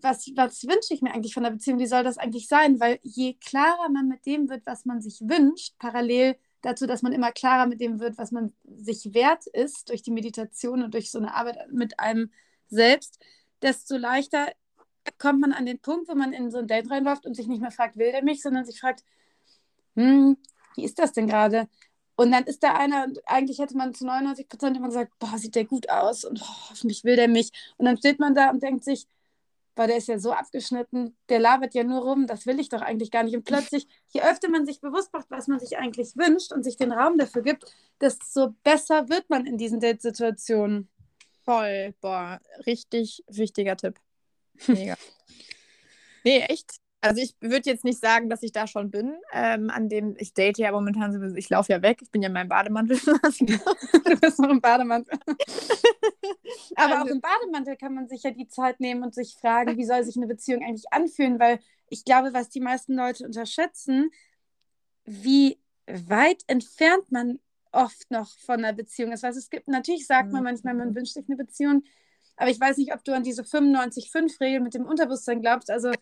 was, 0.00 0.30
was 0.36 0.62
wünsche 0.64 0.94
ich 0.94 1.02
mir 1.02 1.12
eigentlich 1.12 1.34
von 1.34 1.42
der 1.42 1.50
Beziehung? 1.50 1.78
Wie 1.78 1.86
soll 1.86 2.04
das 2.04 2.18
eigentlich 2.18 2.46
sein? 2.46 2.78
Weil 2.78 3.00
je 3.02 3.34
klarer 3.34 3.88
man 3.88 4.08
mit 4.08 4.24
dem 4.26 4.48
wird, 4.48 4.64
was 4.66 4.84
man 4.84 5.00
sich 5.00 5.20
wünscht, 5.20 5.74
parallel 5.78 6.36
dazu, 6.66 6.86
dass 6.86 7.02
man 7.02 7.12
immer 7.12 7.30
klarer 7.30 7.66
mit 7.66 7.80
dem 7.80 8.00
wird, 8.00 8.18
was 8.18 8.32
man 8.32 8.52
sich 8.64 9.14
wert 9.14 9.46
ist 9.46 9.88
durch 9.88 10.02
die 10.02 10.10
Meditation 10.10 10.82
und 10.82 10.94
durch 10.94 11.10
so 11.12 11.18
eine 11.18 11.34
Arbeit 11.34 11.70
mit 11.70 12.00
einem 12.00 12.32
selbst, 12.68 13.20
desto 13.62 13.96
leichter 13.96 14.48
kommt 15.18 15.40
man 15.40 15.52
an 15.52 15.64
den 15.66 15.78
Punkt, 15.78 16.08
wo 16.08 16.14
man 16.16 16.32
in 16.32 16.50
so 16.50 16.58
ein 16.58 16.66
Date 16.66 16.90
reinläuft 16.90 17.24
und 17.24 17.34
sich 17.34 17.46
nicht 17.46 17.60
mehr 17.60 17.70
fragt, 17.70 17.96
will 17.96 18.10
der 18.10 18.24
mich, 18.24 18.42
sondern 18.42 18.64
sich 18.64 18.80
fragt, 18.80 19.04
hm, 19.94 20.36
wie 20.74 20.84
ist 20.84 20.98
das 20.98 21.12
denn 21.12 21.28
gerade? 21.28 21.68
Und 22.16 22.32
dann 22.32 22.44
ist 22.44 22.64
da 22.64 22.74
einer, 22.74 23.04
und 23.04 23.20
eigentlich 23.28 23.60
hätte 23.60 23.76
man 23.76 23.94
zu 23.94 24.04
99 24.04 24.48
Prozent 24.48 24.76
immer 24.76 24.88
gesagt, 24.88 25.12
boah, 25.20 25.38
sieht 25.38 25.54
der 25.54 25.66
gut 25.66 25.88
aus 25.88 26.24
und 26.24 26.40
oh, 26.42 26.70
hoffentlich 26.70 27.04
will 27.04 27.14
der 27.14 27.28
mich. 27.28 27.52
Und 27.76 27.86
dann 27.86 27.96
steht 27.98 28.18
man 28.18 28.34
da 28.34 28.50
und 28.50 28.62
denkt 28.62 28.84
sich, 28.84 29.06
weil 29.76 29.88
der 29.88 29.98
ist 29.98 30.08
ja 30.08 30.18
so 30.18 30.32
abgeschnitten, 30.32 31.16
der 31.28 31.38
labert 31.38 31.74
ja 31.74 31.84
nur 31.84 32.02
rum, 32.02 32.26
das 32.26 32.46
will 32.46 32.58
ich 32.58 32.70
doch 32.70 32.80
eigentlich 32.80 33.10
gar 33.10 33.22
nicht. 33.22 33.36
Und 33.36 33.44
plötzlich, 33.44 33.86
je 34.08 34.22
öfter 34.22 34.48
man 34.48 34.66
sich 34.66 34.80
bewusst 34.80 35.12
macht, 35.12 35.30
was 35.30 35.46
man 35.46 35.60
sich 35.60 35.76
eigentlich 35.76 36.16
wünscht 36.16 36.52
und 36.52 36.64
sich 36.64 36.76
den 36.76 36.92
Raum 36.92 37.18
dafür 37.18 37.42
gibt, 37.42 37.64
desto 38.00 38.54
besser 38.64 39.08
wird 39.08 39.28
man 39.30 39.46
in 39.46 39.58
diesen 39.58 39.78
Date-Situationen. 39.78 40.88
Voll, 41.44 41.94
boah, 42.00 42.40
richtig 42.66 43.22
wichtiger 43.28 43.76
Tipp. 43.76 44.00
Mega. 44.66 44.96
Nee, 46.24 46.40
echt. 46.40 46.80
Also 47.08 47.22
ich 47.22 47.34
würde 47.40 47.70
jetzt 47.70 47.84
nicht 47.84 48.00
sagen, 48.00 48.28
dass 48.28 48.42
ich 48.42 48.52
da 48.52 48.66
schon 48.66 48.90
bin. 48.90 49.16
Ähm, 49.32 49.70
an 49.70 49.88
dem, 49.88 50.16
ich 50.18 50.34
date 50.34 50.58
ja 50.58 50.72
momentan 50.72 51.12
sowieso, 51.12 51.36
ich 51.36 51.48
laufe 51.48 51.72
ja 51.72 51.82
weg, 51.82 51.98
ich 52.02 52.10
bin 52.10 52.22
ja 52.22 52.28
in 52.28 52.32
meinem 52.32 52.48
Bademantel. 52.48 52.98
du 53.40 54.20
bist 54.20 54.38
noch 54.38 54.50
im 54.50 54.60
Bademantel. 54.60 55.18
Aber 56.76 56.98
also, 56.98 57.04
auch 57.04 57.06
im 57.06 57.20
Bademantel 57.20 57.76
kann 57.76 57.94
man 57.94 58.08
sich 58.08 58.22
ja 58.22 58.30
die 58.30 58.48
Zeit 58.48 58.80
nehmen 58.80 59.02
und 59.02 59.14
sich 59.14 59.36
fragen, 59.40 59.76
wie 59.76 59.84
soll 59.84 60.04
sich 60.04 60.16
eine 60.16 60.26
Beziehung 60.26 60.62
eigentlich 60.62 60.92
anfühlen, 60.92 61.38
weil 61.38 61.60
ich 61.88 62.04
glaube, 62.04 62.32
was 62.32 62.48
die 62.48 62.60
meisten 62.60 62.94
Leute 62.94 63.24
unterschätzen, 63.24 64.10
wie 65.04 65.58
weit 65.86 66.42
entfernt 66.48 67.10
man 67.10 67.38
oft 67.72 68.10
noch 68.10 68.28
von 68.38 68.64
einer 68.64 68.72
Beziehung 68.72 69.12
ist. 69.12 69.24
Also 69.24 69.38
es 69.38 69.50
gibt, 69.50 69.68
natürlich 69.68 70.06
sagt 70.06 70.32
man 70.32 70.42
manchmal, 70.42 70.74
man 70.74 70.94
wünscht 70.94 71.14
sich 71.14 71.26
eine 71.28 71.36
Beziehung, 71.36 71.84
aber 72.36 72.50
ich 72.50 72.60
weiß 72.60 72.76
nicht, 72.78 72.92
ob 72.92 73.04
du 73.04 73.14
an 73.14 73.22
diese 73.22 73.42
95-5-Regel 73.42 74.60
mit 74.60 74.74
dem 74.74 74.84
Unterbewusstsein 74.84 75.40
glaubst. 75.40 75.70
Also 75.70 75.92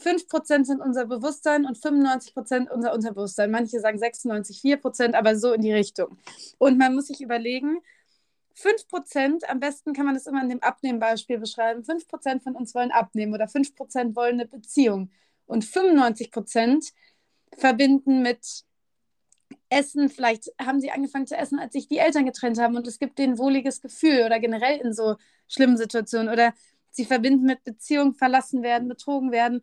5% 0.00 0.64
sind 0.64 0.80
unser 0.80 1.06
Bewusstsein 1.06 1.66
und 1.66 1.76
95% 1.76 2.70
unser 2.70 2.94
Unterbewusstsein. 2.94 3.50
Manche 3.50 3.80
sagen 3.80 3.98
96, 3.98 4.60
4%, 4.60 5.14
aber 5.14 5.36
so 5.36 5.52
in 5.52 5.60
die 5.60 5.72
Richtung. 5.72 6.18
Und 6.58 6.78
man 6.78 6.94
muss 6.94 7.08
sich 7.08 7.20
überlegen, 7.20 7.78
5%, 8.56 9.44
am 9.46 9.60
besten 9.60 9.92
kann 9.92 10.06
man 10.06 10.14
das 10.14 10.26
immer 10.26 10.42
in 10.42 10.48
dem 10.48 10.62
Abnehmbeispiel 10.62 11.38
beschreiben, 11.38 11.82
5% 11.82 12.42
von 12.42 12.54
uns 12.54 12.74
wollen 12.74 12.90
abnehmen 12.90 13.34
oder 13.34 13.46
5% 13.46 14.14
wollen 14.14 14.40
eine 14.40 14.46
Beziehung 14.46 15.10
und 15.46 15.64
95% 15.64 16.92
verbinden 17.56 18.22
mit 18.22 18.64
Essen, 19.68 20.08
vielleicht 20.08 20.50
haben 20.60 20.80
sie 20.80 20.90
angefangen 20.90 21.26
zu 21.26 21.36
essen, 21.36 21.58
als 21.58 21.72
sich 21.72 21.88
die 21.88 21.98
Eltern 21.98 22.26
getrennt 22.26 22.58
haben 22.58 22.76
und 22.76 22.86
es 22.86 22.98
gibt 22.98 23.18
denen 23.18 23.34
ein 23.34 23.38
wohliges 23.38 23.80
Gefühl 23.80 24.24
oder 24.24 24.38
generell 24.38 24.78
in 24.80 24.92
so 24.92 25.16
schlimmen 25.48 25.76
Situationen 25.76 26.32
oder 26.32 26.54
sie 26.90 27.04
verbinden 27.04 27.46
mit 27.46 27.64
Beziehung, 27.64 28.14
verlassen 28.14 28.62
werden, 28.62 28.88
betrogen 28.88 29.32
werden. 29.32 29.62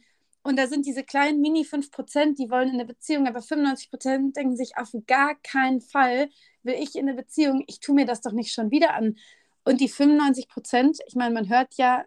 Und 0.49 0.55
da 0.55 0.65
sind 0.65 0.87
diese 0.87 1.03
kleinen 1.03 1.41
Mini 1.41 1.61
5%, 1.61 2.35
die 2.35 2.49
wollen 2.49 2.69
in 2.69 2.73
eine 2.73 2.85
Beziehung, 2.85 3.27
aber 3.27 3.39
95% 3.39 4.33
denken 4.33 4.57
sich 4.57 4.77
auf 4.77 4.89
gar 5.05 5.35
keinen 5.43 5.79
Fall, 5.79 6.27
will 6.63 6.73
ich 6.73 6.95
in 6.95 7.07
eine 7.07 7.15
Beziehung, 7.15 7.63
ich 7.67 7.79
tue 7.79 7.93
mir 7.93 8.07
das 8.07 8.21
doch 8.21 8.31
nicht 8.31 8.51
schon 8.51 8.71
wieder 8.71 8.95
an. 8.95 9.15
Und 9.63 9.79
die 9.79 9.91
95%, 9.91 11.01
ich 11.05 11.13
meine, 11.13 11.35
man 11.35 11.49
hört 11.49 11.75
ja 11.75 12.03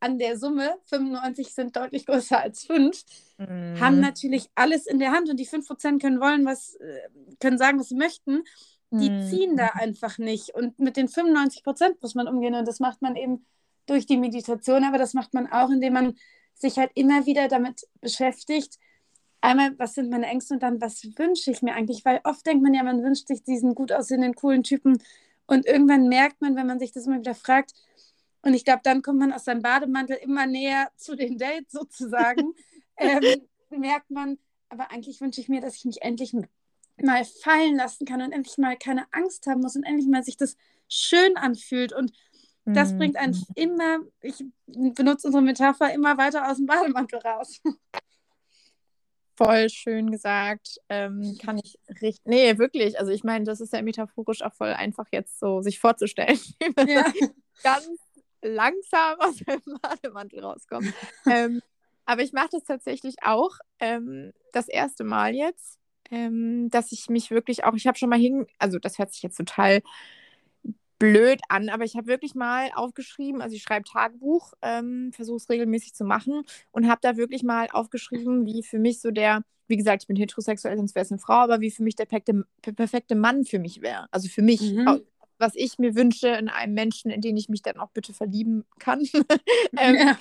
an 0.00 0.18
der 0.18 0.38
Summe, 0.38 0.74
95 0.86 1.52
sind 1.52 1.76
deutlich 1.76 2.06
größer 2.06 2.40
als 2.40 2.64
5, 2.64 3.04
mhm. 3.36 3.78
haben 3.78 4.00
natürlich 4.00 4.48
alles 4.54 4.86
in 4.86 4.98
der 4.98 5.12
Hand 5.12 5.28
und 5.28 5.38
die 5.38 5.46
5% 5.46 6.00
können 6.00 6.20
wollen, 6.20 6.46
was, 6.46 6.76
äh, 6.76 7.08
können 7.40 7.58
sagen, 7.58 7.78
was 7.78 7.90
sie 7.90 7.96
möchten. 7.96 8.44
Die 8.90 9.10
mhm. 9.10 9.28
ziehen 9.28 9.56
da 9.58 9.66
einfach 9.74 10.16
nicht. 10.16 10.54
Und 10.54 10.78
mit 10.78 10.96
den 10.96 11.08
95% 11.08 11.96
muss 12.00 12.14
man 12.14 12.26
umgehen 12.26 12.54
und 12.54 12.66
das 12.66 12.80
macht 12.80 13.02
man 13.02 13.16
eben 13.16 13.44
durch 13.84 14.06
die 14.06 14.16
Meditation, 14.16 14.84
aber 14.84 14.96
das 14.96 15.12
macht 15.12 15.34
man 15.34 15.46
auch, 15.52 15.68
indem 15.68 15.92
man 15.92 16.14
sich 16.54 16.78
halt 16.78 16.90
immer 16.94 17.26
wieder 17.26 17.48
damit 17.48 17.86
beschäftigt. 18.00 18.78
Einmal, 19.40 19.78
was 19.78 19.94
sind 19.94 20.10
meine 20.10 20.26
Ängste 20.26 20.54
und 20.54 20.62
dann, 20.62 20.80
was 20.80 21.04
wünsche 21.16 21.50
ich 21.50 21.62
mir 21.62 21.74
eigentlich? 21.74 22.04
Weil 22.04 22.20
oft 22.24 22.46
denkt 22.46 22.62
man 22.62 22.74
ja, 22.74 22.82
man 22.82 23.02
wünscht 23.02 23.28
sich 23.28 23.42
diesen 23.42 23.74
gut 23.74 23.92
aussehenden, 23.92 24.34
coolen 24.34 24.62
Typen 24.62 25.02
und 25.46 25.66
irgendwann 25.66 26.08
merkt 26.08 26.40
man, 26.40 26.56
wenn 26.56 26.66
man 26.66 26.78
sich 26.78 26.92
das 26.92 27.06
immer 27.06 27.18
wieder 27.18 27.34
fragt, 27.34 27.72
und 28.44 28.52
ich 28.52 28.64
glaube, 28.64 28.82
dann 28.84 29.00
kommt 29.00 29.20
man 29.20 29.32
aus 29.32 29.44
seinem 29.44 29.62
Bademantel 29.62 30.16
immer 30.16 30.46
näher 30.46 30.90
zu 30.96 31.16
den 31.16 31.38
Dates 31.38 31.72
sozusagen. 31.72 32.52
ähm, 32.98 33.22
merkt 33.70 34.10
man, 34.10 34.38
aber 34.68 34.90
eigentlich 34.90 35.20
wünsche 35.22 35.40
ich 35.40 35.48
mir, 35.48 35.62
dass 35.62 35.76
ich 35.76 35.86
mich 35.86 36.02
endlich 36.02 36.36
mal 37.02 37.24
fallen 37.24 37.76
lassen 37.76 38.04
kann 38.04 38.20
und 38.20 38.32
endlich 38.32 38.58
mal 38.58 38.76
keine 38.76 39.06
Angst 39.12 39.46
haben 39.46 39.62
muss 39.62 39.76
und 39.76 39.84
endlich 39.84 40.06
mal 40.08 40.22
sich 40.22 40.36
das 40.36 40.56
schön 40.88 41.38
anfühlt. 41.38 41.94
Und 41.94 42.12
das 42.64 42.92
mhm. 42.92 42.98
bringt 42.98 43.16
einen 43.16 43.36
immer, 43.54 43.98
ich 44.22 44.44
benutze 44.66 45.26
unsere 45.26 45.42
Metapher, 45.42 45.92
immer 45.92 46.16
weiter 46.16 46.50
aus 46.50 46.56
dem 46.56 46.66
Bademantel 46.66 47.18
raus. 47.20 47.60
Voll 49.36 49.68
schön 49.68 50.12
gesagt. 50.12 50.78
Ähm, 50.88 51.36
kann 51.42 51.58
ich 51.58 51.76
richtig. 52.00 52.22
Nee, 52.24 52.56
wirklich. 52.56 53.00
Also 53.00 53.10
ich 53.10 53.24
meine, 53.24 53.44
das 53.44 53.60
ist 53.60 53.72
ja 53.72 53.82
metaphorisch 53.82 54.42
auch 54.42 54.54
voll 54.54 54.68
einfach 54.68 55.06
jetzt 55.10 55.40
so 55.40 55.60
sich 55.60 55.80
vorzustellen. 55.80 56.38
Ja. 56.86 57.04
ganz 57.64 57.88
langsam 58.42 59.18
aus 59.18 59.36
dem 59.36 59.60
Bademantel 59.82 60.40
rauskommen. 60.40 60.94
ähm, 61.26 61.60
aber 62.04 62.22
ich 62.22 62.32
mache 62.32 62.50
das 62.52 62.62
tatsächlich 62.62 63.16
auch 63.22 63.56
ähm, 63.80 64.32
das 64.52 64.68
erste 64.68 65.02
Mal 65.02 65.34
jetzt, 65.34 65.80
ähm, 66.10 66.68
dass 66.70 66.92
ich 66.92 67.08
mich 67.08 67.30
wirklich 67.32 67.64
auch, 67.64 67.74
ich 67.74 67.88
habe 67.88 67.98
schon 67.98 68.10
mal 68.10 68.18
hin, 68.18 68.46
also 68.58 68.78
das 68.78 68.98
hört 68.98 69.12
sich 69.12 69.22
jetzt 69.22 69.36
total 69.36 69.82
blöd 70.98 71.40
an, 71.48 71.68
aber 71.68 71.84
ich 71.84 71.96
habe 71.96 72.06
wirklich 72.06 72.34
mal 72.34 72.70
aufgeschrieben, 72.74 73.42
also 73.42 73.56
ich 73.56 73.62
schreibe 73.62 73.84
Tagebuch, 73.84 74.52
ähm, 74.62 75.10
versuche 75.12 75.36
es 75.36 75.48
regelmäßig 75.48 75.94
zu 75.94 76.04
machen 76.04 76.42
und 76.70 76.88
habe 76.88 77.00
da 77.02 77.16
wirklich 77.16 77.42
mal 77.42 77.68
aufgeschrieben, 77.72 78.46
wie 78.46 78.62
für 78.62 78.78
mich 78.78 79.00
so 79.00 79.10
der, 79.10 79.42
wie 79.66 79.76
gesagt, 79.76 80.04
ich 80.04 80.06
bin 80.06 80.16
heterosexuell, 80.16 80.76
sonst 80.76 80.94
wäre 80.94 81.04
es 81.04 81.10
eine 81.10 81.18
Frau, 81.18 81.34
aber 81.34 81.60
wie 81.60 81.70
für 81.70 81.82
mich 81.82 81.96
der 81.96 82.06
perfekte, 82.06 82.44
perfekte 82.62 83.14
Mann 83.14 83.44
für 83.44 83.58
mich 83.58 83.82
wäre. 83.82 84.06
Also 84.10 84.28
für 84.28 84.42
mich, 84.42 84.60
mhm 84.60 85.02
was 85.38 85.54
ich 85.54 85.78
mir 85.78 85.94
wünsche 85.94 86.28
in 86.28 86.48
einem 86.48 86.74
Menschen, 86.74 87.10
in 87.10 87.20
den 87.20 87.36
ich 87.36 87.48
mich 87.48 87.62
dann 87.62 87.78
auch 87.78 87.90
bitte 87.90 88.12
verlieben 88.12 88.64
kann. 88.78 89.00
ähm, 89.78 89.96
ja. 89.96 90.18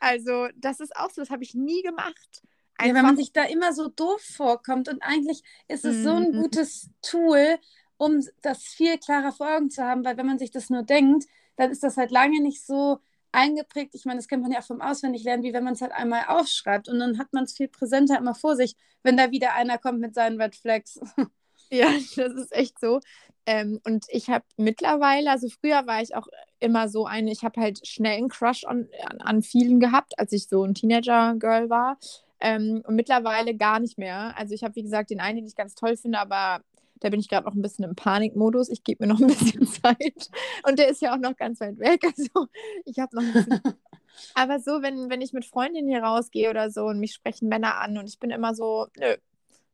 Also, 0.00 0.48
das 0.56 0.80
ist 0.80 0.96
auch 0.96 1.10
so, 1.10 1.22
das 1.22 1.30
habe 1.30 1.42
ich 1.42 1.54
nie 1.54 1.82
gemacht. 1.82 2.42
Einfach. 2.76 2.88
Ja, 2.88 2.94
wenn 2.94 3.06
man 3.06 3.16
sich 3.16 3.32
da 3.32 3.44
immer 3.44 3.72
so 3.72 3.88
doof 3.88 4.20
vorkommt 4.20 4.88
und 4.88 5.02
eigentlich 5.02 5.42
ist 5.68 5.84
es 5.84 6.02
so 6.02 6.10
ein 6.10 6.32
mhm. 6.32 6.42
gutes 6.42 6.90
Tool, 7.02 7.58
um 7.96 8.20
das 8.42 8.62
viel 8.62 8.98
klarer 8.98 9.32
vor 9.32 9.56
Augen 9.56 9.70
zu 9.70 9.82
haben, 9.84 10.04
weil 10.04 10.16
wenn 10.16 10.26
man 10.26 10.38
sich 10.38 10.50
das 10.50 10.70
nur 10.70 10.82
denkt, 10.82 11.26
dann 11.56 11.70
ist 11.70 11.82
das 11.82 11.96
halt 11.96 12.10
lange 12.10 12.42
nicht 12.42 12.64
so 12.64 12.98
eingeprägt. 13.32 13.94
Ich 13.94 14.04
meine, 14.04 14.18
das 14.18 14.28
kennt 14.28 14.42
man 14.42 14.52
ja 14.52 14.60
auch 14.60 14.64
vom 14.64 14.80
Auswendiglernen, 14.80 15.44
wie 15.44 15.52
wenn 15.52 15.64
man 15.64 15.74
es 15.74 15.80
halt 15.80 15.92
einmal 15.92 16.24
aufschreibt 16.28 16.88
und 16.88 16.98
dann 16.98 17.18
hat 17.18 17.32
man 17.32 17.44
es 17.44 17.54
viel 17.54 17.68
präsenter 17.68 18.18
immer 18.18 18.34
vor 18.34 18.56
sich, 18.56 18.76
wenn 19.02 19.16
da 19.16 19.30
wieder 19.30 19.54
einer 19.54 19.78
kommt 19.78 20.00
mit 20.00 20.14
seinen 20.14 20.40
Red 20.40 20.54
Flags. 20.56 21.00
Ja, 21.70 21.86
das 22.16 22.34
ist 22.34 22.52
echt 22.52 22.78
so. 22.78 23.00
Ähm, 23.46 23.80
und 23.84 24.04
ich 24.08 24.28
habe 24.28 24.44
mittlerweile, 24.56 25.30
also 25.30 25.48
früher 25.48 25.86
war 25.86 26.02
ich 26.02 26.14
auch 26.14 26.28
immer 26.60 26.88
so 26.88 27.06
eine, 27.06 27.30
ich 27.32 27.42
habe 27.42 27.60
halt 27.60 27.86
schnell 27.86 28.18
einen 28.18 28.28
Crush 28.28 28.64
on, 28.66 28.88
an, 29.06 29.20
an 29.20 29.42
vielen 29.42 29.80
gehabt, 29.80 30.18
als 30.18 30.32
ich 30.32 30.48
so 30.48 30.62
ein 30.62 30.74
Teenager-Girl 30.74 31.70
war. 31.70 31.98
Ähm, 32.40 32.82
und 32.86 32.94
mittlerweile 32.96 33.54
gar 33.56 33.80
nicht 33.80 33.98
mehr. 33.98 34.36
Also 34.36 34.54
ich 34.54 34.64
habe, 34.64 34.76
wie 34.76 34.82
gesagt, 34.82 35.10
den 35.10 35.20
einen, 35.20 35.36
den 35.36 35.46
ich 35.46 35.56
ganz 35.56 35.74
toll 35.74 35.96
finde, 35.96 36.18
aber 36.18 36.62
da 37.00 37.10
bin 37.10 37.20
ich 37.20 37.28
gerade 37.28 37.46
noch 37.46 37.54
ein 37.54 37.62
bisschen 37.62 37.84
im 37.84 37.94
Panikmodus. 37.94 38.68
Ich 38.68 38.84
gebe 38.84 39.04
mir 39.04 39.12
noch 39.12 39.20
ein 39.20 39.26
bisschen 39.26 39.66
Zeit. 39.82 40.30
Und 40.66 40.78
der 40.78 40.88
ist 40.88 41.02
ja 41.02 41.14
auch 41.14 41.18
noch 41.18 41.36
ganz 41.36 41.60
weit 41.60 41.78
weg. 41.78 42.02
Also 42.16 42.48
ich 42.84 42.98
habe 42.98 43.16
noch 43.16 43.22
ein 43.22 43.32
bisschen. 43.32 43.60
aber 44.34 44.60
so, 44.60 44.82
wenn, 44.82 45.10
wenn 45.10 45.20
ich 45.20 45.32
mit 45.32 45.44
Freundinnen 45.44 45.88
hier 45.88 46.02
rausgehe 46.02 46.50
oder 46.50 46.70
so 46.70 46.84
und 46.86 47.00
mich 47.00 47.14
sprechen 47.14 47.48
Männer 47.48 47.80
an 47.80 47.98
und 47.98 48.08
ich 48.08 48.18
bin 48.18 48.30
immer 48.30 48.54
so, 48.54 48.86
nö, 48.96 49.16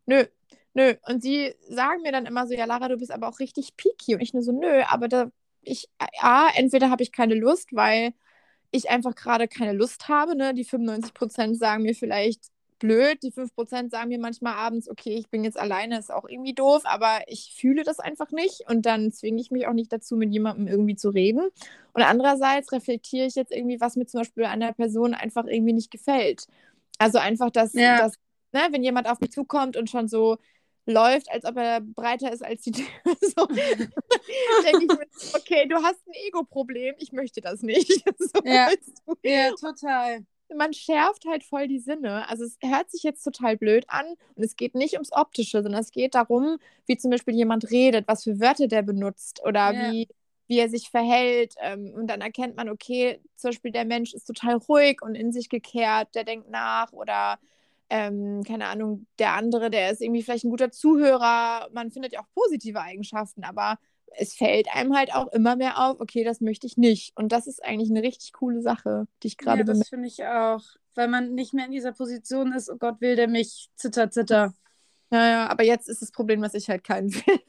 nö, 0.06 0.24
nö. 0.74 0.94
Und 1.06 1.22
sie 1.22 1.54
sagen 1.68 2.02
mir 2.02 2.12
dann 2.12 2.26
immer 2.26 2.46
so, 2.46 2.54
ja, 2.54 2.64
Lara, 2.64 2.88
du 2.88 2.96
bist 2.96 3.10
aber 3.10 3.28
auch 3.28 3.38
richtig 3.38 3.76
picky. 3.76 4.14
Und 4.14 4.20
ich 4.22 4.32
nur 4.32 4.42
so, 4.42 4.52
nö, 4.52 4.82
aber 4.88 5.08
da, 5.08 5.30
ich, 5.62 5.88
A, 6.20 6.48
entweder 6.54 6.90
habe 6.90 7.02
ich 7.02 7.12
keine 7.12 7.34
Lust, 7.34 7.68
weil 7.72 8.12
ich 8.70 8.90
einfach 8.90 9.14
gerade 9.14 9.48
keine 9.48 9.72
Lust 9.72 10.08
habe. 10.08 10.36
Ne? 10.36 10.54
Die 10.54 10.64
95% 10.64 11.54
sagen 11.56 11.82
mir 11.82 11.94
vielleicht 11.94 12.50
blöd, 12.80 13.22
die 13.22 13.30
5% 13.30 13.90
sagen 13.90 14.08
mir 14.08 14.18
manchmal 14.18 14.54
abends, 14.54 14.90
okay, 14.90 15.14
ich 15.14 15.28
bin 15.28 15.44
jetzt 15.44 15.58
alleine, 15.58 15.98
ist 15.98 16.10
auch 16.10 16.28
irgendwie 16.28 16.54
doof, 16.54 16.82
aber 16.84 17.20
ich 17.28 17.54
fühle 17.56 17.84
das 17.84 18.00
einfach 18.00 18.32
nicht 18.32 18.68
und 18.68 18.86
dann 18.86 19.12
zwinge 19.12 19.40
ich 19.40 19.52
mich 19.52 19.68
auch 19.68 19.72
nicht 19.72 19.92
dazu, 19.92 20.16
mit 20.16 20.32
jemandem 20.32 20.66
irgendwie 20.66 20.96
zu 20.96 21.10
reden. 21.10 21.48
Und 21.92 22.02
andererseits 22.02 22.72
reflektiere 22.72 23.26
ich 23.26 23.36
jetzt 23.36 23.52
irgendwie, 23.52 23.80
was 23.80 23.94
mir 23.94 24.06
zum 24.06 24.20
Beispiel 24.20 24.44
an 24.44 24.58
der 24.58 24.72
Person 24.72 25.14
einfach 25.14 25.46
irgendwie 25.46 25.74
nicht 25.74 25.92
gefällt. 25.92 26.46
Also 26.98 27.18
einfach, 27.18 27.50
dass, 27.50 27.74
ja. 27.74 27.98
dass 27.98 28.14
ne, 28.52 28.60
wenn 28.70 28.82
jemand 28.82 29.08
auf 29.08 29.20
mich 29.20 29.30
zukommt 29.30 29.76
und 29.76 29.88
schon 29.88 30.08
so 30.08 30.38
läuft, 30.86 31.30
als 31.30 31.44
ob 31.44 31.56
er 31.56 31.80
breiter 31.80 32.32
ist 32.32 32.44
als 32.44 32.62
die 32.62 32.72
Tür. 32.72 32.86
So, 33.20 33.46
denke 34.64 34.84
ich 34.84 34.88
mir, 34.88 35.06
okay, 35.34 35.68
du 35.68 35.76
hast 35.76 36.06
ein 36.06 36.14
Ego-Problem, 36.26 36.94
ich 36.98 37.12
möchte 37.12 37.40
das 37.40 37.62
nicht. 37.62 38.04
So, 38.18 38.42
ja. 38.44 38.68
ja, 39.22 39.50
total. 39.58 40.24
Man 40.56 40.72
schärft 40.72 41.24
halt 41.26 41.44
voll 41.44 41.68
die 41.68 41.78
Sinne. 41.78 42.28
Also 42.28 42.44
es 42.44 42.58
hört 42.62 42.90
sich 42.90 43.02
jetzt 43.02 43.22
total 43.22 43.56
blöd 43.56 43.84
an 43.88 44.06
und 44.34 44.44
es 44.44 44.56
geht 44.56 44.74
nicht 44.74 44.94
ums 44.94 45.12
Optische, 45.12 45.62
sondern 45.62 45.80
es 45.80 45.90
geht 45.90 46.14
darum, 46.14 46.58
wie 46.86 46.96
zum 46.96 47.10
Beispiel 47.10 47.34
jemand 47.34 47.70
redet, 47.70 48.08
was 48.08 48.24
für 48.24 48.40
Wörter 48.40 48.68
der 48.68 48.82
benutzt 48.82 49.40
oder 49.44 49.72
ja. 49.72 49.92
wie, 49.92 50.08
wie 50.46 50.58
er 50.58 50.68
sich 50.68 50.90
verhält. 50.90 51.54
Ähm, 51.60 51.92
und 51.94 52.08
dann 52.08 52.20
erkennt 52.20 52.56
man, 52.56 52.68
okay, 52.68 53.20
zum 53.36 53.50
Beispiel 53.50 53.72
der 53.72 53.84
Mensch 53.84 54.14
ist 54.14 54.26
total 54.26 54.56
ruhig 54.56 55.02
und 55.02 55.14
in 55.14 55.32
sich 55.32 55.48
gekehrt, 55.48 56.14
der 56.14 56.24
denkt 56.24 56.50
nach 56.50 56.92
oder 56.92 57.38
ähm, 57.90 58.44
keine 58.44 58.68
Ahnung, 58.68 59.06
der 59.18 59.34
andere, 59.34 59.68
der 59.68 59.90
ist 59.90 60.00
irgendwie 60.00 60.22
vielleicht 60.22 60.44
ein 60.44 60.50
guter 60.50 60.70
Zuhörer. 60.70 61.68
Man 61.72 61.90
findet 61.90 62.12
ja 62.12 62.20
auch 62.20 62.28
positive 62.34 62.80
Eigenschaften, 62.80 63.42
aber 63.44 63.78
es 64.16 64.34
fällt 64.34 64.68
einem 64.74 64.96
halt 64.96 65.14
auch 65.14 65.28
immer 65.28 65.56
mehr 65.56 65.78
auf, 65.78 66.00
okay, 66.00 66.24
das 66.24 66.40
möchte 66.40 66.66
ich 66.66 66.76
nicht. 66.76 67.12
Und 67.16 67.32
das 67.32 67.46
ist 67.46 67.64
eigentlich 67.64 67.90
eine 67.90 68.02
richtig 68.02 68.32
coole 68.32 68.60
Sache, 68.62 69.06
die 69.22 69.28
ich 69.28 69.36
gerade 69.36 69.60
ja, 69.60 69.64
Das 69.64 69.88
finde 69.88 70.08
ich 70.08 70.24
auch, 70.24 70.62
weil 70.94 71.08
man 71.08 71.34
nicht 71.34 71.54
mehr 71.54 71.66
in 71.66 71.72
dieser 71.72 71.92
Position 71.92 72.52
ist, 72.52 72.70
oh 72.70 72.76
Gott, 72.76 73.00
will 73.00 73.16
der 73.16 73.28
mich, 73.28 73.70
zitter, 73.76 74.10
zitter. 74.10 74.52
Ja, 75.12 75.28
ja, 75.28 75.46
aber 75.48 75.64
jetzt 75.64 75.88
ist 75.88 76.02
das 76.02 76.12
Problem, 76.12 76.40
dass 76.40 76.54
ich 76.54 76.68
halt 76.68 76.84
keinen 76.84 77.12
will. 77.14 77.40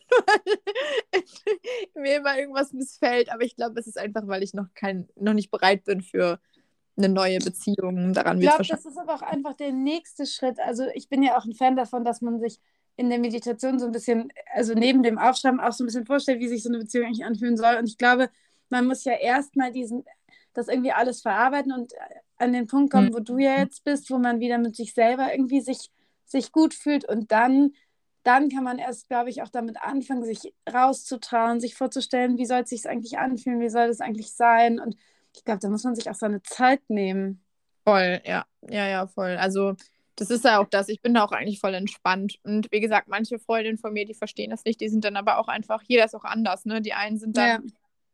mir 1.95 2.17
immer 2.17 2.37
irgendwas 2.37 2.73
missfällt, 2.73 3.31
aber 3.31 3.43
ich 3.43 3.55
glaube, 3.55 3.79
es 3.79 3.87
ist 3.87 3.97
einfach, 3.97 4.27
weil 4.27 4.43
ich 4.43 4.53
noch 4.53 4.67
kein, 4.73 5.07
noch 5.15 5.33
nicht 5.33 5.51
bereit 5.51 5.83
bin 5.83 6.01
für 6.01 6.39
eine 6.97 7.09
neue 7.09 7.39
Beziehung. 7.39 8.13
Daran 8.13 8.41
ich 8.41 8.47
glaube, 8.47 8.65
das 8.67 8.85
ist 8.85 8.97
aber 8.97 9.15
auch 9.15 9.21
einfach 9.21 9.53
der 9.53 9.71
nächste 9.71 10.25
Schritt. 10.25 10.59
Also 10.59 10.85
ich 10.93 11.09
bin 11.09 11.23
ja 11.23 11.37
auch 11.37 11.45
ein 11.45 11.53
Fan 11.53 11.75
davon, 11.75 12.03
dass 12.03 12.21
man 12.21 12.39
sich 12.39 12.59
in 12.95 13.09
der 13.09 13.19
Meditation 13.19 13.79
so 13.79 13.85
ein 13.85 13.91
bisschen, 13.91 14.31
also 14.53 14.73
neben 14.73 15.03
dem 15.03 15.17
Aufschreiben 15.17 15.59
auch 15.59 15.71
so 15.71 15.83
ein 15.83 15.87
bisschen 15.87 16.05
vorstellt, 16.05 16.39
wie 16.39 16.47
sich 16.47 16.63
so 16.63 16.69
eine 16.69 16.79
Beziehung 16.79 17.07
eigentlich 17.07 17.25
anfühlen 17.25 17.57
soll. 17.57 17.77
Und 17.77 17.87
ich 17.87 17.97
glaube, 17.97 18.29
man 18.69 18.85
muss 18.85 19.03
ja 19.03 19.13
erstmal 19.13 19.71
diesen, 19.71 20.05
das 20.53 20.67
irgendwie 20.67 20.91
alles 20.91 21.21
verarbeiten 21.21 21.71
und 21.71 21.93
an 22.37 22.53
den 22.53 22.67
Punkt 22.67 22.91
kommen, 22.91 23.09
mhm. 23.09 23.13
wo 23.13 23.19
du 23.19 23.37
ja 23.37 23.57
jetzt 23.57 23.83
bist, 23.83 24.09
wo 24.11 24.17
man 24.17 24.39
wieder 24.39 24.57
mit 24.57 24.75
sich 24.75 24.93
selber 24.93 25.31
irgendwie 25.31 25.61
sich, 25.61 25.89
sich 26.25 26.51
gut 26.51 26.73
fühlt 26.73 27.07
und 27.07 27.31
dann 27.31 27.71
dann 28.23 28.49
kann 28.49 28.63
man 28.63 28.77
erst, 28.77 29.07
glaube 29.07 29.29
ich, 29.29 29.41
auch 29.41 29.49
damit 29.49 29.81
anfangen, 29.81 30.23
sich 30.23 30.53
rauszutrauen, 30.71 31.59
sich 31.59 31.75
vorzustellen, 31.75 32.37
wie 32.37 32.45
soll 32.45 32.61
es 32.61 32.69
sich 32.69 32.87
eigentlich 32.87 33.17
anfühlen, 33.17 33.59
wie 33.59 33.69
soll 33.69 33.89
es 33.89 33.99
eigentlich 33.99 34.33
sein. 34.33 34.79
Und 34.79 34.95
ich 35.35 35.43
glaube, 35.43 35.59
da 35.59 35.69
muss 35.69 35.83
man 35.83 35.95
sich 35.95 36.09
auch 36.09 36.15
seine 36.15 36.41
Zeit 36.43 36.81
nehmen. 36.87 37.43
Voll, 37.83 38.21
ja, 38.25 38.45
ja, 38.69 38.87
ja, 38.87 39.07
voll. 39.07 39.37
Also 39.37 39.75
das 40.15 40.29
ist 40.29 40.45
ja 40.45 40.59
auch 40.59 40.67
das. 40.69 40.89
Ich 40.89 41.01
bin 41.01 41.13
da 41.13 41.23
auch 41.23 41.31
eigentlich 41.31 41.59
voll 41.59 41.73
entspannt. 41.73 42.35
Und 42.43 42.71
wie 42.71 42.79
gesagt, 42.79 43.07
manche 43.07 43.39
Freundinnen 43.39 43.77
von 43.77 43.93
mir, 43.93 44.05
die 44.05 44.13
verstehen 44.13 44.51
das 44.51 44.65
nicht, 44.65 44.81
die 44.81 44.89
sind 44.89 45.03
dann 45.05 45.15
aber 45.15 45.37
auch 45.37 45.47
einfach, 45.47 45.81
jeder 45.87 46.05
ist 46.05 46.15
auch 46.15 46.25
anders, 46.25 46.65
ne? 46.65 46.81
Die 46.81 46.93
einen 46.93 47.17
sind 47.17 47.37
dann 47.37 47.47
ja. 47.47 47.71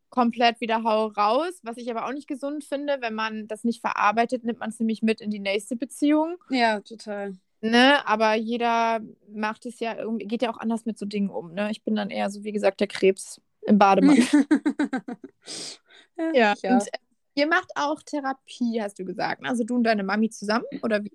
komplett 0.09 0.61
wieder 0.61 0.83
hau 0.83 1.07
raus, 1.07 1.59
was 1.63 1.77
ich 1.77 1.89
aber 1.89 2.05
auch 2.05 2.13
nicht 2.13 2.27
gesund 2.27 2.63
finde. 2.63 2.97
Wenn 3.01 3.13
man 3.13 3.47
das 3.47 3.63
nicht 3.63 3.81
verarbeitet, 3.81 4.43
nimmt 4.43 4.59
man 4.59 4.69
es 4.69 4.79
nämlich 4.79 5.01
mit 5.01 5.21
in 5.21 5.31
die 5.31 5.39
nächste 5.39 5.75
Beziehung. 5.75 6.37
Ja, 6.49 6.79
total. 6.81 7.33
Ne, 7.59 8.07
aber 8.07 8.35
jeder 8.35 8.99
macht 9.33 9.65
es 9.65 9.79
ja 9.79 9.97
irgendwie, 9.97 10.27
geht 10.27 10.43
ja 10.43 10.51
auch 10.51 10.59
anders 10.59 10.85
mit 10.85 10.99
so 10.99 11.07
Dingen 11.07 11.29
um. 11.29 11.53
Ne? 11.53 11.71
Ich 11.71 11.83
bin 11.83 11.95
dann 11.95 12.11
eher 12.11 12.29
so, 12.29 12.43
wie 12.43 12.51
gesagt, 12.51 12.79
der 12.79 12.87
Krebs 12.87 13.41
im 13.61 13.79
Bademantel. 13.79 14.45
ja, 16.33 16.53
ja. 16.61 16.73
Und, 16.73 16.83
äh, 16.83 16.97
ihr 17.33 17.47
macht 17.47 17.71
auch 17.75 18.01
Therapie, 18.03 18.79
hast 18.79 18.99
du 18.99 19.05
gesagt. 19.05 19.43
Also 19.43 19.63
du 19.63 19.75
und 19.75 19.83
deine 19.83 20.03
Mami 20.03 20.29
zusammen 20.29 20.65
oder 20.83 21.03
wie 21.03 21.11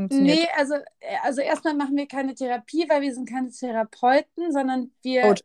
funktioniert 0.00 0.38
Nee, 0.38 0.48
also, 0.56 0.74
äh, 0.74 1.16
also 1.22 1.40
erstmal 1.40 1.74
machen 1.74 1.96
wir 1.96 2.06
keine 2.06 2.34
Therapie, 2.34 2.86
weil 2.88 3.02
wir 3.02 3.14
sind 3.14 3.28
keine 3.28 3.50
Therapeuten, 3.50 4.52
sondern 4.52 4.90
wir. 5.02 5.22
Gut. 5.22 5.42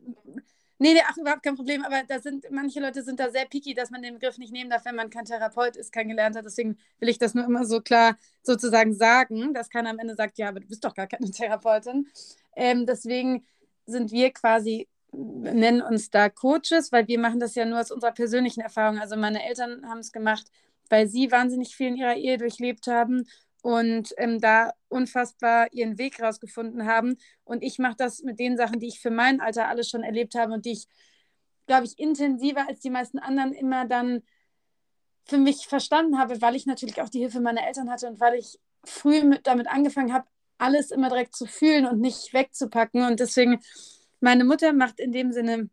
Nee, 0.78 0.92
nee, 0.92 1.00
ach, 1.06 1.16
überhaupt 1.16 1.42
kein 1.42 1.56
Problem. 1.56 1.84
Aber 1.84 2.02
da 2.06 2.20
sind, 2.20 2.44
manche 2.50 2.80
Leute 2.80 3.02
sind 3.02 3.18
da 3.18 3.30
sehr 3.30 3.46
picky, 3.46 3.72
dass 3.72 3.90
man 3.90 4.02
den 4.02 4.14
Begriff 4.14 4.36
nicht 4.36 4.52
nehmen 4.52 4.68
darf, 4.68 4.84
wenn 4.84 4.94
man 4.94 5.08
kein 5.08 5.24
Therapeut 5.24 5.76
ist, 5.76 5.90
kein 5.90 6.08
Gelernter. 6.08 6.42
Deswegen 6.42 6.76
will 6.98 7.08
ich 7.08 7.18
das 7.18 7.34
nur 7.34 7.44
immer 7.44 7.64
so 7.64 7.80
klar 7.80 8.16
sozusagen 8.42 8.94
sagen, 8.94 9.54
dass 9.54 9.70
keiner 9.70 9.90
am 9.90 9.98
Ende 9.98 10.14
sagt, 10.14 10.36
ja, 10.36 10.48
aber 10.48 10.60
du 10.60 10.66
bist 10.66 10.84
doch 10.84 10.94
gar 10.94 11.06
keine 11.06 11.30
Therapeutin. 11.30 12.08
Ähm, 12.54 12.84
deswegen 12.84 13.46
sind 13.86 14.12
wir 14.12 14.32
quasi, 14.32 14.86
nennen 15.12 15.80
uns 15.80 16.10
da 16.10 16.28
Coaches, 16.28 16.92
weil 16.92 17.08
wir 17.08 17.18
machen 17.18 17.40
das 17.40 17.54
ja 17.54 17.64
nur 17.64 17.80
aus 17.80 17.90
unserer 17.90 18.12
persönlichen 18.12 18.60
Erfahrung. 18.60 18.98
Also 18.98 19.16
meine 19.16 19.46
Eltern 19.46 19.88
haben 19.88 20.00
es 20.00 20.12
gemacht, 20.12 20.46
weil 20.90 21.08
sie 21.08 21.30
wahnsinnig 21.32 21.74
viel 21.74 21.88
in 21.88 21.96
ihrer 21.96 22.16
Ehe 22.16 22.36
durchlebt 22.36 22.86
haben 22.86 23.26
und 23.66 24.14
ähm, 24.16 24.40
da 24.40 24.74
unfassbar 24.86 25.66
ihren 25.72 25.98
Weg 25.98 26.22
rausgefunden 26.22 26.86
haben. 26.86 27.16
Und 27.42 27.64
ich 27.64 27.80
mache 27.80 27.96
das 27.98 28.22
mit 28.22 28.38
den 28.38 28.56
Sachen, 28.56 28.78
die 28.78 28.86
ich 28.86 29.00
für 29.00 29.10
mein 29.10 29.40
Alter 29.40 29.66
alles 29.66 29.90
schon 29.90 30.04
erlebt 30.04 30.36
habe 30.36 30.52
und 30.52 30.64
die 30.66 30.70
ich, 30.70 30.86
glaube 31.66 31.84
ich, 31.84 31.98
intensiver 31.98 32.68
als 32.68 32.78
die 32.78 32.90
meisten 32.90 33.18
anderen 33.18 33.52
immer 33.52 33.84
dann 33.84 34.22
für 35.24 35.38
mich 35.38 35.66
verstanden 35.66 36.16
habe, 36.16 36.40
weil 36.40 36.54
ich 36.54 36.66
natürlich 36.66 37.02
auch 37.02 37.08
die 37.08 37.18
Hilfe 37.18 37.40
meiner 37.40 37.66
Eltern 37.66 37.90
hatte 37.90 38.06
und 38.06 38.20
weil 38.20 38.36
ich 38.36 38.56
früh 38.84 39.24
mit, 39.24 39.48
damit 39.48 39.66
angefangen 39.66 40.12
habe, 40.12 40.28
alles 40.58 40.92
immer 40.92 41.08
direkt 41.08 41.34
zu 41.34 41.46
fühlen 41.46 41.86
und 41.86 42.00
nicht 42.00 42.32
wegzupacken. 42.32 43.02
Und 43.02 43.18
deswegen, 43.18 43.58
meine 44.20 44.44
Mutter 44.44 44.74
macht 44.74 45.00
in 45.00 45.10
dem 45.10 45.32
Sinne 45.32 45.70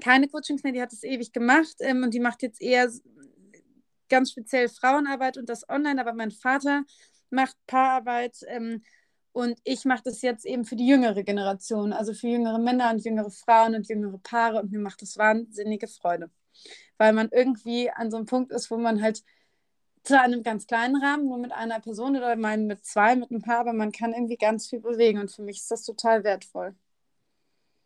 keine 0.00 0.26
Coachings 0.26 0.64
mehr, 0.64 0.72
die 0.72 0.82
hat 0.82 0.92
es 0.92 1.04
ewig 1.04 1.32
gemacht 1.32 1.76
ähm, 1.78 2.02
und 2.02 2.14
die 2.14 2.20
macht 2.20 2.42
jetzt 2.42 2.60
eher 2.60 2.90
ganz 4.08 4.32
speziell 4.32 4.68
Frauenarbeit 4.68 5.38
und 5.38 5.48
das 5.48 5.68
online, 5.68 6.00
aber 6.00 6.14
mein 6.14 6.32
Vater 6.32 6.82
macht 7.32 7.56
Paararbeit 7.66 8.38
ähm, 8.48 8.82
und 9.32 9.58
ich 9.64 9.84
mache 9.84 10.02
das 10.04 10.22
jetzt 10.22 10.44
eben 10.44 10.64
für 10.64 10.76
die 10.76 10.86
jüngere 10.86 11.22
Generation, 11.22 11.92
also 11.92 12.12
für 12.14 12.28
jüngere 12.28 12.58
Männer 12.58 12.90
und 12.90 13.04
jüngere 13.04 13.30
Frauen 13.30 13.74
und 13.74 13.88
jüngere 13.88 14.18
Paare 14.18 14.60
und 14.60 14.70
mir 14.70 14.78
macht 14.78 15.02
das 15.02 15.16
wahnsinnige 15.16 15.88
Freude, 15.88 16.30
weil 16.98 17.12
man 17.12 17.28
irgendwie 17.32 17.90
an 17.90 18.10
so 18.10 18.18
einem 18.18 18.26
Punkt 18.26 18.52
ist, 18.52 18.70
wo 18.70 18.76
man 18.76 19.02
halt 19.02 19.22
zu 20.04 20.20
einem 20.20 20.42
ganz 20.42 20.66
kleinen 20.66 21.02
Rahmen, 21.02 21.26
nur 21.26 21.38
mit 21.38 21.52
einer 21.52 21.80
Person 21.80 22.16
oder 22.16 22.36
mal 22.36 22.58
mit 22.58 22.84
zwei, 22.84 23.16
mit 23.16 23.30
einem 23.30 23.42
Paar, 23.42 23.60
aber 23.60 23.72
man 23.72 23.92
kann 23.92 24.12
irgendwie 24.12 24.36
ganz 24.36 24.68
viel 24.68 24.80
bewegen 24.80 25.18
und 25.20 25.30
für 25.30 25.42
mich 25.42 25.58
ist 25.58 25.70
das 25.70 25.84
total 25.84 26.24
wertvoll. 26.24 26.74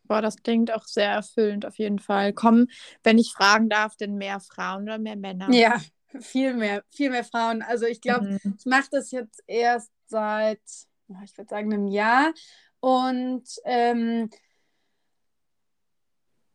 Boah, 0.04 0.22
das 0.22 0.36
klingt 0.36 0.72
auch 0.72 0.84
sehr 0.84 1.10
erfüllend 1.10 1.66
auf 1.66 1.78
jeden 1.78 1.98
Fall. 1.98 2.32
Kommen, 2.32 2.70
wenn 3.02 3.18
ich 3.18 3.32
fragen 3.32 3.68
darf, 3.68 3.96
denn 3.96 4.16
mehr 4.16 4.40
Frauen 4.40 4.84
oder 4.84 4.98
mehr 4.98 5.16
Männer? 5.16 5.50
Ja, 5.52 5.80
viel 6.20 6.54
mehr, 6.54 6.82
viel 6.90 7.10
mehr 7.10 7.24
Frauen. 7.24 7.62
Also 7.62 7.86
ich 7.86 8.00
glaube, 8.00 8.38
mhm. 8.42 8.56
ich 8.58 8.66
mache 8.66 8.88
das 8.90 9.10
jetzt 9.10 9.42
erst 9.46 9.90
seit, 10.06 10.60
ich 11.24 11.36
würde 11.36 11.48
sagen, 11.48 11.72
einem 11.72 11.86
Jahr. 11.88 12.32
Und 12.80 13.44
ähm, 13.64 14.30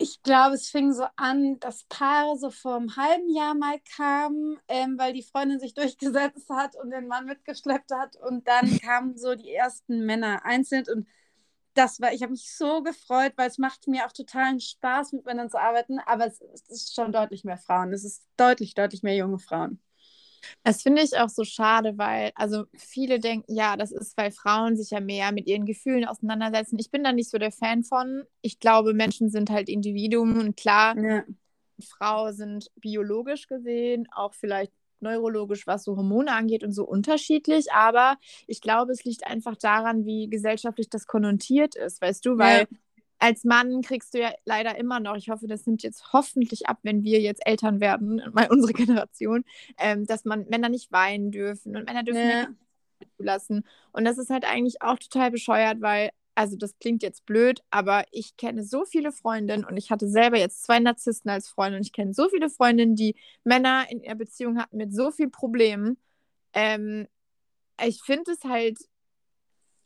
ich 0.02 0.24
glaube, 0.24 0.56
es 0.56 0.70
fing 0.70 0.94
so 0.94 1.06
an, 1.16 1.60
dass 1.60 1.84
Paare 1.84 2.36
so 2.36 2.50
vor 2.50 2.78
einem 2.78 2.96
halben 2.96 3.30
Jahr 3.30 3.54
mal 3.54 3.80
kamen, 3.96 4.58
ähm, 4.68 4.98
weil 4.98 5.14
die 5.14 5.24
Freundin 5.24 5.60
sich 5.60 5.74
durchgesetzt 5.76 6.50
hat 6.50 6.76
und 6.76 6.90
den 6.90 7.08
Mann 7.08 7.26
mitgeschleppt 7.26 7.92
hat. 7.92 8.16
Und 8.16 8.48
dann 8.48 8.80
kamen 8.80 9.18
so 9.18 9.36
die 9.36 9.54
ersten 9.54 10.06
Männer 10.06 10.44
einzeln. 10.44 10.86
Und 10.92 11.08
das 11.74 12.02
war, 12.02 12.14
ich 12.14 12.22
habe 12.22 12.32
mich 12.32 12.52
so 12.52 12.84
gefreut, 12.84 13.34
weil 13.36 13.48
es 13.48 13.58
macht 13.58 13.88
mir 13.88 14.06
auch 14.06 14.12
totalen 14.12 14.60
Spaß, 14.60 15.14
mit 15.14 15.26
Männern 15.26 15.50
zu 15.50 15.60
arbeiten, 15.60 16.00
aber 16.06 16.28
es, 16.28 16.42
es 16.54 16.70
ist 16.70 16.96
schon 16.96 17.12
deutlich 17.12 17.44
mehr 17.44 17.58
Frauen. 17.58 17.94
Es 17.94 18.04
ist 18.04 18.28
deutlich, 18.38 18.74
deutlich 18.74 19.04
mehr 19.04 19.16
junge 19.16 19.40
Frauen. 19.40 19.80
Das 20.64 20.82
finde 20.82 21.02
ich 21.04 21.18
auch 21.18 21.30
so 21.30 21.44
schade, 21.44 21.98
weil 21.98 22.32
also 22.36 22.66
viele 22.76 23.20
denken, 23.20 23.54
ja, 23.54 23.78
das 23.78 23.92
ist, 23.92 24.18
weil 24.18 24.32
Frauen 24.32 24.76
sich 24.76 24.90
ja 24.90 25.00
mehr 25.00 25.32
mit 25.32 25.48
ihren 25.48 25.66
Gefühlen 25.66 26.06
auseinandersetzen. 26.06 26.80
Ich 26.80 26.92
bin 26.92 27.04
da 27.04 27.12
nicht 27.12 27.30
so 27.30 27.38
der 27.38 27.52
Fan 27.52 27.84
von. 27.84 28.24
Ich 28.42 28.60
glaube, 28.60 28.94
Menschen 28.94 29.30
sind 29.30 29.50
halt 29.50 29.70
Individuen 29.70 30.40
und 30.40 30.58
klar, 30.58 30.98
ja. 30.98 31.24
Frau 31.82 32.32
sind 32.32 32.72
biologisch 32.76 33.48
gesehen 33.48 34.08
auch 34.16 34.34
vielleicht 34.34 34.74
neurologisch, 35.02 35.68
was 35.68 35.84
so 35.84 35.98
Hormone 35.98 36.32
angeht 36.32 36.64
und 36.64 36.72
so 36.74 36.86
unterschiedlich. 36.86 37.72
Aber 37.74 38.18
ich 38.48 38.62
glaube, 38.62 38.92
es 38.92 39.04
liegt 39.04 39.28
einfach 39.28 39.56
daran, 39.56 40.06
wie 40.06 40.30
gesellschaftlich 40.30 40.90
das 40.90 41.08
konnotiert 41.08 41.76
ist, 41.76 42.02
weißt 42.02 42.26
du, 42.26 42.38
weil. 42.38 42.62
Ja. 42.62 42.78
Als 43.24 43.44
Mann 43.44 43.84
kriegst 43.84 44.16
du 44.16 44.20
ja 44.20 44.32
leider 44.46 44.80
immer 44.80 45.00
noch, 45.00 45.16
ich 45.16 45.30
hoffe, 45.30 45.46
das 45.46 45.68
nimmt 45.68 45.84
jetzt 45.84 46.12
hoffentlich 46.12 46.68
ab, 46.68 46.80
wenn 46.82 47.04
wir 47.04 47.22
jetzt 47.22 47.46
Eltern 47.46 47.80
werden, 47.80 48.20
mal 48.34 48.48
unsere 48.50 48.74
Generation, 48.74 49.44
ähm, 49.78 50.08
dass 50.08 50.26
man 50.26 50.48
Männer 50.50 50.70
nicht 50.70 50.92
weinen 50.92 51.30
dürfen 51.30 51.76
und 51.76 51.86
Männer 51.86 52.02
dürfen 52.02 52.28
ja. 52.28 52.48
nicht 52.48 53.12
lassen. 53.20 53.64
Und 53.92 54.06
das 54.06 54.18
ist 54.18 54.32
halt 54.32 54.44
eigentlich 54.44 54.82
auch 54.82 54.98
total 54.98 55.30
bescheuert, 55.30 55.82
weil 55.82 56.10
also 56.36 56.56
das 56.58 56.78
klingt 56.80 57.04
jetzt 57.04 57.26
blöd, 57.26 57.62
aber 57.70 58.06
ich 58.12 58.38
kenne 58.38 58.64
so 58.64 58.86
viele 58.86 59.12
Freundinnen 59.12 59.66
und 59.66 59.78
ich 59.78 59.92
hatte 59.92 60.08
selber 60.08 60.38
jetzt 60.38 60.64
zwei 60.64 60.80
Narzissten 60.80 61.30
als 61.30 61.50
Freunde 61.50 61.78
und 61.78 61.86
ich 61.86 61.94
kenne 61.94 62.14
so 62.14 62.30
viele 62.30 62.50
Freundinnen, 62.50 62.96
die 62.96 63.16
Männer 63.44 63.86
in 63.90 64.02
ihrer 64.02 64.16
Beziehung 64.16 64.58
hatten 64.58 64.78
mit 64.78 64.94
so 64.94 65.12
vielen 65.12 65.32
Problemen. 65.32 65.98
Ähm, 66.54 67.08
ich 67.84 68.02
finde 68.04 68.32
es 68.32 68.44
halt 68.44 68.78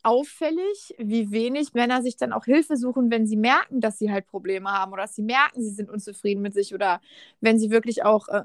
auffällig, 0.06 0.94
wie 0.98 1.32
wenig 1.32 1.74
Männer 1.74 2.00
sich 2.00 2.16
dann 2.16 2.32
auch 2.32 2.44
Hilfe 2.44 2.76
suchen, 2.76 3.10
wenn 3.10 3.26
sie 3.26 3.36
merken, 3.36 3.80
dass 3.80 3.98
sie 3.98 4.12
halt 4.12 4.28
Probleme 4.28 4.70
haben 4.70 4.92
oder 4.92 5.02
dass 5.02 5.16
sie 5.16 5.22
merken, 5.22 5.60
sie 5.60 5.74
sind 5.74 5.90
unzufrieden 5.90 6.42
mit 6.42 6.54
sich 6.54 6.72
oder 6.72 7.00
wenn 7.40 7.58
sie 7.58 7.70
wirklich 7.70 8.04
auch 8.04 8.28
äh, 8.28 8.42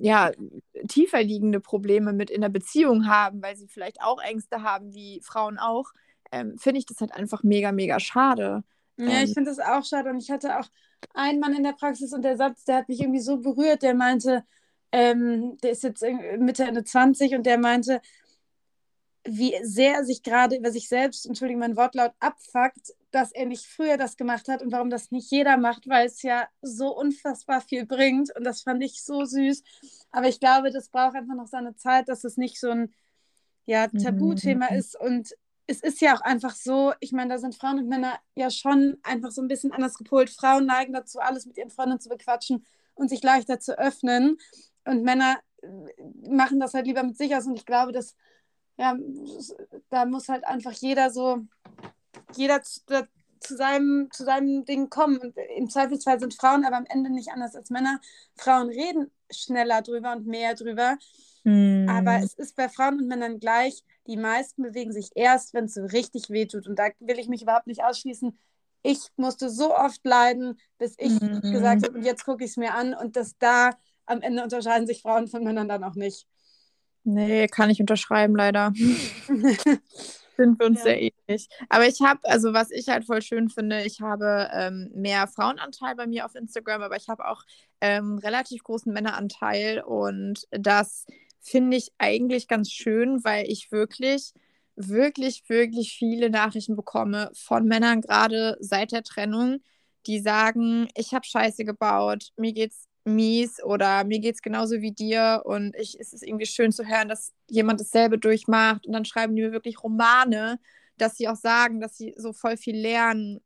ja, 0.00 0.32
tiefer 0.88 1.22
liegende 1.22 1.60
Probleme 1.60 2.12
mit 2.12 2.30
in 2.30 2.40
der 2.40 2.48
Beziehung 2.48 3.06
haben, 3.06 3.40
weil 3.42 3.54
sie 3.54 3.68
vielleicht 3.68 4.02
auch 4.02 4.20
Ängste 4.20 4.64
haben, 4.64 4.92
wie 4.92 5.20
Frauen 5.22 5.56
auch 5.56 5.92
ähm, 6.32 6.58
finde 6.58 6.78
ich 6.78 6.86
das 6.86 7.00
halt 7.00 7.12
einfach 7.12 7.42
mega, 7.42 7.72
mega 7.72 8.00
schade. 8.00 8.64
Ja, 8.96 9.06
ähm, 9.06 9.24
ich 9.24 9.34
finde 9.34 9.50
das 9.50 9.58
auch 9.58 9.84
schade. 9.84 10.10
Und 10.10 10.22
ich 10.22 10.30
hatte 10.30 10.58
auch 10.58 10.68
einen 11.14 11.40
Mann 11.40 11.54
in 11.54 11.62
der 11.62 11.72
Praxis 11.72 12.12
und 12.12 12.22
der 12.22 12.36
Satz, 12.36 12.64
der 12.64 12.76
hat 12.76 12.88
mich 12.88 13.00
irgendwie 13.00 13.20
so 13.20 13.38
berührt, 13.38 13.82
der 13.82 13.94
meinte, 13.94 14.44
ähm, 14.92 15.58
der 15.62 15.72
ist 15.72 15.82
jetzt 15.82 16.04
Mitte, 16.38 16.64
Ende 16.64 16.84
20 16.84 17.34
und 17.34 17.44
der 17.44 17.58
meinte, 17.58 18.00
wie 19.24 19.54
sehr 19.62 19.96
er 19.96 20.04
sich 20.04 20.22
gerade 20.22 20.56
über 20.56 20.70
sich 20.70 20.88
selbst, 20.88 21.26
entschuldige 21.26 21.58
mein 21.58 21.76
Wortlaut, 21.76 22.12
abfuckt, 22.18 22.94
dass 23.10 23.32
er 23.32 23.46
nicht 23.46 23.66
früher 23.66 23.96
das 23.96 24.16
gemacht 24.16 24.48
hat 24.48 24.62
und 24.62 24.72
warum 24.72 24.90
das 24.90 25.10
nicht 25.10 25.30
jeder 25.30 25.56
macht, 25.56 25.88
weil 25.88 26.06
es 26.06 26.22
ja 26.22 26.48
so 26.62 26.96
unfassbar 26.96 27.60
viel 27.60 27.84
bringt. 27.84 28.34
Und 28.36 28.44
das 28.44 28.62
fand 28.62 28.82
ich 28.82 29.02
so 29.02 29.24
süß. 29.24 29.62
Aber 30.10 30.28
ich 30.28 30.40
glaube, 30.40 30.70
das 30.70 30.88
braucht 30.88 31.16
einfach 31.16 31.34
noch 31.34 31.46
seine 31.46 31.74
Zeit, 31.76 32.08
dass 32.08 32.24
es 32.24 32.36
nicht 32.36 32.58
so 32.58 32.70
ein 32.70 32.94
ja, 33.66 33.88
Tabuthema 33.88 34.70
mhm. 34.70 34.78
ist. 34.78 34.98
Und 34.98 35.34
es 35.70 35.80
ist 35.80 36.00
ja 36.00 36.16
auch 36.16 36.22
einfach 36.22 36.54
so, 36.54 36.94
ich 36.98 37.12
meine, 37.12 37.34
da 37.34 37.38
sind 37.38 37.54
Frauen 37.54 37.78
und 37.78 37.88
Männer 37.88 38.18
ja 38.34 38.50
schon 38.50 38.96
einfach 39.02 39.30
so 39.30 39.42
ein 39.42 39.48
bisschen 39.48 39.70
anders 39.70 39.98
gepolt. 39.98 40.30
Frauen 40.30 40.64
neigen 40.64 40.94
dazu, 40.94 41.20
alles 41.20 41.44
mit 41.44 41.58
ihren 41.58 41.70
Freunden 41.70 42.00
zu 42.00 42.08
bequatschen 42.08 42.64
und 42.94 43.10
sich 43.10 43.22
leichter 43.22 43.60
zu 43.60 43.78
öffnen. 43.78 44.38
Und 44.86 45.02
Männer 45.04 45.36
äh, 45.62 45.68
machen 46.30 46.58
das 46.58 46.72
halt 46.72 46.86
lieber 46.86 47.02
mit 47.02 47.18
sich 47.18 47.36
aus. 47.36 47.46
Und 47.46 47.54
ich 47.54 47.66
glaube, 47.66 47.92
dass, 47.92 48.16
ja, 48.78 48.96
da 49.90 50.06
muss 50.06 50.30
halt 50.30 50.46
einfach 50.46 50.72
jeder 50.72 51.10
so, 51.10 51.44
jeder 52.34 52.62
zu, 53.40 53.56
seinem, 53.56 54.08
zu 54.12 54.24
seinem 54.24 54.64
Ding 54.64 54.90
kommen. 54.90 55.18
Und 55.18 55.34
im 55.56 55.68
Zweifelsfall 55.68 56.20
sind 56.20 56.34
Frauen 56.34 56.64
aber 56.64 56.76
am 56.76 56.86
Ende 56.88 57.10
nicht 57.10 57.30
anders 57.30 57.54
als 57.54 57.70
Männer. 57.70 58.00
Frauen 58.36 58.68
reden 58.68 59.10
schneller 59.30 59.82
drüber 59.82 60.12
und 60.12 60.26
mehr 60.26 60.54
drüber. 60.54 60.96
Hm. 61.44 61.86
Aber 61.88 62.18
es 62.18 62.34
ist 62.34 62.56
bei 62.56 62.68
Frauen 62.68 62.98
und 62.98 63.08
Männern 63.08 63.40
gleich. 63.40 63.82
Die 64.06 64.16
meisten 64.16 64.62
bewegen 64.62 64.92
sich 64.92 65.10
erst, 65.14 65.54
wenn 65.54 65.64
es 65.64 65.74
so 65.74 65.84
richtig 65.84 66.30
wehtut. 66.30 66.66
Und 66.66 66.78
da 66.78 66.88
will 67.00 67.18
ich 67.18 67.28
mich 67.28 67.42
überhaupt 67.42 67.66
nicht 67.66 67.84
ausschließen. 67.84 68.38
Ich 68.82 69.08
musste 69.16 69.50
so 69.50 69.74
oft 69.76 70.04
leiden, 70.04 70.58
bis 70.78 70.94
ich 70.98 71.20
hm. 71.20 71.40
gesagt 71.40 71.84
habe, 71.84 71.98
und 71.98 72.04
jetzt 72.04 72.24
gucke 72.24 72.44
ich 72.44 72.50
es 72.50 72.56
mir 72.56 72.74
an. 72.74 72.94
Und 72.94 73.16
dass 73.16 73.36
da 73.38 73.70
am 74.06 74.22
Ende 74.22 74.42
unterscheiden 74.42 74.86
sich 74.86 75.02
Frauen 75.02 75.28
von 75.28 75.44
Männern 75.44 75.68
dann 75.68 75.84
auch 75.84 75.94
nicht. 75.94 76.26
Nee, 77.04 77.46
kann 77.46 77.70
ich 77.70 77.80
unterschreiben, 77.80 78.36
leider. 78.36 78.72
Sind 80.38 80.58
wir 80.60 80.66
uns 80.66 80.78
ja. 80.78 80.84
sehr 80.84 81.02
ähnlich. 81.02 81.48
Aber 81.68 81.86
ich 81.86 82.00
habe, 82.00 82.20
also 82.22 82.52
was 82.52 82.70
ich 82.70 82.88
halt 82.88 83.04
voll 83.04 83.22
schön 83.22 83.48
finde, 83.48 83.82
ich 83.82 84.00
habe 84.00 84.48
ähm, 84.52 84.90
mehr 84.94 85.26
Frauenanteil 85.26 85.96
bei 85.96 86.06
mir 86.06 86.24
auf 86.24 86.36
Instagram, 86.36 86.82
aber 86.82 86.96
ich 86.96 87.08
habe 87.08 87.26
auch 87.26 87.42
ähm, 87.80 88.18
relativ 88.18 88.62
großen 88.62 88.92
Männeranteil 88.92 89.82
und 89.82 90.44
das 90.52 91.06
finde 91.40 91.76
ich 91.76 91.90
eigentlich 91.98 92.46
ganz 92.46 92.70
schön, 92.70 93.24
weil 93.24 93.46
ich 93.48 93.72
wirklich, 93.72 94.32
wirklich, 94.76 95.42
wirklich 95.48 95.94
viele 95.94 96.30
Nachrichten 96.30 96.76
bekomme 96.76 97.30
von 97.34 97.64
Männern, 97.64 98.00
gerade 98.00 98.56
seit 98.60 98.92
der 98.92 99.02
Trennung, 99.02 99.60
die 100.06 100.20
sagen, 100.20 100.88
ich 100.94 101.14
habe 101.14 101.26
Scheiße 101.26 101.64
gebaut, 101.64 102.28
mir 102.36 102.52
geht's 102.52 102.87
mies 103.08 103.62
oder 103.62 104.04
mir 104.04 104.20
geht 104.20 104.36
es 104.36 104.42
genauso 104.42 104.80
wie 104.80 104.92
dir 104.92 105.42
und 105.44 105.74
ich, 105.76 105.98
es 105.98 106.12
ist 106.12 106.22
irgendwie 106.22 106.46
schön 106.46 106.72
zu 106.72 106.86
hören, 106.86 107.08
dass 107.08 107.32
jemand 107.48 107.80
dasselbe 107.80 108.18
durchmacht 108.18 108.86
und 108.86 108.92
dann 108.92 109.04
schreiben 109.04 109.34
die 109.34 109.42
mir 109.42 109.52
wirklich 109.52 109.82
Romane, 109.82 110.60
dass 110.96 111.16
sie 111.16 111.28
auch 111.28 111.36
sagen, 111.36 111.80
dass 111.80 111.96
sie 111.96 112.14
so 112.16 112.32
voll 112.32 112.56
viel 112.56 112.76
lernen 112.76 113.40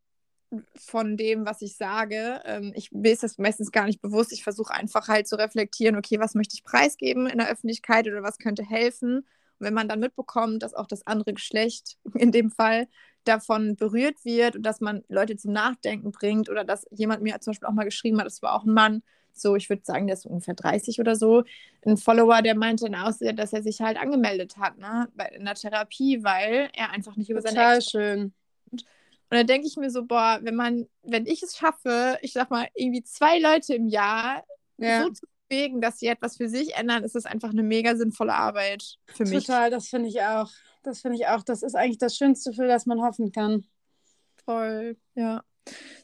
von 0.77 1.17
dem, 1.17 1.47
was 1.47 1.63
ich 1.63 1.77
sage. 1.77 2.43
Ähm, 2.45 2.73
ich 2.75 2.93
mir 2.93 3.13
ist 3.13 3.23
das 3.23 3.39
meistens 3.39 3.73
gar 3.73 3.87
nicht 3.87 4.03
bewusst. 4.03 4.33
Ich 4.33 4.43
versuche 4.43 4.75
einfach 4.75 5.09
halt 5.09 5.27
zu 5.27 5.37
reflektieren, 5.37 5.97
okay, 5.97 6.19
was 6.19 6.35
möchte 6.35 6.55
ich 6.55 6.65
preisgeben 6.65 7.27
in 7.27 7.39
der 7.39 7.51
Öffentlichkeit 7.51 8.07
oder 8.07 8.23
was 8.23 8.39
könnte 8.39 8.63
helfen. 8.63 9.19
Und 9.19 9.27
wenn 9.67 9.75
man 9.75 9.89
dann 9.89 10.01
mitbekommt, 10.01 10.63
dass 10.63 10.75
auch 10.75 10.87
das 10.87 11.07
andere 11.07 11.33
Geschlecht 11.33 11.97
in 12.15 12.33
dem 12.33 12.51
Fall 12.51 12.89
davon 13.25 13.77
berührt 13.77 14.25
wird 14.25 14.57
und 14.57 14.65
dass 14.65 14.81
man 14.81 15.05
Leute 15.09 15.37
zum 15.37 15.53
Nachdenken 15.53 16.11
bringt 16.11 16.51
oder 16.51 16.65
dass 16.65 16.87
jemand 16.91 17.23
mir 17.23 17.41
zum 17.41 17.53
Beispiel 17.53 17.69
auch 17.69 17.73
mal 17.73 17.85
geschrieben 17.85 18.19
hat, 18.19 18.27
das 18.27 18.43
war 18.43 18.55
auch 18.55 18.65
ein 18.65 18.75
Mann, 18.75 19.03
so, 19.33 19.57
ich 19.57 19.69
würde 19.69 19.83
sagen, 19.85 20.07
der 20.07 20.15
ist 20.15 20.27
ungefähr 20.27 20.55
30 20.55 21.01
oder 21.01 21.17
so, 21.17 21.45
ein 21.85 21.97
Follower, 21.97 22.43
der 22.43 22.55
meinte 22.55 22.85
dann 22.85 22.95
auch, 22.95 23.13
dass 23.35 23.53
er 23.53 23.63
sich 23.63 23.81
halt 23.81 23.99
angemeldet 23.99 24.57
hat, 24.57 24.79
ne, 24.79 25.09
in 25.33 25.45
der 25.45 25.55
Therapie, 25.55 26.23
weil 26.23 26.71
er 26.75 26.91
einfach 26.91 27.17
nicht 27.17 27.31
über 27.31 27.41
Total 27.41 27.55
seine 27.55 27.77
Ex 27.77 27.91
schön. 27.91 28.33
Und 29.33 29.39
dann 29.39 29.47
denke 29.47 29.67
ich 29.67 29.77
mir 29.77 29.91
so, 29.91 30.05
boah, 30.05 30.41
wenn 30.43 30.55
man, 30.55 30.87
wenn 31.03 31.25
ich 31.27 31.43
es 31.43 31.57
schaffe, 31.57 32.19
ich 32.21 32.35
sag 32.35 32.51
mal, 32.51 32.69
irgendwie 32.75 33.03
zwei 33.03 33.39
Leute 33.39 33.75
im 33.75 33.89
Jahr 33.89 34.45
ja. 34.77 35.05
so 35.05 35.11
zu 35.11 35.27
bewegen, 35.49 35.81
dass 35.81 35.99
sie 35.99 36.07
etwas 36.07 36.37
für 36.37 36.51
sich 36.51 36.75
ändern, 36.75 37.03
ist 37.03 37.15
das 37.15 37.25
einfach 37.25 37.49
eine 37.49 37.63
mega 37.63 37.97
sinnvolle 37.97 38.35
Arbeit 38.35 38.99
für 39.07 39.25
mich. 39.25 39.47
Total, 39.47 39.71
das 39.71 39.89
finde 39.89 40.09
ich 40.09 40.21
auch. 40.21 40.51
Das 40.83 41.01
finde 41.01 41.17
ich 41.17 41.29
auch. 41.29 41.43
Das 41.43 41.63
ist 41.63 41.75
eigentlich 41.75 41.99
das 41.99 42.17
Schönste, 42.17 42.53
für 42.53 42.67
das 42.67 42.85
man 42.85 43.01
hoffen 43.01 43.33
kann. 43.33 43.65
Voll, 44.45 44.97
ja. 45.15 45.43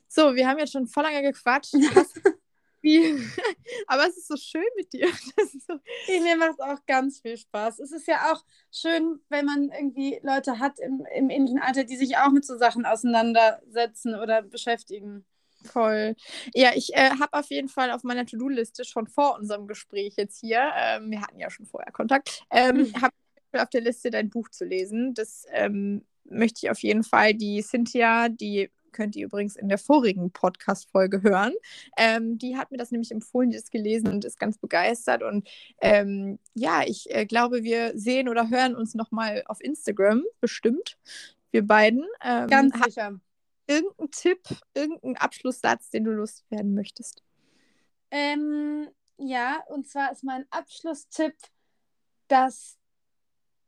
So, 0.09 0.35
wir 0.35 0.49
haben 0.49 0.59
jetzt 0.59 0.73
schon 0.73 0.87
voll 0.87 1.03
lange 1.03 1.23
gequatscht. 1.23 1.75
Wie? 2.81 3.01
Aber 3.87 4.07
es 4.07 4.17
ist 4.17 4.29
so 4.29 4.37
schön 4.37 4.65
mit 4.77 4.93
dir. 4.93 5.09
So 5.67 5.75
mir 6.23 6.37
macht 6.37 6.53
es 6.53 6.61
auch 6.61 6.87
ganz 6.87 7.21
viel 7.21 7.37
Spaß. 7.37 7.79
Es 7.81 7.93
ist 7.93 8.07
ja 8.07 8.33
auch 8.33 8.45
schön, 8.71 9.21
wenn 9.29 9.45
man 9.45 9.71
irgendwie 9.71 10.21
Leute 10.23 10.59
hat 10.59 10.79
im, 10.79 11.07
im 11.15 11.31
ähnlichen 11.31 11.61
Alter, 11.61 11.85
die 11.85 11.97
sich 11.97 12.17
auch 12.17 12.31
mit 12.31 12.45
so 12.45 12.57
Sachen 12.57 12.87
auseinandersetzen 12.87 14.15
oder 14.15 14.43
beschäftigen. 14.43 15.25
Voll. 15.65 16.15
Ja, 16.55 16.71
ich 16.75 16.95
äh, 16.95 17.11
habe 17.11 17.33
auf 17.33 17.51
jeden 17.51 17.69
Fall 17.69 17.91
auf 17.91 18.05
meiner 18.05 18.25
To-Do-Liste 18.25 18.85
schon 18.85 19.07
vor 19.07 19.37
unserem 19.39 19.67
Gespräch 19.67 20.15
jetzt 20.17 20.39
hier, 20.41 20.71
ähm, 20.77 21.11
wir 21.11 21.21
hatten 21.21 21.39
ja 21.39 21.51
schon 21.51 21.67
vorher 21.67 21.93
Kontakt, 21.93 22.45
ähm, 22.51 22.77
mhm. 22.77 23.03
habe 23.03 23.15
auf 23.53 23.71
der 23.71 23.81
Liste 23.81 24.11
dein 24.11 24.31
Buch 24.31 24.49
zu 24.51 24.65
lesen. 24.65 25.15
Das 25.15 25.47
ähm, 25.51 26.05
möchte 26.25 26.61
ich 26.63 26.71
auf 26.71 26.79
jeden 26.81 27.03
Fall. 27.03 27.35
Die 27.35 27.63
Cynthia, 27.63 28.29
die 28.29 28.71
könnt 28.99 29.15
ihr 29.15 29.27
übrigens 29.27 29.55
in 29.55 29.69
der 29.69 29.79
vorigen 29.79 30.33
Podcast-Folge 30.33 31.23
hören. 31.23 31.53
Ähm, 31.97 32.37
die 32.37 32.57
hat 32.57 32.73
mir 32.73 32.79
das 32.79 32.91
nämlich 32.91 33.13
empfohlen, 33.13 33.51
die 33.51 33.57
ist 33.57 33.71
gelesen 33.71 34.09
und 34.09 34.25
ist 34.25 34.41
ganz 34.41 34.59
begeistert. 34.59 35.23
Und 35.23 35.49
ähm, 35.81 36.41
ja, 36.55 36.83
ich 36.85 37.09
äh, 37.15 37.25
glaube, 37.25 37.63
wir 37.63 37.97
sehen 37.97 38.29
oder 38.29 38.51
hören 38.51 38.75
uns 38.75 38.97
nochmal 38.97 39.45
auf 39.47 39.61
Instagram, 39.61 40.25
bestimmt, 40.41 40.99
wir 41.53 41.65
beiden. 41.65 42.05
Ähm, 42.25 42.49
ganz 42.49 42.75
sicher. 42.83 43.21
Irgendein 43.69 44.11
Tipp, 44.11 44.41
irgendein 44.75 45.17
Abschlusssatz, 45.17 45.91
den 45.91 46.03
du 46.03 46.11
loswerden 46.11 46.75
möchtest? 46.75 47.23
Ähm, 48.11 48.89
ja, 49.17 49.63
und 49.69 49.87
zwar 49.87 50.11
ist 50.11 50.25
mein 50.25 50.45
Abschlusstipp, 50.51 51.37
dass 52.27 52.79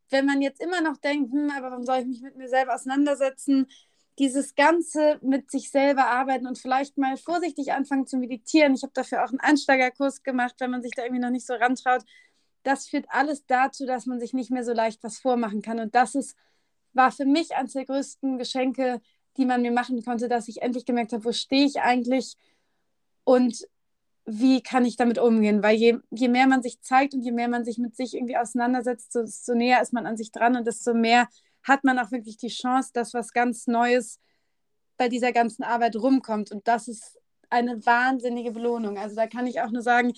wenn 0.09 0.27
man 0.27 0.43
jetzt 0.43 0.61
immer 0.61 0.81
noch 0.81 0.97
denkt, 0.97 1.33
hm, 1.33 1.53
aber 1.57 1.71
warum 1.71 1.85
soll 1.85 1.99
ich 1.99 2.07
mich 2.07 2.21
mit 2.21 2.37
mir 2.37 2.49
selber 2.49 2.75
auseinandersetzen, 2.75 3.69
dieses 4.19 4.55
Ganze 4.55 5.19
mit 5.23 5.51
sich 5.51 5.71
selber 5.71 6.07
arbeiten 6.07 6.47
und 6.47 6.59
vielleicht 6.59 6.99
mal 6.99 7.17
vorsichtig 7.17 7.73
anfangen 7.73 8.07
zu 8.07 8.19
meditieren. 8.19 8.75
Ich 8.75 8.83
habe 8.83 8.93
dafür 8.93 9.25
auch 9.25 9.31
einen 9.31 9.41
Einsteigerkurs 9.41 10.23
gemacht, 10.23 10.57
wenn 10.59 10.71
man 10.71 10.83
sich 10.83 10.93
da 10.95 11.03
irgendwie 11.05 11.23
noch 11.23 11.31
nicht 11.31 11.47
so 11.47 11.55
rantraut. 11.55 12.03
Das 12.63 12.87
führt 12.89 13.07
alles 13.09 13.47
dazu, 13.47 13.87
dass 13.87 14.07
man 14.07 14.21
sich 14.21 14.35
nicht 14.35 14.51
mehr 14.51 14.65
so 14.65 14.73
leicht 14.73 15.03
was 15.03 15.19
vormachen 15.19 15.63
kann. 15.63 15.81
Und 15.81 15.95
das 15.95 16.15
ist, 16.15 16.37
war 16.93 17.11
für 17.13 17.25
mich 17.25 17.55
eines 17.57 17.73
der 17.73 17.87
größten 17.87 18.37
Geschenke, 18.37 19.01
die 19.37 19.47
man 19.47 19.63
mir 19.63 19.73
machen 19.73 20.03
konnte, 20.05 20.29
dass 20.29 20.49
ich 20.49 20.61
endlich 20.61 20.85
gemerkt 20.85 21.13
habe, 21.13 21.25
wo 21.25 21.33
stehe 21.33 21.65
ich 21.65 21.81
eigentlich 21.81 22.37
und 23.25 23.67
wie 24.27 24.63
kann 24.63 24.85
ich 24.85 24.97
damit 24.97 25.19
umgehen? 25.19 25.63
Weil 25.63 25.77
je, 25.77 25.99
je 26.11 26.29
mehr 26.29 26.47
man 26.47 26.63
sich 26.63 26.81
zeigt 26.83 27.15
und 27.15 27.23
je 27.23 27.33
mehr 27.33 27.49
man 27.49 27.65
sich 27.65 27.79
mit 27.79 27.97
sich 27.97 28.15
irgendwie 28.15 28.37
auseinandersetzt, 28.37 29.15
desto 29.15 29.55
näher 29.55 29.81
ist 29.81 29.93
man 29.93 30.07
an 30.07 30.17
sich 30.17 30.31
dran 30.31 30.57
und 30.57 30.67
desto 30.67 30.95
mehr 30.95 31.29
hat 31.63 31.85
man 31.85 31.99
auch 31.99 32.11
wirklich 32.11 32.37
die 32.37 32.49
Chance, 32.49 32.91
dass 32.93 33.15
was 33.15 33.33
ganz 33.33 33.67
Neues 33.67 34.19
bei 34.97 35.09
dieser 35.09 35.33
ganzen 35.33 35.63
Arbeit 35.63 35.97
rumkommt. 35.97 36.51
Und 36.53 36.69
das 36.69 36.89
ist 36.89 37.19
eine 37.49 37.85
wahnsinnige 37.85 38.53
Belohnung. 38.53 38.99
Also 38.99 39.17
da 39.17 39.27
kann 39.27 39.47
ich 39.47 39.61
auch 39.61 39.71
nur 39.71 39.83
sagen, 39.83 40.13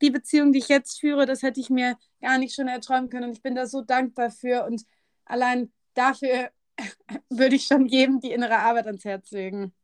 die 0.00 0.10
Beziehung, 0.10 0.52
die 0.52 0.60
ich 0.60 0.68
jetzt 0.68 1.00
führe, 1.00 1.26
das 1.26 1.42
hätte 1.42 1.60
ich 1.60 1.70
mir 1.70 1.96
gar 2.20 2.38
nicht 2.38 2.54
schon 2.54 2.68
erträumen 2.68 3.10
können. 3.10 3.28
Und 3.28 3.32
ich 3.32 3.42
bin 3.42 3.54
da 3.54 3.66
so 3.66 3.82
dankbar 3.82 4.30
für. 4.30 4.64
Und 4.64 4.84
allein 5.24 5.72
dafür 5.94 6.50
würde 7.30 7.56
ich 7.56 7.66
schon 7.66 7.86
jedem 7.86 8.20
die 8.20 8.32
innere 8.32 8.58
Arbeit 8.58 8.86
ans 8.86 9.04
Herz 9.04 9.30
legen. 9.30 9.74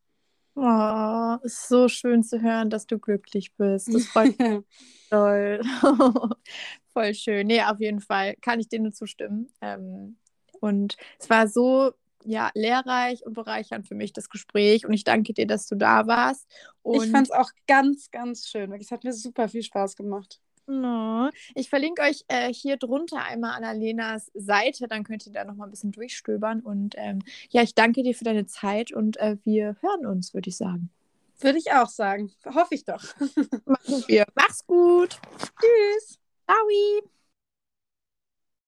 Oh, 0.57 1.37
ist 1.43 1.69
so 1.69 1.89
schön 1.89 2.23
zu 2.23 2.41
hören, 2.41 2.71
dass 2.71 2.87
du 2.87 2.99
glücklich 2.99 3.53
bist. 3.57 3.93
Das 3.93 4.07
freut 4.07 4.39
mich 4.39 4.63
toll. 5.11 5.61
Voll 6.93 7.15
schön. 7.15 7.49
Nee, 7.49 7.63
auf 7.63 7.81
jeden 7.81 8.01
Fall 8.01 8.37
kann 8.41 8.61
ich 8.61 8.69
dir 8.69 8.79
nur 8.79 8.93
zustimmen. 8.93 9.53
Ähm, 9.61 10.17
und 10.65 10.97
es 11.19 11.29
war 11.29 11.47
so 11.47 11.93
ja, 12.25 12.51
lehrreich 12.55 13.25
und 13.27 13.35
bereichernd 13.35 13.87
für 13.87 13.95
mich, 13.95 14.13
das 14.13 14.31
Gespräch. 14.31 14.87
Und 14.87 14.95
ich 14.95 15.05
danke 15.05 15.35
dir, 15.35 15.47
dass 15.47 15.67
du 15.67 15.77
da 15.77 16.07
warst. 16.07 16.47
Und 16.83 17.05
ich 17.05 17.11
fand 17.11 17.27
es 17.27 17.31
auch 17.31 17.51
ganz, 17.67 18.11
ganz 18.11 18.49
schön. 18.49 18.73
Es 18.73 18.91
hat 18.91 19.05
mir 19.05 19.13
super 19.13 19.49
viel 19.49 19.63
Spaß 19.63 19.95
gemacht. 19.95 20.41
No. 20.67 21.29
Ich 21.55 21.69
verlinke 21.69 22.01
euch 22.01 22.25
äh, 22.29 22.51
hier 22.51 22.79
drunter 22.79 23.23
einmal 23.23 23.55
Annalenas 23.55 24.31
Seite, 24.33 24.89
dann 24.89 25.05
könnt 25.05 25.27
ihr 25.27 25.33
da 25.33 25.45
nochmal 25.45 25.69
ein 25.69 25.71
bisschen 25.71 25.93
durchstöbern. 25.93 26.61
Und 26.61 26.95
ähm, 26.97 27.21
ja, 27.51 27.63
ich 27.63 27.75
danke 27.75 28.03
dir 28.03 28.15
für 28.15 28.25
deine 28.25 28.47
Zeit 28.47 28.91
und 28.91 29.19
äh, 29.19 29.37
wir 29.45 29.77
hören 29.83 30.07
uns, 30.07 30.33
würde 30.33 30.49
ich 30.49 30.57
sagen. 30.57 30.89
Würde 31.41 31.59
ich 31.59 31.73
auch 31.73 31.91
sagen. 31.91 32.33
Hoffe 32.47 32.75
ich 32.75 32.85
doch. 32.85 33.03
Machen 33.67 34.05
wir. 34.07 34.25
Mach's 34.35 34.67
gut. 34.67 35.19
Tschüss. 35.61 36.19
Ciao. 36.47 36.57